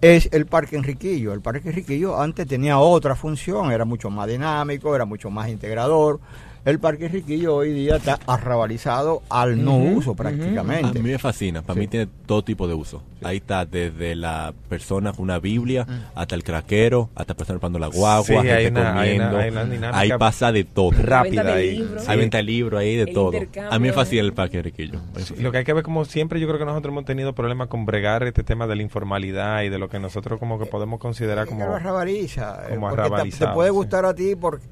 es 0.00 0.28
el 0.32 0.46
Parque 0.46 0.76
Enriquillo. 0.76 1.32
El 1.34 1.42
Parque 1.42 1.68
Enriquillo 1.68 2.18
antes 2.20 2.46
tenía 2.46 2.78
otra 2.78 3.14
función, 3.16 3.70
era 3.70 3.84
mucho 3.84 4.08
más 4.10 4.28
dinámico, 4.28 4.94
era 4.96 5.04
mucho 5.04 5.28
más 5.30 5.48
integrador. 5.50 6.20
El 6.62 6.78
Parque 6.78 7.06
Enriquillo 7.06 7.54
hoy 7.56 7.72
día 7.72 7.96
está 7.96 8.18
arrabalizado 8.26 9.22
al 9.30 9.64
no 9.64 9.76
uso 9.78 10.14
prácticamente. 10.14 10.98
A 10.98 11.02
mí 11.02 11.10
me 11.10 11.18
fascina, 11.18 11.62
para 11.62 11.74
Sí. 11.74 11.80
mí 11.80 11.86
tiene 11.86 12.06
todo 12.26 12.42
tipo 12.44 12.68
de 12.68 12.74
uso. 12.74 13.02
Ahí 13.22 13.38
está 13.38 13.64
desde 13.64 14.14
la 14.14 14.52
persona 14.68 15.12
con 15.12 15.22
una 15.22 15.38
Biblia 15.38 15.86
Mm. 15.88 16.18
hasta 16.18 16.34
el 16.34 16.44
craquero, 16.44 17.08
hasta 17.14 17.32
persona 17.34 17.58
parando 17.58 17.78
la 17.78 17.86
guagua, 17.86 18.24
Sí, 18.24 18.34
gente 18.34 18.52
hay 18.52 18.66
una- 18.66 19.00
hay 19.00 19.16
comiendo. 19.16 19.34
una- 19.36 19.44
hay 19.44 19.50
una 19.50 19.64
dinámica 19.64 19.98
ahí 19.98 20.10
pasa 20.18 20.52
de 20.52 20.64
todo. 20.64 20.90
rápida 21.02 21.54
ahí. 21.54 21.82
Hay 22.06 22.18
venta 22.18 22.36
de 22.36 22.42
libros 22.42 22.78
ahí 22.80 22.94
de 22.96 23.02
El 23.04 23.14
todo. 23.14 23.32
A 23.70 23.78
mí 23.78 23.88
me 23.88 23.94
fascina 23.94 24.20
el 24.22 24.32
parque 24.34 24.58
fascina. 24.58 25.00
Lo 25.38 25.52
que 25.52 25.58
hay 25.58 25.64
que 25.64 25.72
ver 25.72 25.82
como 25.82 26.04
siempre 26.04 26.40
yo 26.40 26.46
creo 26.46 26.58
que 26.58 26.66
nosotros 26.66 26.92
hemos 26.92 27.06
tenido 27.06 27.34
problemas 27.34 27.68
con 27.68 27.86
bregar 27.86 28.22
este 28.24 28.42
tema 28.44 28.66
de 28.66 28.76
la 28.76 28.82
informalidad 28.82 29.62
y 29.62 29.70
de 29.70 29.78
lo 29.78 29.88
que 29.88 29.98
nosotros 29.98 30.38
como 30.38 30.58
que 30.58 30.66
podemos 30.66 31.00
considerar 31.00 31.46
como 31.46 31.64
arrabaliza. 31.74 32.64
eh, 32.68 32.74
como 32.74 32.88
porque 32.88 32.96
te- 33.02 33.08
te, 33.08 33.14
arrabalizado, 33.14 33.54
puede 33.54 33.70
sí. 33.70 33.74
gustar 33.74 34.04
a 34.04 34.14
ti 34.14 34.34
porque... 34.36 34.66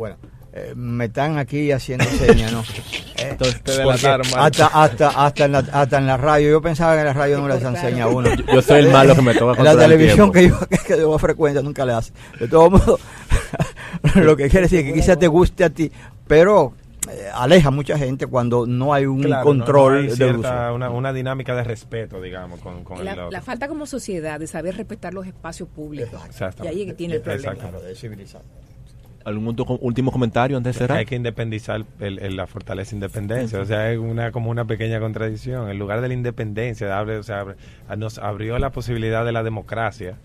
Bueno, 0.00 0.16
eh, 0.54 0.72
me 0.74 1.04
están 1.04 1.36
aquí 1.36 1.70
haciendo 1.72 2.06
señas, 2.06 2.52
¿no? 2.52 2.62
Eh, 3.20 3.36
hasta, 4.38 4.66
hasta, 4.68 5.08
hasta, 5.08 5.44
en 5.44 5.52
la, 5.52 5.58
hasta 5.58 5.98
en 5.98 6.06
la 6.06 6.16
radio, 6.16 6.48
yo 6.52 6.62
pensaba 6.62 6.94
que 6.94 7.00
en 7.00 7.06
la 7.08 7.12
radio 7.12 7.36
no 7.38 7.48
le 7.48 7.54
cortaron. 7.60 7.76
señas 7.78 8.00
a 8.00 8.08
uno. 8.08 8.34
Yo- 8.34 8.44
yo 8.54 8.62
soy 8.62 8.80
el 8.80 8.88
malo 8.90 9.14
que 9.14 9.20
me 9.20 9.34
toca 9.34 9.58
En 9.58 9.64
la 9.64 9.72
el 9.72 9.78
televisión 9.78 10.32
que 10.32 10.48
yo, 10.48 10.58
que 10.86 10.98
yo 10.98 11.18
frecuencia 11.18 11.60
nunca 11.60 11.84
le 11.84 11.92
hace. 11.92 12.14
De 12.40 12.48
todos 12.48 12.70
modos, 12.70 12.98
lo 14.14 14.36
que 14.38 14.48
quiere 14.48 14.62
decir 14.62 14.78
es 14.80 14.84
que 14.86 14.94
quizás 14.94 15.18
te 15.18 15.28
guste 15.28 15.64
a 15.64 15.68
ti, 15.70 15.92
pero 16.26 16.72
eh, 17.10 17.28
aleja 17.34 17.68
a 17.68 17.70
mucha 17.70 17.98
gente 17.98 18.26
cuando 18.26 18.66
no 18.66 18.94
hay 18.94 19.04
un 19.04 19.22
Claro, 19.22 19.44
control 19.44 19.92
no- 19.92 20.00
no 20.04 20.08
hay 20.10 20.16
cierta- 20.16 20.38
uso. 20.68 20.74
Una, 20.76 20.88
una 20.90 21.12
dinámica 21.12 21.54
de 21.54 21.64
respeto, 21.64 22.22
digamos, 22.22 22.60
con, 22.60 22.82
con 22.84 23.00
el 23.00 23.04
La, 23.04 23.12
otro. 23.12 23.30
la 23.30 23.42
falta 23.42 23.68
como 23.68 23.84
sociedad 23.84 24.40
de 24.40 24.46
saber 24.46 24.76
respetar 24.78 25.12
los 25.12 25.26
espacios 25.26 25.68
públicos. 25.68 26.18
Y 26.62 26.66
ahí 26.66 26.80
es 26.80 26.86
que 26.86 26.94
tiene 26.94 27.16
el 27.16 27.20
problema. 27.20 27.52
Exacto. 27.52 27.68
Claro, 27.70 27.84
de 27.84 27.94
civilizar. 27.94 28.40
¿Algún 29.24 29.46
último- 29.80 30.10
comentario 30.12 30.56
antes 30.56 30.74
de 30.74 30.78
cerrar? 30.78 30.98
Hay 30.98 31.04
que 31.06 31.14
independizar 31.16 31.84
el- 32.00 32.18
el- 32.20 32.36
la 32.36 32.46
fortaleza 32.46 32.94
independencia, 32.94 33.60
o 33.60 33.64
sea, 33.66 33.92
es 33.92 33.98
una 33.98 34.32
como 34.32 34.50
una 34.50 34.64
pequeña 34.64 34.98
contradicción. 34.98 35.70
En 35.70 35.78
lugar 35.78 36.00
de 36.00 36.08
la 36.08 36.14
independencia, 36.14 36.98
abre, 36.98 37.18
o 37.18 37.22
sea, 37.22 37.40
abre- 37.40 37.56
nos 37.98 38.18
abrió 38.18 38.58
la 38.58 38.70
posibilidad 38.70 39.24
de 39.24 39.32
la 39.32 39.42
democracia, 39.42 40.16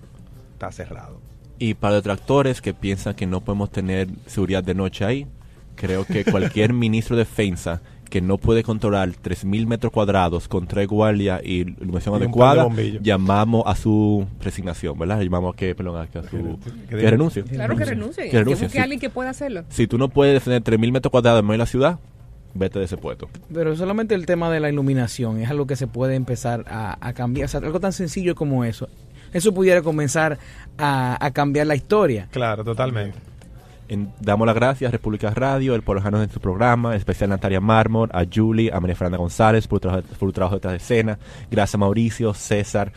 está 0.54 0.72
cerrado. 0.72 1.20
Y 1.60 1.74
para 1.74 1.96
detractores 1.96 2.62
que 2.62 2.74
piensan 2.74 3.16
que 3.16 3.26
no 3.28 3.42
podemos 3.42 3.70
tener 3.72 4.08
seguridad 4.28 4.64
de 4.64 4.74
noche 4.76 5.04
ahí, 5.06 5.28
creo 5.76 6.06
que 6.06 6.24
cualquier 6.24 6.72
ministro 6.74 7.16
de 7.18 7.24
defensa 7.24 7.82
que 8.10 8.22
no 8.22 8.38
puede 8.38 8.64
controlar 8.64 9.10
3.000 9.10 9.68
metros 9.68 9.92
cuadrados 9.92 10.48
con 10.48 10.68
tres 10.68 10.88
guardias 10.88 11.42
y 11.44 11.62
iluminación 11.62 12.16
Y 12.16 12.18
adecuada, 12.18 12.68
llamamos 13.02 13.64
a 13.66 13.76
su 13.76 14.26
resignación, 14.42 14.98
¿verdad? 14.98 15.22
Llamamos 15.22 15.54
a 15.54 15.58
que, 15.58 15.76
perdón, 15.76 16.02
a 16.02 16.08
que, 16.08 16.20
a 16.20 16.24
su, 16.24 16.30
Que- 16.30 16.72
que- 16.90 16.98
que 16.98 17.10
renuncie. 17.12 17.44
Claro 17.44 17.76
que 17.76 17.86
renuncie. 17.86 18.24
Que 18.26 18.30
Que, 18.30 18.38
renuncie, 18.40 18.66
busque 18.66 18.78
sí. 18.78 18.80
a 18.80 18.84
alguien 18.84 19.00
que 19.00 19.10
pueda 19.10 19.30
hacerlo. 19.32 19.64
Si 19.70 19.88
tú 19.88 19.98
no 19.98 20.10
puedes 20.10 20.34
defender 20.34 20.64
3.000 20.64 20.92
metros 20.92 21.12
cuadrados 21.12 21.40
en 21.40 21.46
medio 21.46 21.54
de 21.56 21.60
la 21.60 21.66
ciudad, 21.66 22.00
vete 22.54 22.80
de 22.80 22.86
ese 22.86 22.98
puesto. 22.98 23.28
Pero 23.54 23.76
solamente 23.76 24.16
el 24.16 24.26
tema 24.26 24.50
de 24.50 24.60
la 24.62 24.70
iluminación 24.70 25.42
es 25.42 25.50
algo 25.50 25.68
que 25.68 25.76
se 25.76 25.88
puede 25.88 26.16
empezar 26.16 26.64
a, 26.70 26.98
a 27.06 27.14
cambiar. 27.14 27.46
O 27.46 27.48
sea, 27.50 27.60
algo 27.60 27.80
tan 27.80 27.92
sencillo 27.94 28.34
como 28.36 28.64
eso. 28.64 28.88
Eso 29.34 29.54
pudiera 29.54 29.82
comenzar 29.82 30.38
a, 30.78 31.18
a 31.26 31.32
cambiar 31.32 31.68
la 31.68 31.76
historia. 31.76 32.30
Claro, 32.32 32.64
totalmente. 32.64 33.18
Damos 34.20 34.48
las 34.48 34.56
gracias 34.56 34.90
a 34.90 34.92
República 34.92 35.30
Radio, 35.30 35.76
el 35.76 35.84
Pueblo 35.84 36.02
Jano 36.02 36.22
en 36.24 36.30
su 36.32 36.40
programa, 36.40 36.92
en 36.92 36.98
especial 36.98 37.32
a 37.32 37.36
Natalia 37.36 37.62
Mármol, 37.62 38.10
a 38.14 38.26
Julie, 38.26 38.72
a 38.74 38.80
María 38.80 38.96
Fernanda 38.96 39.18
González 39.20 39.68
por, 39.68 39.80
trabajo- 39.80 40.02
por 40.18 40.28
el 40.30 40.34
trabajo 40.34 40.56
detrás 40.56 40.72
de 40.74 40.78
escena. 40.78 41.20
Gracias 41.52 41.80
Mauricio, 41.80 42.34
César, 42.34 42.92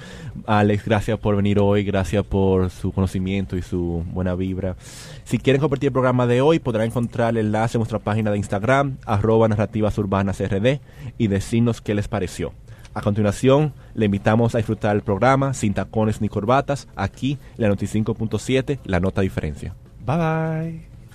Alex, 0.47 0.85
gracias 0.87 1.19
por 1.19 1.37
venir 1.37 1.59
hoy, 1.59 1.85
gracias 1.85 2.25
por 2.25 2.71
su 2.71 2.93
conocimiento 2.93 3.57
y 3.59 3.63
su 3.63 4.03
buena 4.13 4.35
vibra. 4.35 4.77
Si 5.25 5.37
quieren 5.39 5.61
compartir 5.61 5.89
el 5.89 5.93
programa 5.93 6.27
de 6.27 6.41
hoy, 6.41 6.59
podrán 6.59 6.87
encontrar 6.87 7.31
el 7.37 7.47
enlace 7.47 7.77
en 7.77 7.81
nuestra 7.81 7.99
página 7.99 8.31
de 8.31 8.39
Instagram, 8.39 8.97
arroba 9.05 9.47
narrativas 9.47 9.95
RD, 9.99 10.81
y 11.19 11.27
decirnos 11.27 11.83
qué 11.83 11.95
les 11.95 12.09
pareció. 12.09 12.55
A 12.95 13.03
continuación, 13.03 13.75
le 13.95 14.07
invitamos 14.07 14.55
a 14.55 14.59
disfrutar 14.59 14.97
el 14.97 15.03
programa 15.03 15.53
sin 15.53 15.75
tacones 15.75 16.23
ni 16.23 16.31
corbatas, 16.31 16.89
aquí 16.97 17.37
la 17.59 17.69
95.7, 17.69 18.79
La 18.85 19.01
Nota 19.01 19.21
Diferencia. 19.21 19.75
Bye 20.09 20.17
bye. 20.17 20.88